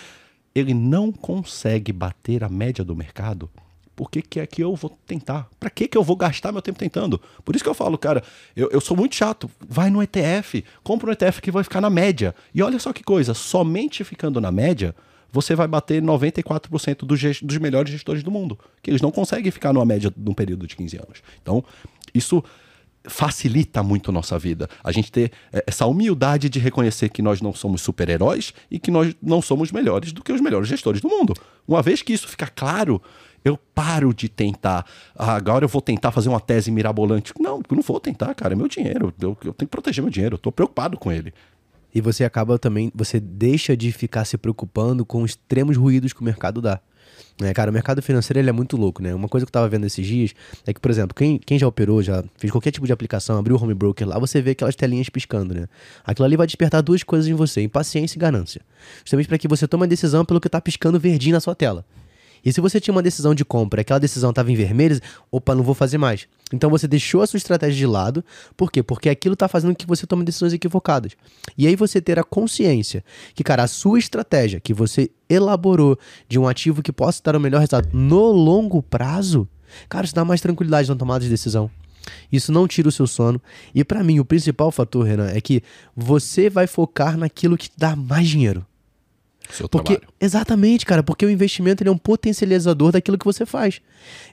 ele 0.55 0.75
não 0.75 1.13
consegue 1.13 1.93
bater 1.93 2.43
a 2.43 2.49
média 2.49 2.85
do 2.85 2.97
mercado, 2.97 3.49
por 4.03 4.11
que, 4.11 4.21
que 4.21 4.41
é 4.41 4.47
que 4.49 4.65
eu 4.65 4.75
vou 4.75 4.91
tentar? 5.07 5.49
Para 5.61 5.71
que, 5.71 5.87
que 5.87 5.97
eu 5.97 6.03
vou 6.03 6.17
gastar 6.17 6.51
meu 6.51 6.61
tempo 6.61 6.77
tentando? 6.77 7.21
Por 7.45 7.55
isso 7.55 7.63
que 7.63 7.71
eu 7.71 7.75
falo, 7.75 7.97
cara, 7.97 8.21
eu, 8.57 8.69
eu 8.73 8.81
sou 8.81 8.97
muito 8.97 9.15
chato. 9.15 9.49
Vai 9.61 9.91
no 9.91 10.03
ETF, 10.03 10.65
compra 10.83 11.09
um 11.09 11.13
ETF 11.13 11.41
que 11.41 11.53
vai 11.53 11.63
ficar 11.63 11.81
na 11.81 11.89
média. 11.89 12.35
E 12.53 12.61
olha 12.65 12.81
só 12.81 12.93
que 12.93 13.05
coisa, 13.05 13.33
somente 13.33 14.03
ficando 14.03 14.41
na 14.41 14.51
média, 14.51 14.93
você 15.31 15.55
vai 15.55 15.69
bater 15.69 16.03
94% 16.03 17.05
dos, 17.05 17.41
dos 17.41 17.59
melhores 17.59 17.93
gestores 17.93 18.25
do 18.25 18.31
mundo, 18.33 18.59
que 18.83 18.91
eles 18.91 19.01
não 19.01 19.13
conseguem 19.13 19.53
ficar 19.53 19.73
numa 19.73 19.87
média 19.87 20.13
num 20.17 20.35
período 20.35 20.67
de 20.67 20.75
15 20.75 20.97
anos. 20.97 21.23
Então, 21.41 21.65
isso 22.13 22.43
facilita 23.05 23.83
muito 23.83 24.11
a 24.11 24.13
nossa 24.13 24.37
vida. 24.37 24.69
A 24.83 24.91
gente 24.91 25.13
ter 25.13 25.31
é, 25.53 25.63
essa 25.67 25.87
humildade 25.87 26.49
de 26.49 26.59
reconhecer 26.59 27.09
que 27.09 27.23
nós 27.23 27.41
não 27.41 27.55
somos 27.55 27.83
super-heróis 27.83 28.53
e 28.69 28.81
que 28.81 28.91
nós 28.91 29.15
não 29.23 29.41
somos 29.41 29.71
melhores 29.71 30.13
do 30.13 30.23
que 30.23 30.33
os 30.33 30.41
melhores 30.41 30.69
gestores 30.69 31.01
do 31.01 31.09
mundo. 31.09 31.35
Uma 31.67 31.83
vez 31.83 32.03
que 32.03 32.13
isso 32.13 32.29
fica 32.29 32.47
claro, 32.47 33.01
eu 33.45 33.57
paro 33.57 34.15
de 34.15 34.29
tentar. 34.29 34.87
Ah, 35.17 35.35
agora 35.35 35.65
eu 35.65 35.69
vou 35.69 35.83
tentar 35.83 36.13
fazer 36.13 36.29
uma 36.29 36.41
tese 36.41 36.71
mirabolante. 36.71 37.33
Não, 37.39 37.57
eu 37.59 37.77
não 37.77 37.83
vou 37.83 37.99
tentar, 38.01 38.35
cara. 38.35 38.55
É 38.55 38.57
meu 38.57 38.69
dinheiro. 38.69 39.13
Eu, 39.21 39.37
eu 39.45 39.53
tenho 39.53 39.55
que 39.55 39.67
proteger 39.67 40.03
meu 40.03 40.11
dinheiro. 40.11 40.35
Eu 40.35 40.39
tô 40.39 40.53
preocupado 40.53 40.97
com 40.97 41.11
ele. 41.11 41.33
E 41.95 42.01
você 42.01 42.25
acaba 42.25 42.59
também, 42.59 42.91
você 42.95 43.21
deixa 43.21 43.77
de 43.77 43.93
ficar 43.93 44.25
se 44.25 44.39
preocupando 44.39 45.05
com 45.05 45.23
os 45.23 45.33
extremos 45.33 45.77
ruídos 45.77 46.13
que 46.13 46.21
o 46.21 46.25
mercado 46.25 46.63
dá. 46.63 46.81
É, 47.41 47.53
cara, 47.53 47.71
o 47.71 47.75
mercado 47.75 48.01
financeiro 48.03 48.39
ele 48.39 48.49
é 48.49 48.53
muito 48.53 48.77
louco, 48.77 49.03
né? 49.03 49.15
Uma 49.15 49.29
coisa 49.29 49.45
que 49.45 49.51
eu 49.51 49.53
tava 49.53 49.69
vendo 49.69 49.85
esses 49.87 50.07
dias 50.07 50.35
é 50.67 50.73
que, 50.73 50.81
por 50.81 50.91
exemplo, 50.91 51.15
quem, 51.15 51.39
quem 51.39 51.59
já 51.59 51.67
operou, 51.67 52.03
já 52.03 52.25
fez 52.37 52.51
qualquer 52.51 52.71
tipo 52.71 52.87
de 52.87 52.93
aplicação, 52.93 53.39
abriu 53.39 53.57
o 53.57 53.63
home 53.63 53.75
broker 53.75 54.07
lá, 54.07 54.19
você 54.19 54.41
vê 54.41 54.53
aquelas 54.53 54.77
telinhas 54.77 55.09
piscando, 55.09 55.55
né? 55.55 55.67
Aquilo 56.05 56.25
ali 56.25 56.37
vai 56.37 56.47
despertar 56.47 56.83
duas 56.83 57.03
coisas 57.03 57.29
em 57.29 57.35
você: 57.35 57.63
impaciência 57.63 58.17
e 58.17 58.21
ganância. 58.21 58.63
Justamente 59.05 59.29
para 59.29 59.39
que 59.39 59.49
você 59.49 59.67
tome 59.67 59.83
uma 59.83 59.89
decisão 59.89 60.25
pelo 60.25 60.41
que 60.41 60.49
tá 60.49 60.61
piscando 60.61 60.99
verdinho 60.99 61.35
na 61.35 61.41
sua 61.41 61.55
tela. 61.55 61.85
E 62.45 62.53
se 62.53 62.61
você 62.61 62.81
tinha 62.81 62.93
uma 62.93 63.03
decisão 63.03 63.35
de 63.35 63.45
compra, 63.45 63.83
aquela 63.83 64.01
decisão 64.01 64.31
estava 64.31 64.51
em 64.51 64.55
vermelho, 64.55 65.01
opa, 65.31 65.55
não 65.55 65.63
vou 65.63 65.75
fazer 65.75 65.99
mais. 65.99 66.27
Então 66.53 66.69
você 66.69 66.89
deixou 66.89 67.23
a 67.23 67.27
sua 67.27 67.37
estratégia 67.37 67.77
de 67.77 67.87
lado. 67.87 68.25
Por 68.57 68.71
quê? 68.71 68.83
Porque 68.83 69.09
aquilo 69.09 69.35
está 69.35 69.49
fazendo 69.49 69.75
que 69.75 69.87
você 69.87 70.07
tome 70.07 70.25
decisões 70.25 70.53
equivocadas. 70.53 71.13
E 71.57 71.67
aí 71.67 71.77
você 71.77 72.01
ter 72.01 72.19
a 72.19 72.25
consciência 72.25 73.05
que, 73.35 73.45
cara, 73.45 73.63
a 73.63 73.69
sua 73.69 73.99
estratégia 73.99 74.61
que 74.61 74.75
você 74.75 75.11
elaborou 75.29 75.99
de 76.29 76.39
um 76.39 76.49
ativo 76.49 76.83
que 76.83 76.93
possa 76.93 77.23
dar 77.23 77.37
o 77.37 77.41
melhor 77.41 77.59
resultado 77.59 77.89
no 77.93 78.33
longo 78.33 78.83
prazo, 78.83 79.49
cara, 79.89 80.05
isso 80.05 80.15
dá 80.15 80.25
mais 80.25 80.41
tranquilidade 80.41 80.89
na 80.89 80.97
tomada 80.97 81.25
de 81.25 81.31
decisão. 81.31 81.71
Isso 82.31 82.51
não 82.51 82.67
tira 82.67 82.89
o 82.89 82.93
seu 82.93 83.07
sono. 83.07 83.41
E 83.75 83.85
para 83.85 84.03
mim, 84.03 84.19
o 84.19 84.25
principal 84.25 84.71
fator, 84.73 85.05
Renan, 85.05 85.29
é 85.29 85.41
que 85.41 85.63
você 85.97 86.51
vai 86.51 86.67
focar 86.67 87.17
naquilo 87.17 87.57
que 87.57 87.69
dá 87.77 87.95
mais 87.95 88.29
dinheiro. 88.29 88.67
Seu 89.53 89.69
porque, 89.69 89.97
trabalho. 89.97 90.13
Exatamente, 90.21 90.87
cara, 90.87 91.03
porque 91.03 91.27
o 91.27 91.31
investimento 91.31 91.83
ele 91.83 91.91
é 91.91 91.93
um 91.93 91.99
potencializador 91.99 92.93
daquilo 92.93 93.19
que 93.19 93.25
você 93.25 93.45
faz. 93.45 93.81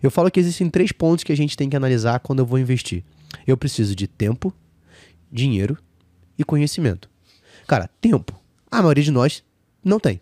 Eu 0.02 0.10
falo 0.10 0.32
que 0.32 0.40
existem 0.40 0.70
três 0.70 0.92
pontos 0.92 1.24
que 1.24 1.32
a 1.32 1.38
gente 1.38 1.58
tem 1.58 1.70
que 1.70 1.76
analisar 1.76 2.20
quando 2.20 2.40
eu 2.40 2.46
vou 2.46 2.58
investir. 2.58 3.04
Eu 3.46 3.58
preciso 3.58 3.96
de 3.96 4.08
tempo, 4.08 4.54
dinheiro 5.32 5.78
e 6.38 6.44
conhecimento. 6.44 7.10
Cara, 7.68 7.90
tempo. 8.00 8.40
A 8.72 8.82
maioria 8.82 9.04
de 9.04 9.12
nós 9.12 9.44
não 9.84 10.00
tem, 10.00 10.22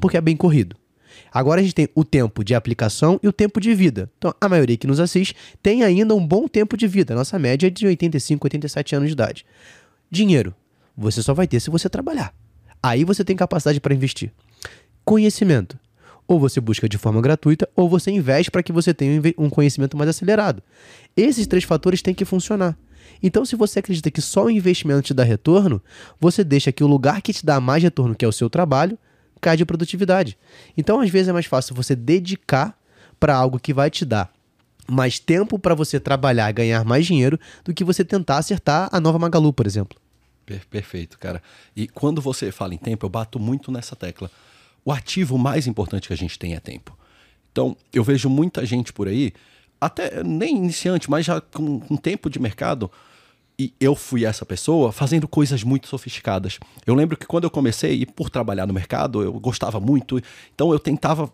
porque 0.00 0.16
é 0.16 0.20
bem 0.20 0.36
corrido. 0.36 0.76
Agora 1.32 1.60
a 1.60 1.64
gente 1.64 1.74
tem 1.74 1.88
o 1.94 2.04
tempo 2.04 2.44
de 2.44 2.54
aplicação 2.54 3.18
e 3.22 3.28
o 3.28 3.32
tempo 3.32 3.60
de 3.60 3.74
vida. 3.74 4.10
Então, 4.18 4.34
a 4.40 4.48
maioria 4.48 4.76
que 4.76 4.86
nos 4.86 5.00
assiste 5.00 5.34
tem 5.62 5.82
ainda 5.82 6.14
um 6.14 6.24
bom 6.24 6.46
tempo 6.46 6.76
de 6.76 6.86
vida. 6.86 7.14
Nossa 7.14 7.38
média 7.38 7.66
é 7.68 7.70
de 7.70 7.86
85, 7.86 8.46
87 8.46 8.96
anos 8.96 9.08
de 9.08 9.12
idade. 9.12 9.46
Dinheiro. 10.10 10.54
Você 10.96 11.22
só 11.22 11.34
vai 11.34 11.48
ter 11.48 11.58
se 11.58 11.70
você 11.70 11.88
trabalhar. 11.88 12.32
Aí 12.84 13.02
você 13.02 13.24
tem 13.24 13.34
capacidade 13.34 13.80
para 13.80 13.94
investir. 13.94 14.30
Conhecimento. 15.06 15.78
Ou 16.28 16.38
você 16.38 16.60
busca 16.60 16.86
de 16.86 16.98
forma 16.98 17.18
gratuita, 17.22 17.66
ou 17.74 17.88
você 17.88 18.10
investe 18.10 18.50
para 18.50 18.62
que 18.62 18.72
você 18.72 18.92
tenha 18.92 19.22
um 19.38 19.48
conhecimento 19.48 19.96
mais 19.96 20.10
acelerado. 20.10 20.62
Esses 21.16 21.46
três 21.46 21.64
fatores 21.64 22.02
têm 22.02 22.12
que 22.12 22.26
funcionar. 22.26 22.76
Então, 23.22 23.42
se 23.42 23.56
você 23.56 23.78
acredita 23.78 24.10
que 24.10 24.20
só 24.20 24.44
o 24.44 24.50
investimento 24.50 25.00
te 25.00 25.14
dá 25.14 25.24
retorno, 25.24 25.80
você 26.20 26.44
deixa 26.44 26.70
que 26.70 26.84
o 26.84 26.86
lugar 26.86 27.22
que 27.22 27.32
te 27.32 27.46
dá 27.46 27.58
mais 27.58 27.82
retorno, 27.82 28.14
que 28.14 28.22
é 28.22 28.28
o 28.28 28.32
seu 28.32 28.50
trabalho, 28.50 28.98
cai 29.40 29.56
de 29.56 29.64
produtividade. 29.64 30.36
Então, 30.76 31.00
às 31.00 31.08
vezes 31.08 31.28
é 31.28 31.32
mais 31.32 31.46
fácil 31.46 31.74
você 31.74 31.96
dedicar 31.96 32.78
para 33.18 33.34
algo 33.34 33.58
que 33.58 33.72
vai 33.72 33.88
te 33.88 34.04
dar 34.04 34.30
mais 34.86 35.18
tempo 35.18 35.58
para 35.58 35.74
você 35.74 35.98
trabalhar 35.98 36.52
ganhar 36.52 36.84
mais 36.84 37.06
dinheiro 37.06 37.40
do 37.64 37.72
que 37.72 37.82
você 37.82 38.04
tentar 38.04 38.36
acertar 38.36 38.90
a 38.92 39.00
nova 39.00 39.18
Magalu, 39.18 39.54
por 39.54 39.66
exemplo. 39.66 40.03
Perfeito, 40.44 41.18
cara. 41.18 41.42
E 41.74 41.88
quando 41.88 42.20
você 42.20 42.52
fala 42.52 42.74
em 42.74 42.78
tempo, 42.78 43.06
eu 43.06 43.10
bato 43.10 43.38
muito 43.38 43.72
nessa 43.72 43.96
tecla. 43.96 44.30
O 44.84 44.92
ativo 44.92 45.38
mais 45.38 45.66
importante 45.66 46.08
que 46.08 46.12
a 46.12 46.16
gente 46.16 46.38
tem 46.38 46.54
é 46.54 46.60
tempo. 46.60 46.96
Então, 47.50 47.76
eu 47.92 48.04
vejo 48.04 48.28
muita 48.28 48.66
gente 48.66 48.92
por 48.92 49.08
aí, 49.08 49.32
até 49.80 50.22
nem 50.22 50.56
iniciante, 50.56 51.10
mas 51.10 51.24
já 51.24 51.40
com, 51.40 51.80
com 51.80 51.96
tempo 51.96 52.28
de 52.28 52.38
mercado, 52.38 52.90
e 53.58 53.72
eu 53.78 53.94
fui 53.94 54.24
essa 54.24 54.44
pessoa 54.44 54.90
fazendo 54.90 55.28
coisas 55.28 55.62
muito 55.62 55.86
sofisticadas. 55.86 56.58
Eu 56.84 56.94
lembro 56.94 57.16
que 57.16 57.26
quando 57.26 57.44
eu 57.44 57.50
comecei, 57.50 58.00
e 58.00 58.06
por 58.06 58.28
trabalhar 58.28 58.66
no 58.66 58.74
mercado, 58.74 59.22
eu 59.22 59.32
gostava 59.34 59.78
muito, 59.78 60.20
então 60.54 60.72
eu 60.72 60.78
tentava 60.78 61.32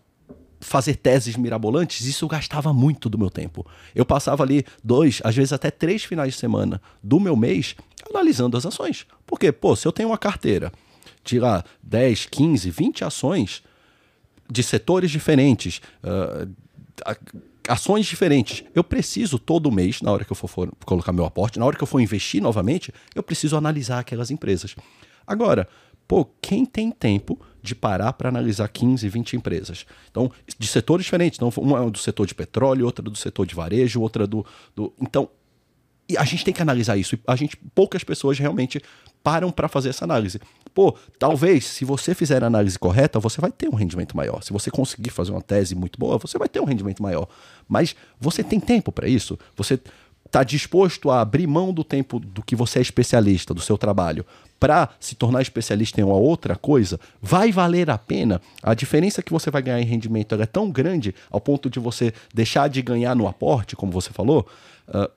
fazer 0.61 0.95
teses 0.95 1.35
mirabolantes, 1.35 2.05
isso 2.05 2.27
gastava 2.27 2.71
muito 2.71 3.09
do 3.09 3.17
meu 3.17 3.29
tempo. 3.29 3.65
Eu 3.93 4.05
passava 4.05 4.43
ali 4.43 4.63
dois, 4.83 5.19
às 5.23 5.35
vezes 5.35 5.51
até 5.51 5.69
três 5.69 6.03
finais 6.03 6.33
de 6.33 6.39
semana 6.39 6.81
do 7.03 7.19
meu 7.19 7.35
mês 7.35 7.75
analisando 8.09 8.55
as 8.55 8.65
ações. 8.65 9.05
Porque, 9.25 9.51
pô, 9.51 9.75
se 9.75 9.87
eu 9.87 9.91
tenho 9.91 10.09
uma 10.09 10.17
carteira 10.17 10.71
de 11.23 11.39
lá 11.39 11.63
10, 11.83 12.27
15, 12.27 12.69
20 12.69 13.03
ações 13.03 13.63
de 14.49 14.63
setores 14.63 15.11
diferentes, 15.11 15.81
uh, 16.03 16.49
ações 17.67 18.05
diferentes. 18.05 18.63
Eu 18.73 18.83
preciso 18.83 19.39
todo 19.39 19.71
mês, 19.71 20.01
na 20.01 20.11
hora 20.11 20.25
que 20.25 20.31
eu 20.31 20.35
for, 20.35 20.47
for, 20.47 20.71
colocar 20.85 21.13
meu 21.13 21.25
aporte, 21.25 21.59
na 21.59 21.65
hora 21.65 21.77
que 21.77 21.83
eu 21.83 21.87
for 21.87 21.99
investir 21.99 22.41
novamente, 22.41 22.93
eu 23.15 23.23
preciso 23.23 23.55
analisar 23.55 23.99
aquelas 23.99 24.31
empresas. 24.31 24.75
Agora, 25.25 25.67
pô, 26.11 26.25
quem 26.41 26.65
tem 26.65 26.91
tempo 26.91 27.39
de 27.63 27.73
parar 27.73 28.11
para 28.11 28.27
analisar 28.27 28.67
15, 28.67 29.07
20 29.07 29.37
empresas? 29.37 29.85
Então, 30.11 30.29
de 30.59 30.67
setores 30.67 31.05
diferentes. 31.05 31.39
Então, 31.39 31.49
uma 31.63 31.87
é 31.87 31.89
do 31.89 31.97
setor 31.97 32.27
de 32.27 32.35
petróleo, 32.35 32.85
outra 32.85 33.01
do 33.01 33.15
setor 33.15 33.45
de 33.45 33.55
varejo, 33.55 34.01
outra 34.01 34.27
do. 34.27 34.45
do 34.75 34.91
então, 34.99 35.29
a 36.17 36.25
gente 36.25 36.43
tem 36.43 36.53
que 36.53 36.61
analisar 36.61 36.97
isso. 36.97 37.17
A 37.25 37.33
gente, 37.37 37.55
poucas 37.73 38.03
pessoas 38.03 38.37
realmente 38.37 38.81
param 39.23 39.53
para 39.53 39.69
fazer 39.69 39.87
essa 39.87 40.03
análise. 40.03 40.41
Pô, 40.73 40.97
talvez 41.17 41.63
se 41.63 41.85
você 41.85 42.13
fizer 42.13 42.43
a 42.43 42.47
análise 42.47 42.77
correta, 42.77 43.17
você 43.17 43.39
vai 43.39 43.49
ter 43.49 43.69
um 43.69 43.75
rendimento 43.75 44.17
maior. 44.17 44.43
Se 44.43 44.51
você 44.51 44.69
conseguir 44.69 45.11
fazer 45.11 45.31
uma 45.31 45.41
tese 45.41 45.75
muito 45.75 45.97
boa, 45.97 46.17
você 46.17 46.37
vai 46.37 46.49
ter 46.49 46.59
um 46.59 46.65
rendimento 46.65 47.01
maior. 47.01 47.25
Mas 47.69 47.95
você 48.19 48.43
tem 48.43 48.59
tempo 48.59 48.91
para 48.91 49.07
isso? 49.07 49.39
Você 49.55 49.79
está 50.25 50.43
disposto 50.43 51.09
a 51.09 51.21
abrir 51.21 51.47
mão 51.47 51.73
do 51.73 51.85
tempo 51.85 52.19
do 52.19 52.43
que 52.43 52.53
você 52.53 52.79
é 52.79 52.81
especialista, 52.81 53.53
do 53.53 53.61
seu 53.61 53.77
trabalho, 53.77 54.25
para 54.61 54.89
se 54.99 55.15
tornar 55.15 55.41
especialista 55.41 55.99
em 55.99 56.03
uma 56.03 56.15
outra 56.15 56.55
coisa? 56.55 56.99
Vai 57.19 57.51
valer 57.51 57.89
a 57.89 57.97
pena? 57.97 58.39
A 58.61 58.75
diferença 58.75 59.23
que 59.23 59.31
você 59.31 59.49
vai 59.49 59.59
ganhar 59.59 59.81
em 59.81 59.85
rendimento 59.85 60.35
é 60.35 60.45
tão 60.45 60.69
grande 60.69 61.15
ao 61.31 61.41
ponto 61.41 61.67
de 61.67 61.79
você 61.79 62.13
deixar 62.31 62.69
de 62.69 62.79
ganhar 62.83 63.15
no 63.15 63.27
aporte, 63.27 63.75
como 63.75 63.91
você 63.91 64.11
falou? 64.11 64.47
Uh, 64.87 65.09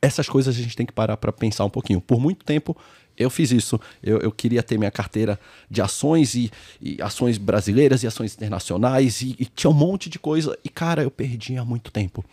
essas 0.00 0.30
coisas 0.30 0.56
a 0.56 0.62
gente 0.62 0.74
tem 0.74 0.86
que 0.86 0.94
parar 0.94 1.18
para 1.18 1.30
pensar 1.30 1.66
um 1.66 1.68
pouquinho. 1.68 2.00
Por 2.00 2.18
muito 2.18 2.42
tempo 2.42 2.74
eu 3.18 3.28
fiz 3.28 3.50
isso. 3.50 3.78
Eu, 4.02 4.16
eu 4.20 4.32
queria 4.32 4.62
ter 4.62 4.78
minha 4.78 4.90
carteira 4.90 5.38
de 5.70 5.82
ações 5.82 6.34
e, 6.34 6.50
e 6.80 7.02
ações 7.02 7.36
brasileiras 7.36 8.02
e 8.02 8.06
ações 8.06 8.34
internacionais 8.34 9.20
e, 9.20 9.36
e, 9.38 9.44
tinha 9.44 9.70
um 9.70 9.74
monte 9.74 10.08
de 10.08 10.18
coisa. 10.18 10.58
E, 10.64 10.70
cara, 10.70 11.02
eu 11.02 11.10
perdia 11.10 11.62
muito 11.66 11.90
tempo. 11.90 12.24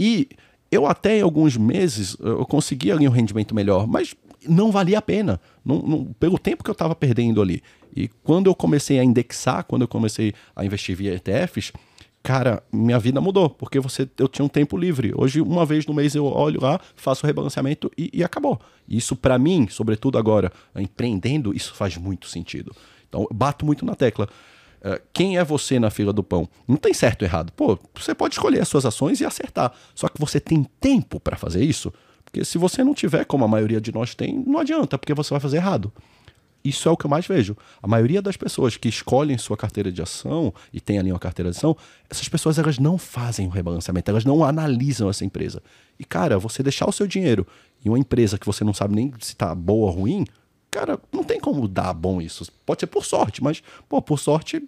E 0.00 0.30
eu 0.70 0.86
até 0.86 1.18
em 1.18 1.22
alguns 1.22 1.58
meses 1.58 2.16
eu 2.18 2.46
conseguia 2.46 2.96
um 2.96 3.10
rendimento 3.10 3.54
melhor, 3.54 3.86
mas 3.86 4.14
não 4.48 4.70
valia 4.70 4.98
a 4.98 5.02
pena. 5.02 5.40
Não, 5.64 5.82
não, 5.82 6.04
pelo 6.18 6.38
tempo 6.38 6.62
que 6.62 6.70
eu 6.70 6.72
estava 6.72 6.94
perdendo 6.94 7.40
ali. 7.40 7.62
E 7.94 8.08
quando 8.22 8.48
eu 8.48 8.54
comecei 8.54 8.98
a 8.98 9.04
indexar, 9.04 9.64
quando 9.64 9.82
eu 9.82 9.88
comecei 9.88 10.32
a 10.54 10.64
investir 10.64 10.96
via 10.96 11.14
ETFs, 11.14 11.72
cara, 12.22 12.62
minha 12.72 12.98
vida 12.98 13.20
mudou, 13.20 13.50
porque 13.50 13.78
você 13.78 14.08
eu 14.18 14.26
tinha 14.26 14.44
um 14.44 14.48
tempo 14.48 14.76
livre. 14.76 15.12
Hoje, 15.14 15.40
uma 15.40 15.64
vez 15.66 15.86
no 15.86 15.94
mês, 15.94 16.14
eu 16.14 16.24
olho 16.24 16.60
lá, 16.60 16.80
faço 16.96 17.24
o 17.24 17.26
rebalanceamento 17.26 17.90
e, 17.96 18.10
e 18.12 18.24
acabou. 18.24 18.60
Isso, 18.88 19.14
para 19.14 19.38
mim, 19.38 19.68
sobretudo 19.68 20.18
agora, 20.18 20.50
empreendendo, 20.74 21.54
isso 21.54 21.74
faz 21.74 21.96
muito 21.96 22.28
sentido. 22.28 22.74
Então, 23.08 23.28
bato 23.30 23.64
muito 23.64 23.84
na 23.84 23.94
tecla. 23.94 24.28
Uh, 24.80 25.00
quem 25.12 25.38
é 25.38 25.44
você 25.44 25.78
na 25.78 25.88
fila 25.90 26.12
do 26.12 26.22
pão? 26.22 26.48
Não 26.66 26.76
tem 26.76 26.92
certo 26.92 27.22
ou 27.22 27.28
errado. 27.28 27.52
Pô, 27.52 27.78
você 27.94 28.14
pode 28.14 28.34
escolher 28.34 28.60
as 28.60 28.68
suas 28.68 28.84
ações 28.84 29.20
e 29.20 29.24
acertar. 29.24 29.72
Só 29.94 30.08
que 30.08 30.18
você 30.18 30.40
tem 30.40 30.64
tempo 30.80 31.20
para 31.20 31.36
fazer 31.36 31.64
isso. 31.64 31.92
Porque 32.34 32.44
se 32.44 32.58
você 32.58 32.82
não 32.82 32.92
tiver, 32.94 33.24
como 33.24 33.44
a 33.44 33.48
maioria 33.48 33.80
de 33.80 33.92
nós 33.92 34.12
tem, 34.12 34.42
não 34.44 34.58
adianta, 34.58 34.98
porque 34.98 35.14
você 35.14 35.30
vai 35.30 35.38
fazer 35.38 35.58
errado. 35.58 35.92
Isso 36.64 36.88
é 36.88 36.90
o 36.90 36.96
que 36.96 37.06
eu 37.06 37.10
mais 37.10 37.28
vejo. 37.28 37.56
A 37.80 37.86
maioria 37.86 38.20
das 38.20 38.36
pessoas 38.36 38.76
que 38.76 38.88
escolhem 38.88 39.38
sua 39.38 39.56
carteira 39.56 39.92
de 39.92 40.02
ação 40.02 40.52
e 40.72 40.80
tem 40.80 40.98
ali 40.98 41.12
uma 41.12 41.18
carteira 41.20 41.52
de 41.52 41.56
ação, 41.56 41.76
essas 42.10 42.28
pessoas 42.28 42.58
elas 42.58 42.76
não 42.76 42.98
fazem 42.98 43.46
o 43.46 43.50
rebalanceamento, 43.50 44.10
elas 44.10 44.24
não 44.24 44.42
analisam 44.42 45.08
essa 45.08 45.24
empresa. 45.24 45.62
E 45.96 46.04
cara, 46.04 46.36
você 46.36 46.60
deixar 46.60 46.88
o 46.88 46.92
seu 46.92 47.06
dinheiro 47.06 47.46
em 47.84 47.88
uma 47.88 48.00
empresa 48.00 48.36
que 48.36 48.46
você 48.46 48.64
não 48.64 48.74
sabe 48.74 48.96
nem 48.96 49.12
se 49.20 49.34
está 49.34 49.54
boa 49.54 49.86
ou 49.86 49.98
ruim, 49.98 50.24
cara, 50.72 50.98
não 51.12 51.22
tem 51.22 51.38
como 51.38 51.68
dar 51.68 51.92
bom 51.92 52.20
isso. 52.20 52.50
Pode 52.66 52.80
ser 52.80 52.88
por 52.88 53.04
sorte, 53.04 53.44
mas, 53.44 53.62
pô, 53.88 54.02
por 54.02 54.18
sorte 54.18 54.60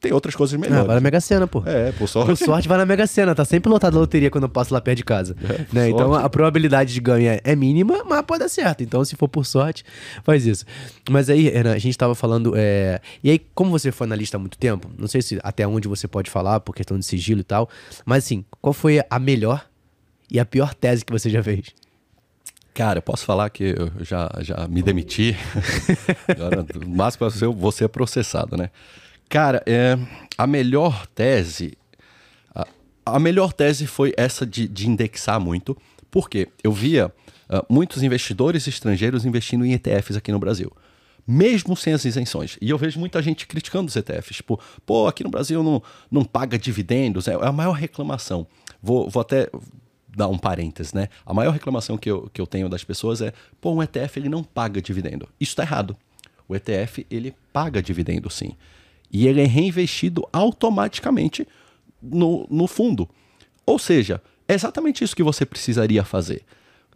tem 0.00 0.12
outras 0.12 0.34
coisas 0.34 0.58
melhores. 0.58 0.84
Ah, 0.84 0.86
vai 0.86 0.94
na 0.94 1.00
Mega 1.00 1.20
Sena, 1.20 1.46
pô. 1.46 1.62
É, 1.66 1.92
por 1.92 2.08
sorte. 2.08 2.28
Por 2.28 2.36
sorte 2.36 2.66
vai 2.66 2.78
na 2.78 2.86
Mega 2.86 3.06
Sena, 3.06 3.34
tá 3.34 3.44
sempre 3.44 3.70
lotada 3.70 3.96
a 3.96 4.00
loteria 4.00 4.30
quando 4.30 4.44
eu 4.44 4.48
passo 4.48 4.72
lá 4.72 4.80
perto 4.80 4.96
de 4.96 5.04
casa. 5.04 5.36
É, 5.44 5.66
né? 5.72 5.90
Então 5.90 6.14
a 6.14 6.28
probabilidade 6.30 6.94
de 6.94 7.00
ganho 7.00 7.28
é, 7.28 7.40
é 7.44 7.54
mínima, 7.54 8.02
mas 8.08 8.22
pode 8.22 8.40
dar 8.40 8.48
certo. 8.48 8.82
Então, 8.82 9.04
se 9.04 9.14
for 9.14 9.28
por 9.28 9.44
sorte, 9.44 9.84
faz 10.24 10.46
isso. 10.46 10.64
Mas 11.10 11.28
aí, 11.28 11.50
Renan, 11.50 11.74
a 11.74 11.78
gente 11.78 11.96
tava 11.98 12.14
falando. 12.14 12.54
É... 12.56 13.00
E 13.22 13.30
aí, 13.30 13.38
como 13.54 13.70
você 13.70 13.92
foi 13.92 14.06
analista 14.06 14.38
há 14.38 14.40
muito 14.40 14.56
tempo, 14.56 14.90
não 14.98 15.06
sei 15.06 15.20
se 15.20 15.38
até 15.42 15.66
onde 15.66 15.86
você 15.86 16.08
pode 16.08 16.30
falar, 16.30 16.60
por 16.60 16.74
questão 16.74 16.98
de 16.98 17.04
sigilo 17.04 17.40
e 17.40 17.44
tal, 17.44 17.68
mas 18.06 18.24
assim, 18.24 18.44
qual 18.60 18.72
foi 18.72 19.02
a 19.08 19.18
melhor 19.18 19.66
e 20.30 20.40
a 20.40 20.44
pior 20.46 20.74
tese 20.74 21.04
que 21.04 21.12
você 21.12 21.28
já 21.28 21.42
fez? 21.42 21.74
Cara, 22.72 22.98
eu 22.98 23.02
posso 23.02 23.24
falar 23.24 23.50
que 23.50 23.74
eu 23.76 23.90
já, 24.00 24.30
já 24.40 24.66
me 24.68 24.80
demiti. 24.82 25.36
Agora, 26.28 26.64
o 26.82 26.88
máximo 26.88 27.26
é 27.26 27.30
você 27.54 27.86
processado, 27.88 28.56
né? 28.56 28.70
Cara, 29.30 29.62
é, 29.64 29.96
a 30.36 30.44
melhor 30.44 31.06
tese. 31.06 31.78
A, 32.52 32.66
a, 33.06 33.20
melhor 33.20 33.52
tese 33.52 33.86
foi 33.86 34.12
essa 34.16 34.44
de, 34.44 34.66
de 34.66 34.88
indexar 34.88 35.38
muito, 35.38 35.76
porque 36.10 36.48
eu 36.64 36.72
via 36.72 37.06
uh, 37.48 37.64
muitos 37.72 38.02
investidores 38.02 38.66
estrangeiros 38.66 39.24
investindo 39.24 39.64
em 39.64 39.72
ETFs 39.72 40.16
aqui 40.16 40.32
no 40.32 40.40
Brasil 40.40 40.72
mesmo 41.26 41.76
sem 41.76 41.92
as 41.92 42.04
isenções. 42.04 42.58
E 42.60 42.70
eu 42.70 42.76
vejo 42.76 42.98
muita 42.98 43.22
gente 43.22 43.46
criticando 43.46 43.86
os 43.86 43.94
ETFs. 43.94 44.38
Tipo, 44.38 44.58
pô, 44.84 45.06
aqui 45.06 45.22
no 45.22 45.30
Brasil 45.30 45.62
não, 45.62 45.80
não 46.10 46.24
paga 46.24 46.58
dividendos. 46.58 47.28
É, 47.28 47.34
é 47.34 47.46
a 47.46 47.52
maior 47.52 47.72
reclamação. 47.72 48.48
Vou, 48.82 49.08
vou 49.08 49.20
até 49.20 49.48
dar 50.08 50.26
um 50.26 50.36
parênteses, 50.36 50.92
né? 50.92 51.08
A 51.24 51.32
maior 51.32 51.52
reclamação 51.52 51.96
que 51.96 52.10
eu, 52.10 52.28
que 52.32 52.40
eu 52.40 52.48
tenho 52.48 52.68
das 52.68 52.82
pessoas 52.82 53.20
é, 53.20 53.32
pô, 53.60 53.70
um 53.70 53.80
ETF 53.80 54.18
ele 54.18 54.28
não 54.28 54.42
paga 54.42 54.82
dividendo. 54.82 55.28
Isso 55.38 55.52
está 55.52 55.62
errado. 55.62 55.96
O 56.48 56.56
ETF 56.56 57.06
ele 57.08 57.32
paga 57.52 57.80
dividendo 57.80 58.28
sim 58.28 58.56
e 59.12 59.26
ele 59.26 59.40
é 59.40 59.46
reinvestido 59.46 60.26
automaticamente 60.32 61.46
no, 62.02 62.46
no 62.50 62.66
fundo. 62.66 63.08
Ou 63.66 63.78
seja, 63.78 64.22
é 64.48 64.54
exatamente 64.54 65.04
isso 65.04 65.16
que 65.16 65.22
você 65.22 65.44
precisaria 65.44 66.04
fazer. 66.04 66.42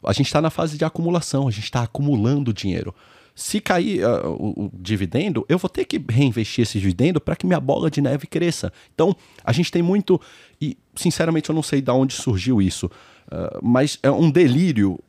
A 0.02 0.12
gente 0.12 0.26
está 0.26 0.40
na 0.40 0.50
fase 0.50 0.76
de 0.76 0.84
acumulação, 0.84 1.48
a 1.48 1.50
gente 1.50 1.64
está 1.64 1.82
acumulando 1.82 2.52
dinheiro. 2.52 2.94
Se 3.34 3.60
cair 3.60 4.04
uh, 4.04 4.28
o, 4.28 4.66
o, 4.66 4.70
dividendo, 4.74 5.44
eu 5.48 5.58
vou 5.58 5.68
ter 5.68 5.84
que 5.84 6.00
reinvestir 6.08 6.62
esse 6.62 6.78
dividendo 6.78 7.20
para 7.20 7.34
que 7.34 7.46
minha 7.46 7.58
bola 7.58 7.90
de 7.90 8.00
neve 8.00 8.26
cresça. 8.26 8.72
Então, 8.94 9.16
a 9.42 9.52
gente 9.52 9.72
tem 9.72 9.82
muito. 9.82 10.20
E, 10.60 10.76
sinceramente, 10.94 11.48
eu 11.48 11.54
não 11.54 11.62
sei 11.62 11.80
de 11.80 11.90
onde 11.90 12.14
surgiu 12.14 12.62
isso, 12.62 12.86
uh, 12.86 13.58
mas 13.60 13.98
é 14.02 14.10
um 14.10 14.30
delírio 14.30 15.00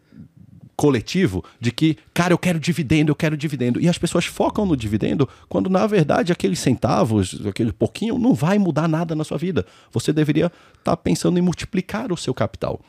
coletivo 0.76 1.44
de 1.60 1.72
que, 1.72 1.98
cara, 2.14 2.34
eu 2.34 2.38
quero 2.38 2.60
dividendo, 2.60 3.12
eu 3.12 3.16
quero 3.16 3.38
dividendo. 3.38 3.80
E 3.80 3.88
as 3.88 3.98
pessoas 3.98 4.26
focam 4.26 4.66
no 4.66 4.76
dividendo 4.76 5.28
quando, 5.48 5.70
na 5.70 5.88
verdade, 5.88 6.32
aqueles 6.32 6.60
centavos, 6.60 7.40
aquele 7.46 7.72
pouquinho, 7.72 8.18
não 8.18 8.34
vai 8.34 8.58
mudar 8.58 8.88
nada 8.88 9.16
na 9.16 9.24
sua 9.24 9.38
vida. 9.38 9.66
Você 9.92 10.12
deveria 10.12 10.46
estar 10.46 10.82
tá 10.84 10.98
pensando 10.98 11.38
em 11.38 11.42
multiplicar 11.42 12.12
o 12.12 12.18
seu 12.18 12.34
capital. 12.34 12.82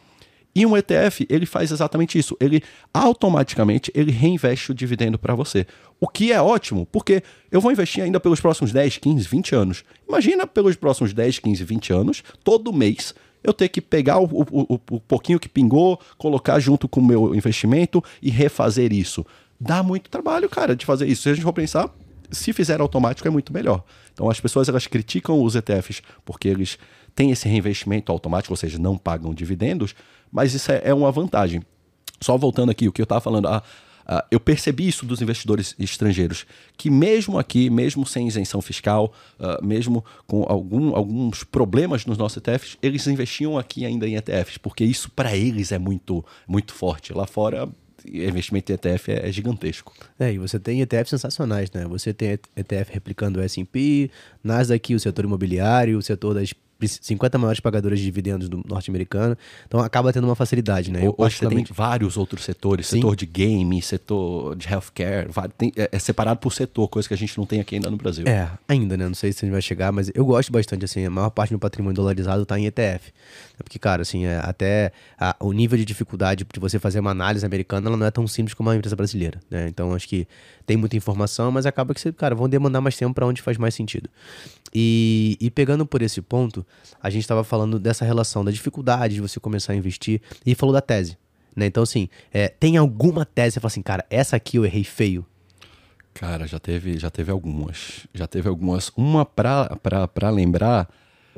E 0.56 0.64
um 0.64 0.74
ETF, 0.74 1.26
ele 1.28 1.44
faz 1.44 1.70
exatamente 1.70 2.18
isso. 2.18 2.34
Ele 2.40 2.62
automaticamente 2.92 3.92
ele 3.94 4.10
reinveste 4.10 4.70
o 4.70 4.74
dividendo 4.74 5.18
para 5.18 5.34
você. 5.34 5.66
O 6.00 6.08
que 6.08 6.32
é 6.32 6.40
ótimo, 6.40 6.86
porque 6.86 7.22
eu 7.52 7.60
vou 7.60 7.70
investir 7.70 8.02
ainda 8.02 8.18
pelos 8.18 8.40
próximos 8.40 8.72
10, 8.72 8.96
15, 8.96 9.28
20 9.28 9.54
anos. 9.54 9.84
Imagina 10.08 10.46
pelos 10.46 10.74
próximos 10.74 11.12
10, 11.12 11.40
15, 11.40 11.62
20 11.62 11.92
anos, 11.92 12.24
todo 12.42 12.72
mês 12.72 13.14
eu 13.46 13.52
ter 13.52 13.68
que 13.68 13.80
pegar 13.80 14.18
o, 14.18 14.24
o, 14.24 14.74
o, 14.74 14.80
o 14.90 15.00
pouquinho 15.00 15.38
que 15.38 15.48
pingou, 15.48 16.00
colocar 16.18 16.58
junto 16.58 16.88
com 16.88 17.00
o 17.00 17.04
meu 17.04 17.34
investimento 17.34 18.02
e 18.20 18.30
refazer 18.30 18.92
isso. 18.92 19.24
Dá 19.58 19.82
muito 19.82 20.10
trabalho, 20.10 20.48
cara, 20.48 20.74
de 20.74 20.84
fazer 20.84 21.06
isso. 21.06 21.22
Se 21.22 21.30
a 21.30 21.34
gente 21.34 21.44
for 21.44 21.52
pensar, 21.52 21.90
se 22.30 22.52
fizer 22.52 22.80
automático 22.80 23.26
é 23.26 23.30
muito 23.30 23.52
melhor. 23.52 23.82
Então 24.12 24.28
as 24.28 24.40
pessoas 24.40 24.68
elas 24.68 24.86
criticam 24.86 25.42
os 25.42 25.54
ETFs 25.54 26.02
porque 26.24 26.48
eles 26.48 26.78
têm 27.14 27.30
esse 27.30 27.48
reinvestimento 27.48 28.12
automático, 28.12 28.52
ou 28.52 28.56
seja, 28.56 28.78
não 28.78 28.98
pagam 28.98 29.32
dividendos, 29.32 29.94
mas 30.30 30.52
isso 30.52 30.70
é, 30.70 30.82
é 30.84 30.94
uma 30.94 31.10
vantagem. 31.10 31.62
Só 32.20 32.36
voltando 32.36 32.70
aqui, 32.70 32.88
o 32.88 32.92
que 32.92 33.00
eu 33.00 33.04
estava 33.04 33.20
falando, 33.20 33.48
a, 33.48 33.62
Uh, 34.08 34.22
eu 34.30 34.38
percebi 34.38 34.86
isso 34.86 35.04
dos 35.04 35.20
investidores 35.20 35.74
estrangeiros, 35.78 36.46
que 36.76 36.88
mesmo 36.90 37.38
aqui, 37.38 37.68
mesmo 37.68 38.06
sem 38.06 38.28
isenção 38.28 38.62
fiscal, 38.62 39.12
uh, 39.40 39.64
mesmo 39.64 40.04
com 40.26 40.44
algum, 40.48 40.94
alguns 40.94 41.42
problemas 41.42 42.06
nos 42.06 42.16
nossos 42.16 42.36
ETFs, 42.36 42.78
eles 42.80 43.06
investiam 43.06 43.58
aqui 43.58 43.84
ainda 43.84 44.06
em 44.06 44.16
ETFs, 44.16 44.58
porque 44.58 44.84
isso 44.84 45.10
para 45.10 45.36
eles 45.36 45.72
é 45.72 45.78
muito, 45.78 46.24
muito 46.46 46.72
forte. 46.72 47.12
Lá 47.12 47.26
fora, 47.26 47.68
investimento 48.12 48.72
em 48.72 48.74
ETF 48.74 49.12
é, 49.12 49.28
é, 49.28 49.32
gigantesco. 49.32 49.92
É, 50.18 50.32
e 50.32 50.38
você 50.38 50.58
tem 50.58 50.80
ETFs 50.80 51.10
sensacionais, 51.10 51.70
né? 51.72 51.84
Você 51.86 52.12
tem 52.12 52.38
ETF 52.56 52.92
replicando 52.92 53.40
o 53.40 53.42
S&P, 53.42 54.10
Nasdaq, 54.42 54.94
o 54.94 55.00
setor 55.00 55.24
imobiliário, 55.24 55.98
o 55.98 56.02
setor 56.02 56.34
das 56.34 56.52
50 56.80 57.38
maiores 57.38 57.60
pagadoras 57.60 57.98
de 57.98 58.04
dividendos 58.04 58.48
do 58.48 58.62
norte-americano. 58.66 59.36
Então 59.66 59.80
acaba 59.80 60.12
tendo 60.12 60.24
uma 60.24 60.34
facilidade, 60.34 60.90
né? 60.90 61.06
Eu, 61.06 61.14
Hoje 61.16 61.36
você 61.36 61.48
tem 61.48 61.64
vários 61.70 62.16
outros 62.16 62.44
setores, 62.44 62.86
Sim. 62.86 62.96
setor 62.96 63.16
de 63.16 63.26
game, 63.26 63.80
setor 63.80 64.54
de 64.56 64.68
healthcare, 64.68 65.28
tem, 65.56 65.72
é, 65.76 65.88
é, 65.92 65.98
separado 65.98 66.38
por 66.40 66.52
setor, 66.52 66.88
coisa 66.88 67.08
que 67.08 67.14
a 67.14 67.16
gente 67.16 67.36
não 67.38 67.46
tem 67.46 67.60
aqui 67.60 67.76
ainda 67.76 67.90
no 67.90 67.96
Brasil. 67.96 68.26
É, 68.26 68.50
ainda, 68.68 68.96
né? 68.96 69.06
Não 69.06 69.14
sei 69.14 69.32
se 69.32 69.44
a 69.44 69.46
gente 69.46 69.52
vai 69.52 69.62
chegar, 69.62 69.90
mas 69.92 70.10
eu 70.14 70.24
gosto 70.24 70.52
bastante, 70.52 70.84
assim, 70.84 71.04
a 71.04 71.10
maior 71.10 71.30
parte 71.30 71.52
do 71.52 71.58
patrimônio 71.58 71.96
dolarizado 71.96 72.42
está 72.42 72.58
em 72.58 72.66
ETF. 72.66 73.12
Porque, 73.58 73.78
cara, 73.78 74.02
assim, 74.02 74.26
é, 74.26 74.38
até 74.42 74.92
a, 75.18 75.34
o 75.40 75.52
nível 75.52 75.78
de 75.78 75.84
dificuldade 75.84 76.44
de 76.52 76.60
você 76.60 76.78
fazer 76.78 77.00
uma 77.00 77.10
análise 77.10 77.44
americana, 77.46 77.88
ela 77.88 77.96
não 77.96 78.06
é 78.06 78.10
tão 78.10 78.26
simples 78.26 78.52
como 78.52 78.68
uma 78.68 78.76
empresa 78.76 78.94
brasileira, 78.94 79.40
né? 79.50 79.66
Então 79.68 79.94
acho 79.94 80.06
que 80.06 80.28
tem 80.66 80.76
muita 80.76 80.96
informação, 80.96 81.50
mas 81.50 81.64
acaba 81.64 81.94
que 81.94 82.00
você, 82.00 82.12
cara, 82.12 82.34
vão 82.34 82.48
demandar 82.48 82.80
mais 82.80 82.96
tempo 82.96 83.14
para 83.14 83.26
onde 83.26 83.40
faz 83.40 83.56
mais 83.56 83.74
sentido. 83.74 84.10
E, 84.74 85.38
e 85.40 85.50
pegando 85.50 85.86
por 85.86 86.02
esse 86.02 86.20
ponto, 86.20 86.65
a 87.02 87.10
gente 87.10 87.22
estava 87.22 87.44
falando 87.44 87.78
dessa 87.78 88.04
relação, 88.04 88.44
da 88.44 88.50
dificuldade 88.50 89.14
de 89.14 89.20
você 89.20 89.38
começar 89.38 89.72
a 89.72 89.76
investir, 89.76 90.20
e 90.44 90.54
falou 90.54 90.72
da 90.72 90.80
tese. 90.80 91.18
Né? 91.54 91.66
Então, 91.66 91.82
assim, 91.82 92.08
é, 92.32 92.48
tem 92.48 92.76
alguma 92.76 93.24
tese 93.24 93.52
que 93.52 93.54
você 93.54 93.60
fala 93.60 93.68
assim, 93.68 93.82
cara, 93.82 94.06
essa 94.10 94.36
aqui 94.36 94.56
eu 94.56 94.64
errei 94.64 94.84
feio? 94.84 95.24
Cara, 96.12 96.46
já 96.46 96.58
teve, 96.58 96.98
já 96.98 97.10
teve 97.10 97.30
algumas. 97.30 98.06
Já 98.14 98.26
teve 98.26 98.48
algumas. 98.48 98.90
Uma 98.96 99.24
para 99.24 100.30
lembrar 100.30 100.88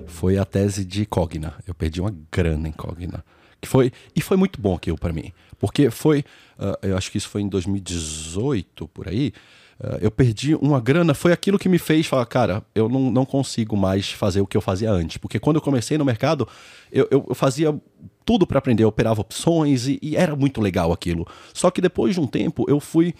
foi 0.07 0.39
a 0.39 0.45
tese 0.45 0.85
de 0.85 1.05
Cogna. 1.05 1.55
Eu 1.67 1.75
perdi 1.75 2.01
uma 2.01 2.15
grana 2.31 2.69
em 2.69 2.73
Cogna. 2.73 3.25
Que 3.61 3.69
foi, 3.69 3.93
e 4.15 4.21
foi 4.21 4.37
muito 4.37 4.61
bom 4.61 4.77
aquilo 4.77 4.97
para 4.97 5.13
mim. 5.13 5.33
Porque 5.59 5.91
foi, 5.91 6.21
uh, 6.59 6.87
eu 6.87 6.97
acho 6.97 7.11
que 7.11 7.19
isso 7.19 7.29
foi 7.29 7.43
em 7.43 7.49
2018, 7.49 8.87
por 8.89 9.09
aí. 9.09 9.33
Uh, 9.81 9.99
eu 10.01 10.11
perdi 10.11 10.57
uma 10.57 10.81
grana, 10.81 11.15
foi 11.15 11.33
aquilo 11.33 11.59
que 11.59 11.69
me 11.69 11.79
fez 11.79 12.07
falar, 12.07 12.27
cara, 12.27 12.65
eu 12.75 12.89
não, 12.89 13.11
não 13.11 13.25
consigo 13.25 13.77
mais 13.77 14.11
fazer 14.11 14.41
o 14.41 14.47
que 14.47 14.57
eu 14.57 14.61
fazia 14.61 14.91
antes. 14.91 15.19
Porque 15.19 15.39
quando 15.39 15.57
eu 15.57 15.63
comecei 15.63 15.97
no 15.97 16.05
mercado, 16.05 16.49
eu, 16.91 17.07
eu, 17.11 17.27
eu 17.29 17.35
fazia 17.35 17.79
tudo 18.25 18.47
para 18.47 18.59
aprender, 18.59 18.83
eu 18.83 18.89
operava 18.89 19.21
opções 19.21 19.87
e, 19.87 19.99
e, 20.03 20.17
era 20.17 20.35
muito 20.35 20.61
legal 20.61 20.93
aquilo. 20.93 21.27
Só 21.55 21.71
que 21.71 21.81
depois 21.81 22.15
de 22.15 22.21
um 22.21 22.27
tempo 22.27 22.65
eu 22.69 22.81
fui, 22.81 23.15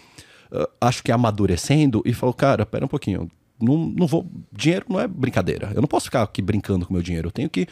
uh, 0.51 0.67
acho 0.81 1.01
que 1.01 1.11
amadurecendo 1.11 2.01
e 2.05 2.13
falou, 2.13 2.33
cara, 2.33 2.65
pera 2.65 2.83
um 2.83 2.89
pouquinho, 2.89 3.29
não, 3.61 3.77
não 3.77 4.07
vou. 4.07 4.29
Dinheiro 4.51 4.85
não 4.89 4.99
é 4.99 5.07
brincadeira. 5.07 5.71
Eu 5.75 5.81
não 5.81 5.87
posso 5.87 6.05
ficar 6.05 6.23
aqui 6.23 6.41
brincando 6.41 6.85
com 6.85 6.93
meu 6.93 7.03
dinheiro. 7.03 7.27
Eu 7.27 7.31
tenho 7.31 7.49
que. 7.49 7.67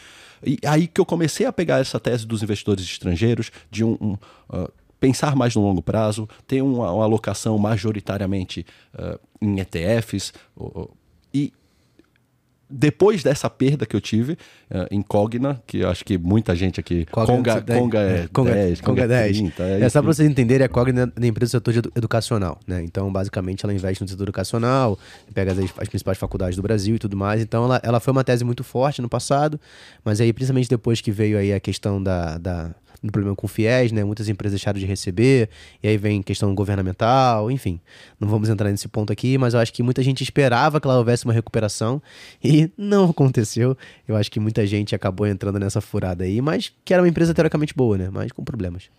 E 0.45 0.57
aí 0.65 0.85
que 0.87 0.99
eu 0.99 1.05
comecei 1.05 1.45
a 1.45 1.53
pegar 1.53 1.79
essa 1.79 1.99
tese 1.99 2.25
dos 2.25 2.43
investidores 2.43 2.83
estrangeiros, 2.83 3.51
de 3.71 3.83
um. 3.83 3.97
um 3.99 4.13
uh, 4.49 4.71
pensar 4.99 5.35
mais 5.35 5.55
no 5.55 5.61
longo 5.61 5.81
prazo, 5.81 6.27
ter 6.45 6.61
uma, 6.61 6.91
uma 6.91 7.03
alocação 7.03 7.57
majoritariamente 7.57 8.65
uh, 8.93 9.19
em 9.41 9.59
ETFs. 9.59 10.33
Uh, 10.55 10.89
e 11.33 11.53
depois 12.69 13.23
dessa 13.23 13.49
perda 13.49 13.85
que 13.85 13.95
eu 13.95 14.01
tive 14.01 14.33
uh, 14.33 14.87
em 14.91 15.01
Cogna, 15.01 15.61
que 15.65 15.79
eu 15.79 15.89
acho 15.89 16.03
que 16.03 16.17
muita 16.17 16.55
gente 16.55 16.79
aqui. 16.79 17.05
Cogna, 17.05 17.37
Conga, 17.37 17.61
Conga 17.61 17.99
é 17.99 18.27
Conga, 18.33 18.53
10, 18.53 18.81
Conga, 18.81 19.01
Conga 19.01 19.07
10. 19.07 19.37
30, 19.37 19.63
é, 19.63 19.81
é 19.81 19.89
só 19.89 20.01
para 20.01 20.13
vocês 20.13 20.29
entenderem, 20.29 20.65
a 20.65 20.69
Cogna 20.69 21.11
é 21.15 21.25
empresa 21.25 21.51
do 21.51 21.51
setor 21.51 21.77
edu 21.77 21.91
educacional. 21.95 22.59
Né? 22.67 22.83
Então, 22.83 23.11
basicamente, 23.11 23.63
ela 23.63 23.73
investe 23.73 24.03
no 24.03 24.09
setor 24.09 24.23
educacional, 24.23 24.99
pega 25.33 25.53
as, 25.53 25.59
as, 25.59 25.87
principais 25.87 26.17
faculdades 26.17 26.57
do 26.57 26.61
Brasil 26.61 26.95
e 26.95 26.99
tudo 26.99 27.15
mais. 27.15 27.41
Então, 27.41 27.63
ela, 27.63 27.79
ela 27.83 27.99
foi 27.99 28.11
uma 28.11 28.23
tese 28.23 28.43
muito 28.43 28.63
forte 28.63 29.01
no 29.01 29.07
passado, 29.07 29.59
mas 30.03 30.19
aí, 30.19 30.33
principalmente 30.33 30.69
depois 30.69 30.99
que 30.99 31.11
veio 31.11 31.37
aí 31.37 31.53
a 31.53 31.59
questão 31.59 32.03
da, 32.03 32.37
da 32.37 32.75
no 33.01 33.11
problema 33.11 33.35
com 33.35 33.47
fiéis, 33.47 33.91
né? 33.91 34.03
Muitas 34.03 34.29
empresas 34.29 34.59
deixaram 34.59 34.79
de 34.79 34.85
receber, 34.85 35.49
e 35.81 35.87
aí 35.87 35.97
vem 35.97 36.21
questão 36.21 36.53
governamental, 36.53 37.49
enfim. 37.51 37.79
Não 38.19 38.27
vamos 38.27 38.49
entrar 38.49 38.69
nesse 38.69 38.87
ponto 38.87 39.11
aqui, 39.13 39.37
mas 39.37 39.53
eu 39.53 39.59
acho 39.59 39.73
que 39.73 39.83
muita 39.83 40.01
gente 40.03 40.23
esperava 40.23 40.79
que 40.79 40.87
lá 40.87 40.97
houvesse 40.97 41.25
uma 41.25 41.33
recuperação 41.33 42.01
e 42.43 42.69
não 42.77 43.09
aconteceu. 43.09 43.77
Eu 44.07 44.15
acho 44.15 44.31
que 44.31 44.39
muita 44.39 44.65
gente 44.65 44.95
acabou 44.95 45.27
entrando 45.27 45.59
nessa 45.59 45.81
furada 45.81 46.23
aí, 46.23 46.41
mas 46.41 46.71
que 46.83 46.93
era 46.93 47.01
uma 47.01 47.09
empresa 47.09 47.33
teoricamente 47.33 47.73
boa, 47.73 47.97
né? 47.97 48.09
Mas 48.11 48.31
com 48.31 48.43
problemas. 48.43 48.89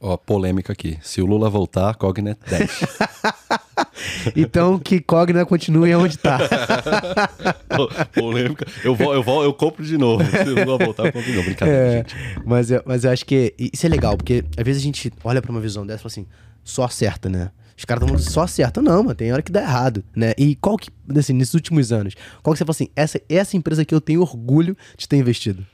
Ó, 0.00 0.16
polêmica 0.16 0.72
aqui. 0.72 0.96
Se 1.02 1.20
o 1.20 1.26
Lula 1.26 1.50
voltar, 1.50 1.94
Cognet 1.96 2.38
10. 2.48 2.70
então 4.36 4.78
que 4.78 5.00
Cogna 5.00 5.44
continue 5.44 5.94
onde 5.94 6.16
está. 6.16 6.38
polêmica. 8.14 8.66
Eu, 8.84 8.94
vou, 8.94 9.14
eu, 9.14 9.22
vou, 9.22 9.44
eu 9.44 9.52
compro 9.52 9.84
de 9.84 9.96
novo. 9.96 10.24
Se 10.24 10.50
o 10.50 10.64
Lula 10.64 10.78
voltar, 10.84 11.06
eu 11.06 11.12
compro 11.12 11.30
de 11.30 11.36
novo. 11.36 11.46
Brincadeira, 11.46 11.80
é, 11.80 11.96
gente. 11.98 12.16
Mas 12.44 12.70
eu, 12.70 12.82
mas 12.84 13.04
eu 13.04 13.10
acho 13.10 13.24
que 13.24 13.54
isso 13.58 13.86
é 13.86 13.88
legal, 13.88 14.16
porque 14.16 14.44
às 14.56 14.64
vezes 14.64 14.82
a 14.82 14.84
gente 14.84 15.12
olha 15.24 15.40
para 15.42 15.50
uma 15.50 15.60
visão 15.60 15.86
dessa 15.86 16.00
e 16.00 16.02
fala 16.02 16.12
assim, 16.12 16.26
só 16.64 16.84
acerta, 16.84 17.28
né? 17.28 17.50
Os 17.76 17.84
caras 17.84 18.02
estão 18.02 18.08
falando 18.08 18.32
só 18.32 18.42
acerta. 18.42 18.82
Não, 18.82 19.04
mano, 19.04 19.14
tem 19.14 19.32
hora 19.32 19.42
que 19.42 19.52
dá 19.52 19.62
errado, 19.62 20.04
né? 20.14 20.32
E 20.36 20.56
qual 20.56 20.76
que, 20.76 20.90
assim, 21.16 21.32
nesses 21.32 21.54
últimos 21.54 21.92
anos, 21.92 22.14
qual 22.42 22.52
que 22.52 22.58
você 22.58 22.64
fala 22.64 22.72
assim, 22.72 22.88
essa, 22.96 23.20
essa 23.28 23.56
empresa 23.56 23.82
aqui 23.82 23.94
eu 23.94 24.00
tenho 24.00 24.20
orgulho 24.20 24.76
de 24.96 25.08
ter 25.08 25.16
investido? 25.16 25.64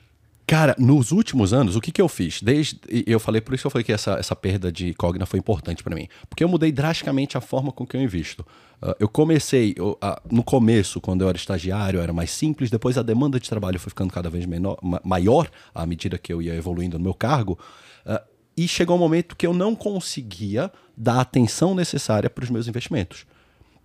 Cara, 0.47 0.77
nos 0.79 1.11
últimos 1.11 1.55
anos, 1.55 1.75
o 1.75 1.81
que, 1.81 1.91
que 1.91 2.03
eu 2.03 2.09
fiz? 2.09 2.43
Desde 2.43 2.79
eu 3.07 3.19
falei, 3.19 3.41
por 3.41 3.55
isso 3.55 3.63
que 3.63 3.67
eu 3.67 3.71
falei 3.71 3.85
que 3.85 3.93
essa, 3.93 4.13
essa 4.15 4.37
perda 4.37 4.71
de 4.71 4.93
Cogna 4.93 5.25
foi 5.25 5.39
importante 5.39 5.83
para 5.83 5.95
mim. 5.97 6.07
Porque 6.29 6.45
eu 6.45 6.49
mudei 6.49 6.71
drasticamente 6.71 7.39
a 7.39 7.41
forma 7.41 7.73
com 7.73 7.87
que 7.87 7.97
eu 7.97 8.03
invisto. 8.03 8.45
Uh, 8.83 8.95
eu 9.01 9.09
comecei, 9.09 9.75
eu, 9.75 9.93
uh, 9.93 10.21
no 10.31 10.43
começo, 10.43 11.01
quando 11.01 11.23
eu 11.23 11.29
era 11.31 11.37
estagiário, 11.37 11.99
era 11.99 12.13
mais 12.13 12.31
simples, 12.31 12.71
depois 12.71 12.99
a 12.99 13.03
demanda 13.03 13.41
de 13.41 13.49
trabalho 13.49 13.81
foi 13.81 13.89
ficando 13.89 14.13
cada 14.13 14.29
vez 14.29 14.45
menor, 14.45 14.79
maior 15.03 15.51
à 15.75 15.87
medida 15.87 16.19
que 16.19 16.31
eu 16.31 16.43
ia 16.43 16.55
evoluindo 16.55 16.99
no 16.99 17.05
meu 17.05 17.15
cargo. 17.15 17.59
Uh, 18.05 18.21
e 18.55 18.69
chegou 18.69 18.97
um 18.97 19.01
momento 19.01 19.37
que 19.37 19.47
eu 19.47 19.55
não 19.55 19.75
conseguia 19.75 20.71
dar 20.95 21.15
a 21.15 21.21
atenção 21.23 21.75
necessária 21.75 22.29
para 22.29 22.45
os 22.45 22.51
meus 22.51 22.69
investimentos. 22.69 23.25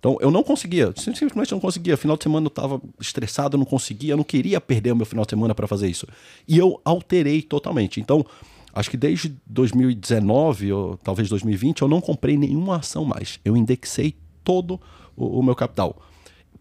Então 0.00 0.16
eu 0.20 0.30
não 0.30 0.42
conseguia, 0.42 0.92
simplesmente 0.96 1.52
não 1.52 1.60
conseguia. 1.60 1.96
Final 1.96 2.16
de 2.16 2.22
semana 2.24 2.46
eu 2.46 2.48
estava 2.48 2.80
estressado, 2.98 3.54
eu 3.54 3.58
não 3.58 3.66
conseguia, 3.66 4.14
eu 4.14 4.16
não 4.16 4.24
queria 4.24 4.58
perder 4.60 4.92
o 4.92 4.96
meu 4.96 5.04
final 5.04 5.24
de 5.26 5.30
semana 5.30 5.54
para 5.54 5.68
fazer 5.68 5.88
isso. 5.88 6.06
E 6.48 6.56
eu 6.56 6.80
alterei 6.84 7.42
totalmente. 7.42 8.00
Então, 8.00 8.24
acho 8.72 8.90
que 8.90 8.96
desde 8.96 9.36
2019 9.46 10.72
ou 10.72 10.96
talvez 10.96 11.28
2020 11.28 11.82
eu 11.82 11.88
não 11.88 12.00
comprei 12.00 12.36
nenhuma 12.36 12.76
ação 12.76 13.04
mais. 13.04 13.38
Eu 13.44 13.54
indexei 13.54 14.16
todo 14.42 14.80
o, 15.14 15.38
o 15.38 15.42
meu 15.42 15.54
capital. 15.54 15.94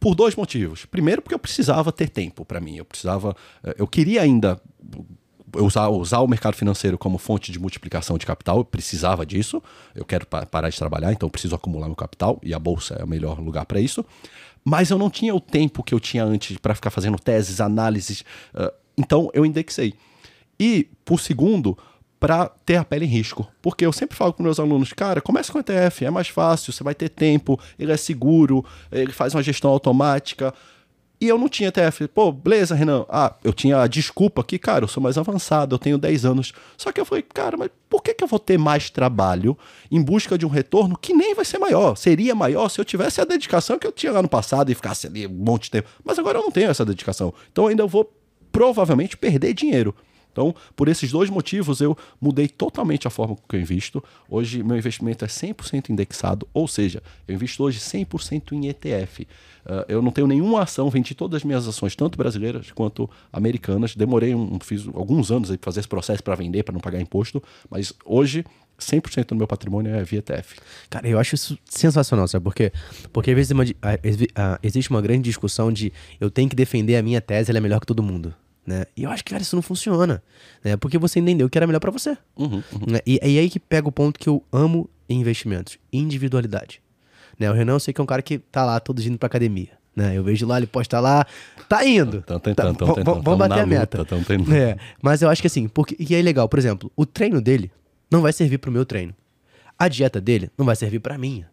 Por 0.01 0.15
dois 0.15 0.35
motivos. 0.35 0.85
Primeiro, 0.85 1.21
porque 1.21 1.33
eu 1.33 1.39
precisava 1.39 1.93
ter 1.93 2.09
tempo 2.09 2.43
para 2.43 2.59
mim. 2.59 2.75
Eu 2.75 2.85
precisava, 2.85 3.35
eh, 3.63 3.75
eu 3.77 3.87
queria 3.87 4.21
ainda 4.21 4.61
usar, 5.57 5.89
usar 5.89 6.19
o 6.19 6.27
mercado 6.27 6.55
financeiro 6.55 6.97
como 6.97 7.17
fonte 7.17 7.51
de 7.51 7.59
multiplicação 7.59 8.17
de 8.17 8.25
capital, 8.25 8.57
eu 8.59 8.65
precisava 8.65 9.25
disso. 9.25 9.61
Eu 9.95 10.05
quero 10.05 10.25
pa 10.25 10.45
parar 10.45 10.69
de 10.69 10.77
trabalhar, 10.77 11.11
então 11.11 11.29
preciso 11.29 11.55
acumular 11.55 11.87
meu 11.87 11.95
capital 11.95 12.39
e 12.43 12.53
a 12.53 12.59
bolsa 12.59 12.95
é 12.99 13.03
o 13.03 13.07
melhor 13.07 13.39
lugar 13.39 13.65
para 13.65 13.79
isso. 13.79 14.05
Mas 14.63 14.89
eu 14.89 14.97
não 14.97 15.09
tinha 15.09 15.33
o 15.33 15.39
tempo 15.39 15.83
que 15.83 15.93
eu 15.93 15.99
tinha 15.99 16.23
antes 16.23 16.57
para 16.57 16.75
ficar 16.75 16.89
fazendo 16.89 17.17
teses, 17.17 17.61
análises. 17.61 18.21
Uh, 18.53 18.71
então 18.97 19.29
eu 19.33 19.45
indexei. 19.45 19.93
E, 20.59 20.89
por 21.05 21.19
segundo, 21.19 21.77
para 22.19 22.49
ter 22.65 22.75
a 22.75 22.83
pele 22.83 23.05
em 23.05 23.07
risco. 23.07 23.47
Porque 23.61 23.85
eu 23.85 23.93
sempre 23.93 24.17
falo 24.17 24.33
com 24.33 24.43
meus 24.43 24.59
alunos, 24.59 24.91
cara, 24.91 25.21
comece 25.21 25.51
com 25.51 25.59
ETF, 25.59 26.05
é 26.05 26.09
mais 26.09 26.27
fácil, 26.27 26.73
você 26.73 26.83
vai 26.83 26.93
ter 26.93 27.09
tempo, 27.09 27.59
ele 27.77 27.91
é 27.91 27.97
seguro, 27.97 28.65
ele 28.91 29.13
faz 29.13 29.33
uma 29.33 29.41
gestão 29.41 29.71
automática. 29.71 30.53
E 31.21 31.27
eu 31.27 31.37
não 31.37 31.49
tinha 31.49 31.71
TF. 31.71 32.07
Pô, 32.07 32.31
beleza, 32.31 32.73
Renan. 32.73 33.05
Ah, 33.09 33.35
eu 33.43 33.51
tinha 33.51 33.81
a 33.81 33.87
desculpa 33.87 34.41
que, 34.43 34.57
cara, 34.57 34.85
eu 34.85 34.87
sou 34.87 35.03
mais 35.03 35.17
avançado, 35.17 35.75
eu 35.75 35.79
tenho 35.79 35.97
10 35.97 36.25
anos. 36.25 36.53
Só 36.77 36.91
que 36.91 37.01
eu 37.01 37.05
falei, 37.05 37.23
cara, 37.23 37.57
mas 37.57 37.69
por 37.89 38.01
que, 38.01 38.13
que 38.13 38.23
eu 38.23 38.27
vou 38.27 38.39
ter 38.39 38.57
mais 38.57 38.89
trabalho 38.89 39.57
em 39.91 40.01
busca 40.01 40.37
de 40.37 40.45
um 40.45 40.49
retorno 40.49 40.97
que 40.97 41.13
nem 41.13 41.35
vai 41.35 41.43
ser 41.43 41.57
maior? 41.57 41.95
Seria 41.95 42.33
maior 42.33 42.69
se 42.69 42.79
eu 42.79 42.85
tivesse 42.85 43.19
a 43.19 43.25
dedicação 43.25 43.77
que 43.77 43.85
eu 43.85 43.91
tinha 43.91 44.13
lá 44.13 44.21
no 44.21 44.29
passado 44.29 44.71
e 44.71 44.75
ficasse 44.75 45.07
ali 45.07 45.27
um 45.27 45.31
monte 45.31 45.63
de 45.63 45.71
tempo. 45.71 45.89
Mas 46.05 46.17
agora 46.17 46.37
eu 46.37 46.43
não 46.43 46.51
tenho 46.51 46.69
essa 46.69 46.85
dedicação. 46.85 47.33
Então 47.51 47.67
ainda 47.67 47.85
vou 47.85 48.09
provavelmente 48.49 49.17
perder 49.17 49.53
dinheiro. 49.53 49.93
Então, 50.31 50.55
por 50.75 50.87
esses 50.87 51.11
dois 51.11 51.29
motivos, 51.29 51.81
eu 51.81 51.97
mudei 52.19 52.47
totalmente 52.47 53.07
a 53.07 53.09
forma 53.09 53.35
que 53.47 53.55
eu 53.55 53.59
invisto. 53.59 54.03
Hoje, 54.29 54.63
meu 54.63 54.77
investimento 54.77 55.25
é 55.25 55.27
100% 55.27 55.89
indexado, 55.89 56.47
ou 56.53 56.67
seja, 56.67 57.01
eu 57.27 57.35
invisto 57.35 57.63
hoje 57.63 57.79
100% 57.79 58.53
em 58.53 58.67
ETF. 58.67 59.21
Uh, 59.21 59.25
ah, 59.65 59.85
eu 59.87 60.01
não 60.01 60.11
tenho 60.11 60.27
nenhuma 60.27 60.63
ação, 60.63 60.89
vendi 60.89 61.13
todas 61.13 61.37
as 61.37 61.43
minhas 61.43 61.67
ações, 61.67 61.95
tanto 61.95 62.17
brasileiras 62.17 62.71
quanto 62.71 63.09
americanas. 63.31 63.95
Demorei, 63.95 64.33
um, 64.33 64.57
fiz 64.59 64.87
alguns 64.93 65.31
anos 65.31 65.49
para 65.49 65.59
fazer 65.61 65.81
esse 65.81 65.89
processo 65.89 66.23
para 66.23 66.35
vender, 66.35 66.63
para 66.63 66.73
não 66.73 66.79
pagar 66.79 66.99
imposto, 67.01 67.43
mas 67.69 67.93
hoje 68.05 68.45
100% 68.79 69.27
do 69.27 69.35
meu 69.35 69.47
patrimônio 69.47 69.93
é 69.93 70.03
via 70.03 70.19
ETF. 70.19 70.55
Cara, 70.89 71.07
eu 71.07 71.19
acho 71.19 71.35
isso 71.35 71.57
sensacional, 71.65 72.27
sabe 72.27 72.43
por 72.43 72.55
quê? 72.55 72.71
Porque 73.11 73.31
às 73.31 73.35
vezes 73.35 73.51
uma, 73.51 73.63
existe 74.63 74.89
uma 74.89 75.01
grande 75.01 75.23
discussão 75.23 75.71
de 75.71 75.91
eu 76.19 76.31
tenho 76.31 76.49
que 76.49 76.55
defender 76.55 76.95
a 76.95 77.03
minha 77.03 77.21
tese, 77.21 77.51
ela 77.51 77.57
é 77.57 77.61
melhor 77.61 77.79
que 77.79 77.85
todo 77.85 78.01
mundo. 78.01 78.33
Né? 78.69 78.85
E 78.95 79.01
eu 79.03 79.09
acho 79.09 79.25
que, 79.25 79.31
cara, 79.31 79.41
isso 79.41 79.55
não 79.55 79.63
funciona. 79.63 80.21
Né? 80.63 80.77
Porque 80.77 80.99
você 80.99 81.19
entendeu 81.19 81.49
que 81.49 81.57
era 81.57 81.65
melhor 81.65 81.79
para 81.79 81.89
você. 81.89 82.15
Uhum, 82.37 82.61
uhum. 82.71 82.85
Né? 82.87 82.99
E, 83.03 83.15
e 83.15 83.39
aí 83.39 83.49
que 83.49 83.59
pega 83.59 83.87
o 83.87 83.91
ponto 83.91 84.19
que 84.19 84.29
eu 84.29 84.43
amo 84.51 84.87
em 85.09 85.19
investimentos? 85.19 85.79
Individualidade. 85.91 86.79
Né? 87.39 87.49
O 87.49 87.53
Renan, 87.55 87.73
eu 87.73 87.79
sei 87.79 87.95
que 87.95 87.99
é 87.99 88.03
um 88.03 88.07
cara 88.07 88.21
que 88.21 88.37
tá 88.37 88.63
lá 88.63 88.79
todo 88.79 89.01
indo 89.01 89.17
pra 89.17 89.25
academia. 89.25 89.69
Né? 89.95 90.15
Eu 90.15 90.23
vejo 90.23 90.45
lá, 90.45 90.57
ele 90.57 90.67
posta 90.67 90.99
lá, 90.99 91.25
tá 91.67 91.83
indo. 91.83 92.21
Tão 92.21 92.39
tentando, 92.39 92.77
tá, 92.77 92.85
tão 92.85 92.93
tentando. 92.93 93.23
Vamos 93.23 93.39
bater 93.39 93.61
a 93.61 93.65
meta. 93.65 93.97
Luta. 93.97 94.15
É, 94.55 94.77
mas 95.01 95.23
eu 95.23 95.29
acho 95.29 95.41
que 95.41 95.47
assim, 95.47 95.67
porque, 95.67 95.95
e 95.97 96.13
é 96.13 96.21
legal, 96.21 96.47
por 96.47 96.59
exemplo, 96.59 96.91
o 96.95 97.07
treino 97.07 97.41
dele 97.41 97.71
não 98.11 98.21
vai 98.21 98.31
servir 98.31 98.59
pro 98.59 98.71
meu 98.71 98.85
treino. 98.85 99.15
A 99.79 99.87
dieta 99.87 100.21
dele 100.21 100.51
não 100.55 100.63
vai 100.63 100.75
servir 100.75 100.99
pra 100.99 101.17
minha. 101.17 101.49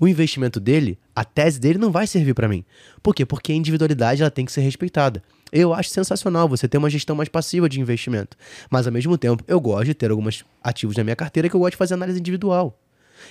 O 0.00 0.08
investimento 0.08 0.58
dele, 0.58 0.98
a 1.14 1.24
tese 1.24 1.60
dele 1.60 1.78
não 1.78 1.92
vai 1.92 2.06
servir 2.08 2.34
para 2.34 2.48
mim. 2.48 2.64
Por 3.00 3.14
quê? 3.14 3.24
Porque 3.24 3.52
a 3.52 3.54
individualidade 3.54 4.22
ela 4.22 4.30
tem 4.30 4.44
que 4.44 4.50
ser 4.50 4.62
respeitada. 4.62 5.22
Eu 5.52 5.72
acho 5.72 5.90
sensacional 5.90 6.48
você 6.48 6.68
ter 6.68 6.78
uma 6.78 6.90
gestão 6.90 7.16
mais 7.16 7.28
passiva 7.28 7.68
de 7.68 7.80
investimento. 7.80 8.36
Mas 8.70 8.86
ao 8.86 8.92
mesmo 8.92 9.16
tempo, 9.16 9.42
eu 9.46 9.60
gosto 9.60 9.86
de 9.86 9.94
ter 9.94 10.10
alguns 10.10 10.44
ativos 10.62 10.96
na 10.96 11.04
minha 11.04 11.16
carteira 11.16 11.48
que 11.48 11.54
eu 11.54 11.60
gosto 11.60 11.72
de 11.72 11.76
fazer 11.76 11.94
análise 11.94 12.18
individual. 12.18 12.78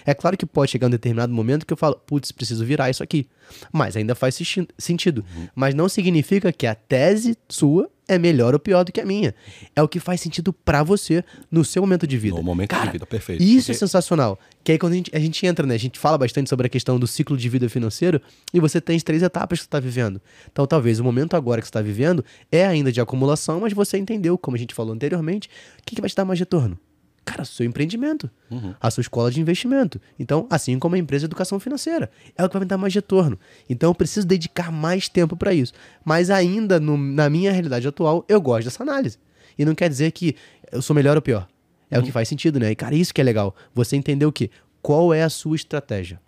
É 0.05 0.13
claro 0.13 0.38
que 0.38 0.45
pode 0.45 0.72
chegar 0.72 0.88
um 0.88 0.91
determinado 0.91 1.34
momento 1.34 1.65
que 1.65 1.74
eu 1.74 1.78
falo, 1.78 1.95
putz, 2.05 2.32
preciso 2.32 2.65
virar 2.65 2.89
isso 2.89 3.03
aqui. 3.03 3.28
Mas 3.72 3.95
ainda 3.95 4.15
faz 4.15 4.38
sentido. 4.78 5.26
Uhum. 5.36 5.47
Mas 5.55 5.74
não 5.74 5.88
significa 5.88 6.51
que 6.51 6.68
a 6.68 6.76
tese 6.76 7.38
sua 7.47 7.89
é 8.08 8.18
melhor 8.18 8.53
ou 8.53 8.60
pior 8.60 8.84
do 8.84 8.91
que 8.91 9.01
a 9.01 9.05
minha. 9.05 9.36
É 9.76 9.82
o 9.82 9.88
que 9.88 9.99
faz 9.99 10.22
sentido 10.22 10.53
para 10.53 10.84
você 10.84 11.24
no 11.51 11.66
seu 11.66 11.82
momento 11.82 12.08
de 12.08 12.18
vida. 12.18 12.38
No 12.38 12.43
momento 12.43 12.70
Cara, 12.70 12.86
de 12.86 12.91
vida, 12.93 13.05
perfeito. 13.05 13.43
Isso 13.43 13.68
Porque... 13.68 13.72
é 13.72 13.76
sensacional. 13.76 14.39
Que 14.64 14.74
aí 14.74 14.78
quando 14.78 14.93
a 14.93 14.95
gente, 14.95 15.16
a 15.16 15.20
gente 15.20 15.45
entra, 15.45 15.66
né? 15.66 15.76
A 15.76 15.80
gente 15.80 15.99
fala 15.99 16.18
bastante 16.18 16.49
sobre 16.49 16.68
a 16.68 16.70
questão 16.70 16.99
do 16.99 17.08
ciclo 17.08 17.36
de 17.38 17.49
vida 17.49 17.68
financeiro 17.70 18.22
e 18.53 18.60
você 18.60 18.80
tem 18.80 18.95
as 18.95 19.03
três 19.03 19.22
etapas 19.22 19.60
que 19.60 19.64
você 19.64 19.68
está 19.68 19.80
vivendo. 19.80 20.22
Então 20.51 20.66
talvez 20.66 20.99
o 20.99 21.03
momento 21.03 21.36
agora 21.36 21.62
que 21.62 21.68
você 21.68 21.72
está 21.72 21.82
vivendo 21.82 22.24
é 22.51 22.66
ainda 22.66 22.91
de 22.91 23.01
acumulação, 23.01 23.60
mas 23.62 23.74
você 23.74 23.97
entendeu, 23.97 24.38
como 24.38 24.55
a 24.55 24.60
gente 24.60 24.74
falou 24.74 24.93
anteriormente, 24.93 25.49
o 25.80 25.84
que, 25.86 25.95
que 25.95 26.01
vai 26.01 26.10
te 26.10 26.16
dar 26.16 26.26
mais 26.26 26.39
retorno. 26.39 26.80
Cara, 27.28 27.44
seu 27.44 27.66
empreendimento, 27.66 28.32
uhum. 28.50 28.74
a 28.80 28.90
sua 28.90 29.02
escola 29.02 29.30
de 29.30 29.42
investimento. 29.42 30.00
Então, 30.18 30.48
assim 30.50 30.80
como 30.80 30.96
a 30.96 30.98
empresa 30.98 31.24
de 31.24 31.26
educação 31.26 31.60
financeira, 31.60 32.10
é 32.38 32.46
o 32.46 32.48
que 32.48 32.54
vai 32.54 32.62
me 32.62 32.66
dar 32.66 32.78
mais 32.78 32.96
retorno. 32.96 33.38
Então, 33.70 33.90
eu 33.90 33.94
preciso 33.94 34.26
dedicar 34.26 34.72
mais 34.72 35.10
tempo 35.10 35.36
para 35.36 35.54
isso. 35.54 35.74
Mas 36.06 36.30
ainda 36.30 36.80
no, 36.80 36.96
na 36.98 37.30
minha 37.30 37.52
realidade 37.52 37.86
atual, 37.86 38.24
eu 38.30 38.40
gosto 38.40 38.64
dessa 38.64 38.82
análise. 38.82 39.20
E 39.58 39.66
não 39.66 39.76
quer 39.76 39.90
dizer 39.90 40.12
que 40.12 40.38
eu 40.72 40.82
sou 40.82 40.96
melhor 40.96 41.18
ou 41.18 41.22
pior. 41.22 41.50
É 41.92 41.98
uhum. 41.98 42.02
o 42.02 42.06
que 42.06 42.14
faz 42.14 42.30
sentido, 42.30 42.62
né? 42.62 42.72
E, 42.72 42.76
cara, 42.78 42.96
isso 42.96 43.14
que 43.14 43.20
é 43.20 43.24
legal. 43.26 43.54
Você 43.76 43.98
entender 43.98 44.26
o 44.26 44.32
quê? 44.32 44.50
Qual 44.82 45.14
é 45.14 45.22
a 45.22 45.30
sua 45.30 45.58
estratégia? 45.58 46.22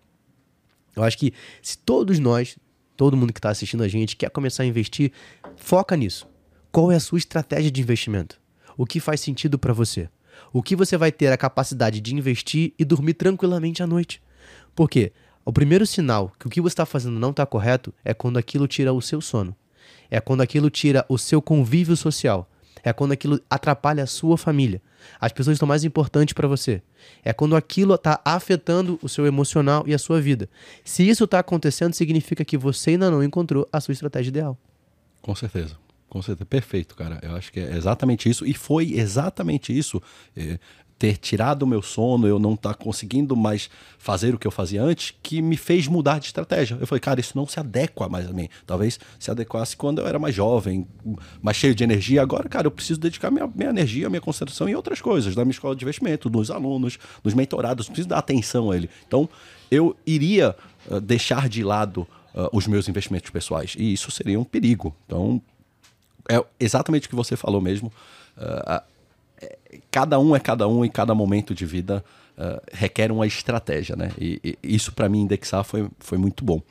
Eu 0.98 1.04
acho 1.04 1.18
que 1.18 1.32
se 1.62 1.78
todos 1.78 2.20
nós, 2.20 2.58
todo 2.98 3.16
mundo 3.16 3.32
que 3.32 3.40
está 3.40 3.52
assistindo 3.52 3.84
a 3.84 3.88
gente, 3.88 4.18
quer 4.18 4.30
começar 4.32 4.64
a 4.64 4.66
investir, 4.66 5.14
foca 5.56 5.96
nisso. 5.96 6.28
Qual 6.74 6.92
é 6.92 6.98
a 6.98 7.00
sua 7.00 7.18
estratégia 7.18 7.72
de 7.72 7.80
investimento? 7.80 8.38
O 8.76 8.86
que 8.86 9.00
faz 9.00 9.22
sentido 9.22 9.58
para 9.58 9.72
você? 9.72 10.10
O 10.52 10.64
que 10.64 10.76
você 10.76 10.98
vai 10.98 11.12
ter 11.12 11.32
a 11.32 11.38
capacidade 11.38 12.02
de 12.02 12.16
investir 12.16 12.74
e 12.78 12.86
dormir 12.86 13.14
tranquilamente 13.14 13.84
à 13.84 13.88
noite. 13.88 14.22
Por 14.76 14.90
quê? 14.90 15.12
O 15.46 15.54
primeiro 15.54 15.86
sinal 15.86 16.32
que 16.40 16.48
o 16.48 16.50
que 16.50 16.62
você 16.62 16.74
está 16.74 16.86
fazendo 16.86 17.20
não 17.20 17.32
está 17.32 17.46
correto 17.46 17.94
é 18.04 18.14
quando 18.14 18.38
aquilo 18.38 18.68
tira 18.68 18.94
o 18.94 19.02
seu 19.02 19.22
sono. 19.22 19.56
É 20.10 20.20
quando 20.20 20.42
aquilo 20.42 20.70
tira 20.70 21.06
o 21.10 21.18
seu 21.18 21.42
convívio 21.42 21.96
social. 21.96 22.50
É 22.84 22.94
quando 22.94 23.12
aquilo 23.12 23.40
atrapalha 23.50 24.04
a 24.04 24.08
sua 24.08 24.38
família. 24.38 24.82
As 25.20 25.32
pessoas 25.32 25.56
estão 25.56 25.68
mais 25.68 25.84
importantes 25.84 26.34
para 26.34 26.48
você. 26.48 26.82
É 27.24 27.34
quando 27.34 27.56
aquilo 27.56 27.96
está 27.96 28.22
afetando 28.24 29.00
o 29.02 29.10
seu 29.10 29.26
emocional 29.26 29.84
e 29.86 29.94
a 29.94 29.98
sua 29.98 30.22
vida. 30.22 30.50
Se 30.84 31.08
isso 31.08 31.24
está 31.24 31.40
acontecendo, 31.40 31.94
significa 31.94 32.46
que 32.46 32.58
você 32.58 32.92
ainda 32.92 33.12
não 33.12 33.24
encontrou 33.24 33.68
a 33.72 33.80
sua 33.80 33.92
estratégia 33.92 34.30
ideal. 34.30 34.58
Com 35.22 35.36
certeza. 35.36 35.76
Com 36.10 36.22
certeza, 36.22 36.46
perfeito, 36.46 36.96
cara. 36.96 37.20
Eu 37.22 37.36
acho 37.36 37.52
que 37.52 37.60
é 37.60 37.76
exatamente 37.76 38.28
isso. 38.28 38.46
E 38.46 38.54
foi 38.54 38.94
exatamente 38.94 39.78
isso. 39.78 40.02
É, 40.36 40.58
ter 41.00 41.16
tirado 41.16 41.64
o 41.64 41.68
meu 41.68 41.82
sono, 41.82 42.28
eu 42.28 42.38
não 42.38 42.56
estar 42.56 42.74
tá 42.74 42.76
conseguindo 42.76 43.34
mais 43.34 43.70
fazer 43.98 44.36
o 44.36 44.38
que 44.38 44.46
eu 44.46 44.52
fazia 44.52 44.84
antes, 44.84 45.16
que 45.24 45.42
me 45.42 45.56
fez 45.56 45.88
mudar 45.88 46.20
de 46.20 46.26
estratégia. 46.26 46.78
Eu 46.80 46.86
falei, 46.86 47.00
cara, 47.00 47.22
isso 47.22 47.38
não 47.38 47.48
se 47.48 47.58
adequa 47.58 48.10
mais 48.10 48.30
a 48.30 48.34
mim. 48.34 48.50
Talvez 48.68 49.00
se 49.18 49.32
adequasse 49.32 49.78
quando 49.78 50.00
eu 50.00 50.08
era 50.08 50.20
mais 50.20 50.36
jovem, 50.36 50.86
mais 51.42 51.56
cheio 51.56 51.74
de 51.74 51.86
energia. 51.86 52.22
Agora, 52.22 52.50
cara, 52.50 52.68
eu 52.68 52.72
preciso 52.72 53.00
dedicar 53.00 53.32
minha, 53.32 53.48
minha 53.48 53.70
energia, 53.70 54.10
minha 54.10 54.20
concentração 54.20 54.68
em 54.68 54.76
outras 54.76 55.00
coisas, 55.00 55.38
na 55.38 55.46
minha 55.46 55.54
escola 55.54 55.74
de 55.74 55.86
investimento, 55.86 56.30
nos 56.30 56.52
alunos, 56.52 57.00
nos 57.24 57.34
mentorados, 57.34 57.88
preciso 57.88 58.10
dar 58.10 58.18
atenção 58.18 58.70
a 58.70 58.76
ele. 58.76 58.90
Então, 59.08 59.30
eu 59.72 59.96
iria 60.06 60.54
uh, 60.92 61.00
deixar 61.00 61.48
de 61.48 61.64
lado 61.64 62.06
uh, 62.36 62.50
os 62.52 62.68
meus 62.68 62.90
investimentos 62.90 63.30
pessoais. 63.30 63.74
E 63.80 63.94
isso 63.94 64.12
seria 64.12 64.38
um 64.38 64.44
perigo. 64.44 64.94
Então, 65.06 65.42
é 66.30 66.44
exatamente 66.60 67.08
o 67.08 67.10
que 67.10 67.16
você 67.16 67.36
falou 67.36 67.60
mesmo. 67.60 67.92
Uh, 68.38 68.78
uh, 68.78 69.82
cada 69.90 70.20
um 70.20 70.36
é 70.36 70.40
cada 70.40 70.68
um 70.68 70.86
e 70.86 70.90
cada 70.90 71.16
momento 71.16 71.56
de 71.56 71.66
vida 71.66 72.06
uh, 72.38 72.62
requer 72.72 73.12
uma 73.12 73.26
estratégia, 73.26 73.96
né? 73.96 74.12
E, 74.18 74.40
e 74.64 74.76
isso 74.76 74.94
para 74.94 75.10
mim 75.10 75.22
indexar 75.22 75.64
foi, 75.64 75.90
foi 76.00 76.18
muito 76.18 76.46
bom. 76.46 76.62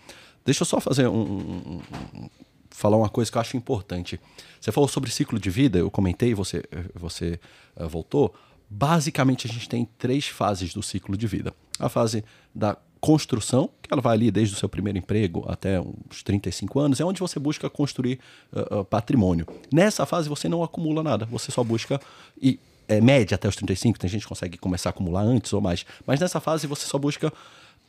Deixa 0.44 0.62
eu 0.62 0.66
só 0.66 0.80
fazer 0.80 1.09
um, 1.09 1.20
um, 1.20 1.82
um, 2.14 2.28
falar 2.70 2.96
uma 2.96 3.09
coisa 3.09 3.30
que 3.30 3.36
eu 3.36 3.40
acho 3.40 3.56
importante. 3.56 4.18
Você 4.61 4.70
falou 4.70 4.88
sobre 4.88 5.11
ciclo 5.11 5.38
de 5.38 5.50
vida, 5.50 5.78
eu 5.78 5.90
comentei, 5.90 6.32
você 6.34 6.62
você 6.94 7.38
voltou. 7.76 8.34
Basicamente 8.70 9.46
a 9.46 9.50
gente 9.50 9.68
tem 9.68 9.88
três 9.98 10.28
fases 10.28 10.72
do 10.72 10.82
ciclo 10.82 11.16
de 11.16 11.26
vida. 11.26 11.52
A 11.78 11.88
fase 11.88 12.24
da 12.54 12.76
construção, 13.01 13.70
que 13.82 13.92
ela 13.92 14.03
vai 14.03 14.14
ali 14.14 14.30
desde 14.30 14.55
o 14.55 14.59
seu 14.59 14.68
primeiro 14.68 14.99
emprego 14.99 15.44
até 15.49 15.80
uns 15.80 16.22
35 16.22 16.80
anos, 16.80 17.01
é 17.01 17.05
onde 17.05 17.20
você 17.20 17.38
busca 17.38 17.68
construir 17.70 18.18
uh, 18.53 18.80
uh, 18.80 18.84
patrimônio. 18.84 19.46
Nessa 19.72 20.05
fase 20.05 20.28
você 20.28 20.49
não 20.49 20.62
acumula 20.62 21.03
nada, 21.03 21.24
você 21.26 21.51
só 21.51 21.62
busca 21.62 22.01
e 22.40 22.59
é 22.88 23.01
média 23.01 23.34
até 23.34 23.46
os 23.46 23.57
35, 23.57 23.99
tem 23.99 24.09
gente 24.09 24.22
que 24.22 24.28
consegue 24.28 24.57
começar 24.57 24.88
a 24.88 24.90
acumular 24.90 25.20
antes 25.20 25.53
ou 25.53 25.61
mais, 25.61 25.84
mas 26.07 26.20
nessa 26.20 26.40
fase 26.40 26.66
você 26.66 26.86
só 26.86 26.99
busca 26.99 27.32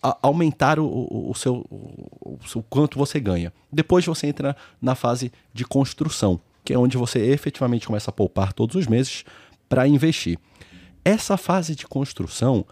a, 0.03 0.17
aumentar 0.21 0.79
o, 0.79 0.85
o, 0.85 1.31
o 1.31 1.35
seu 1.35 1.65
o, 1.69 2.37
o, 2.55 2.63
quanto 2.63 2.97
você 2.97 3.19
ganha. 3.19 3.53
Depois 3.71 4.05
você 4.05 4.27
entra 4.27 4.55
na 4.81 4.95
fase 4.95 5.31
de 5.53 5.65
construção, 5.65 6.39
que 6.63 6.73
é 6.73 6.77
onde 6.77 6.97
você 6.97 7.19
efetivamente 7.19 7.87
começa 7.87 8.11
a 8.11 8.13
poupar 8.13 8.53
todos 8.53 8.75
os 8.75 8.87
meses 8.87 9.23
para 9.67 9.87
investir. 9.87 10.37
Essa 11.03 11.37
fase 11.37 11.75
de 11.75 11.87
construção, 11.87 12.65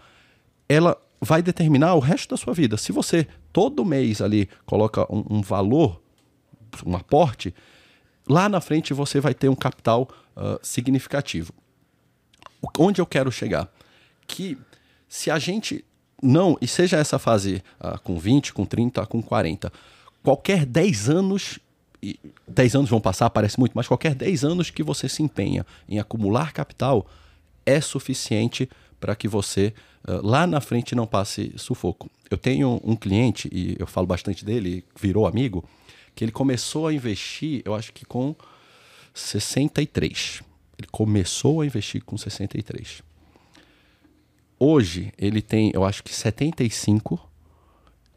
ela 0.68 1.00
vai 1.20 1.42
determinar 1.42 1.94
o 1.94 2.00
resto 2.00 2.30
da 2.30 2.36
sua 2.36 2.52
vida. 2.52 2.76
Se 2.76 2.92
você 2.92 3.26
todo 3.52 3.84
mês 3.84 4.20
ali 4.20 4.48
coloca 4.64 5.02
um, 5.12 5.24
um 5.30 5.40
valor, 5.40 6.00
um 6.84 6.94
aporte, 6.96 7.54
lá 8.28 8.48
na 8.48 8.60
frente 8.60 8.92
você 8.92 9.20
vai 9.20 9.34
ter 9.34 9.48
um 9.48 9.56
capital 9.56 10.08
uh, 10.36 10.58
significativo. 10.62 11.52
O, 12.60 12.68
onde 12.78 13.00
eu 13.00 13.06
quero 13.06 13.32
chegar? 13.32 13.72
Que 14.26 14.56
se 15.08 15.30
a 15.30 15.38
gente 15.38 15.84
não, 16.22 16.56
e 16.60 16.66
seja 16.66 16.96
essa 16.96 17.18
fase 17.18 17.62
uh, 17.80 17.98
com 18.00 18.18
20, 18.18 18.52
com 18.52 18.64
30, 18.64 19.06
com 19.06 19.22
40, 19.22 19.72
qualquer 20.22 20.66
10 20.66 21.08
anos, 21.08 21.58
e 22.02 22.18
10 22.46 22.76
anos 22.76 22.90
vão 22.90 23.00
passar, 23.00 23.30
parece 23.30 23.58
muito, 23.58 23.72
mas 23.74 23.88
qualquer 23.88 24.14
10 24.14 24.44
anos 24.44 24.70
que 24.70 24.82
você 24.82 25.08
se 25.08 25.22
empenha 25.22 25.64
em 25.88 25.98
acumular 25.98 26.52
capital 26.52 27.06
é 27.64 27.80
suficiente 27.80 28.68
para 29.00 29.14
que 29.14 29.28
você 29.28 29.72
lá 30.22 30.46
na 30.46 30.60
frente 30.60 30.94
não 30.94 31.06
passe 31.06 31.52
sufoco. 31.56 32.10
Eu 32.30 32.38
tenho 32.38 32.80
um 32.82 32.96
cliente, 32.96 33.48
e 33.52 33.76
eu 33.78 33.86
falo 33.86 34.06
bastante 34.06 34.44
dele, 34.44 34.84
virou 34.98 35.26
amigo, 35.26 35.64
que 36.14 36.24
ele 36.24 36.32
começou 36.32 36.86
a 36.86 36.92
investir, 36.92 37.62
eu 37.64 37.74
acho 37.74 37.92
que 37.92 38.04
com 38.04 38.34
63. 39.14 40.42
Ele 40.78 40.88
começou 40.90 41.60
a 41.60 41.66
investir 41.66 42.02
com 42.02 42.16
63. 42.16 43.02
Hoje 44.58 45.12
ele 45.18 45.40
tem, 45.42 45.70
eu 45.74 45.84
acho 45.84 46.02
que 46.02 46.14
75. 46.14 47.20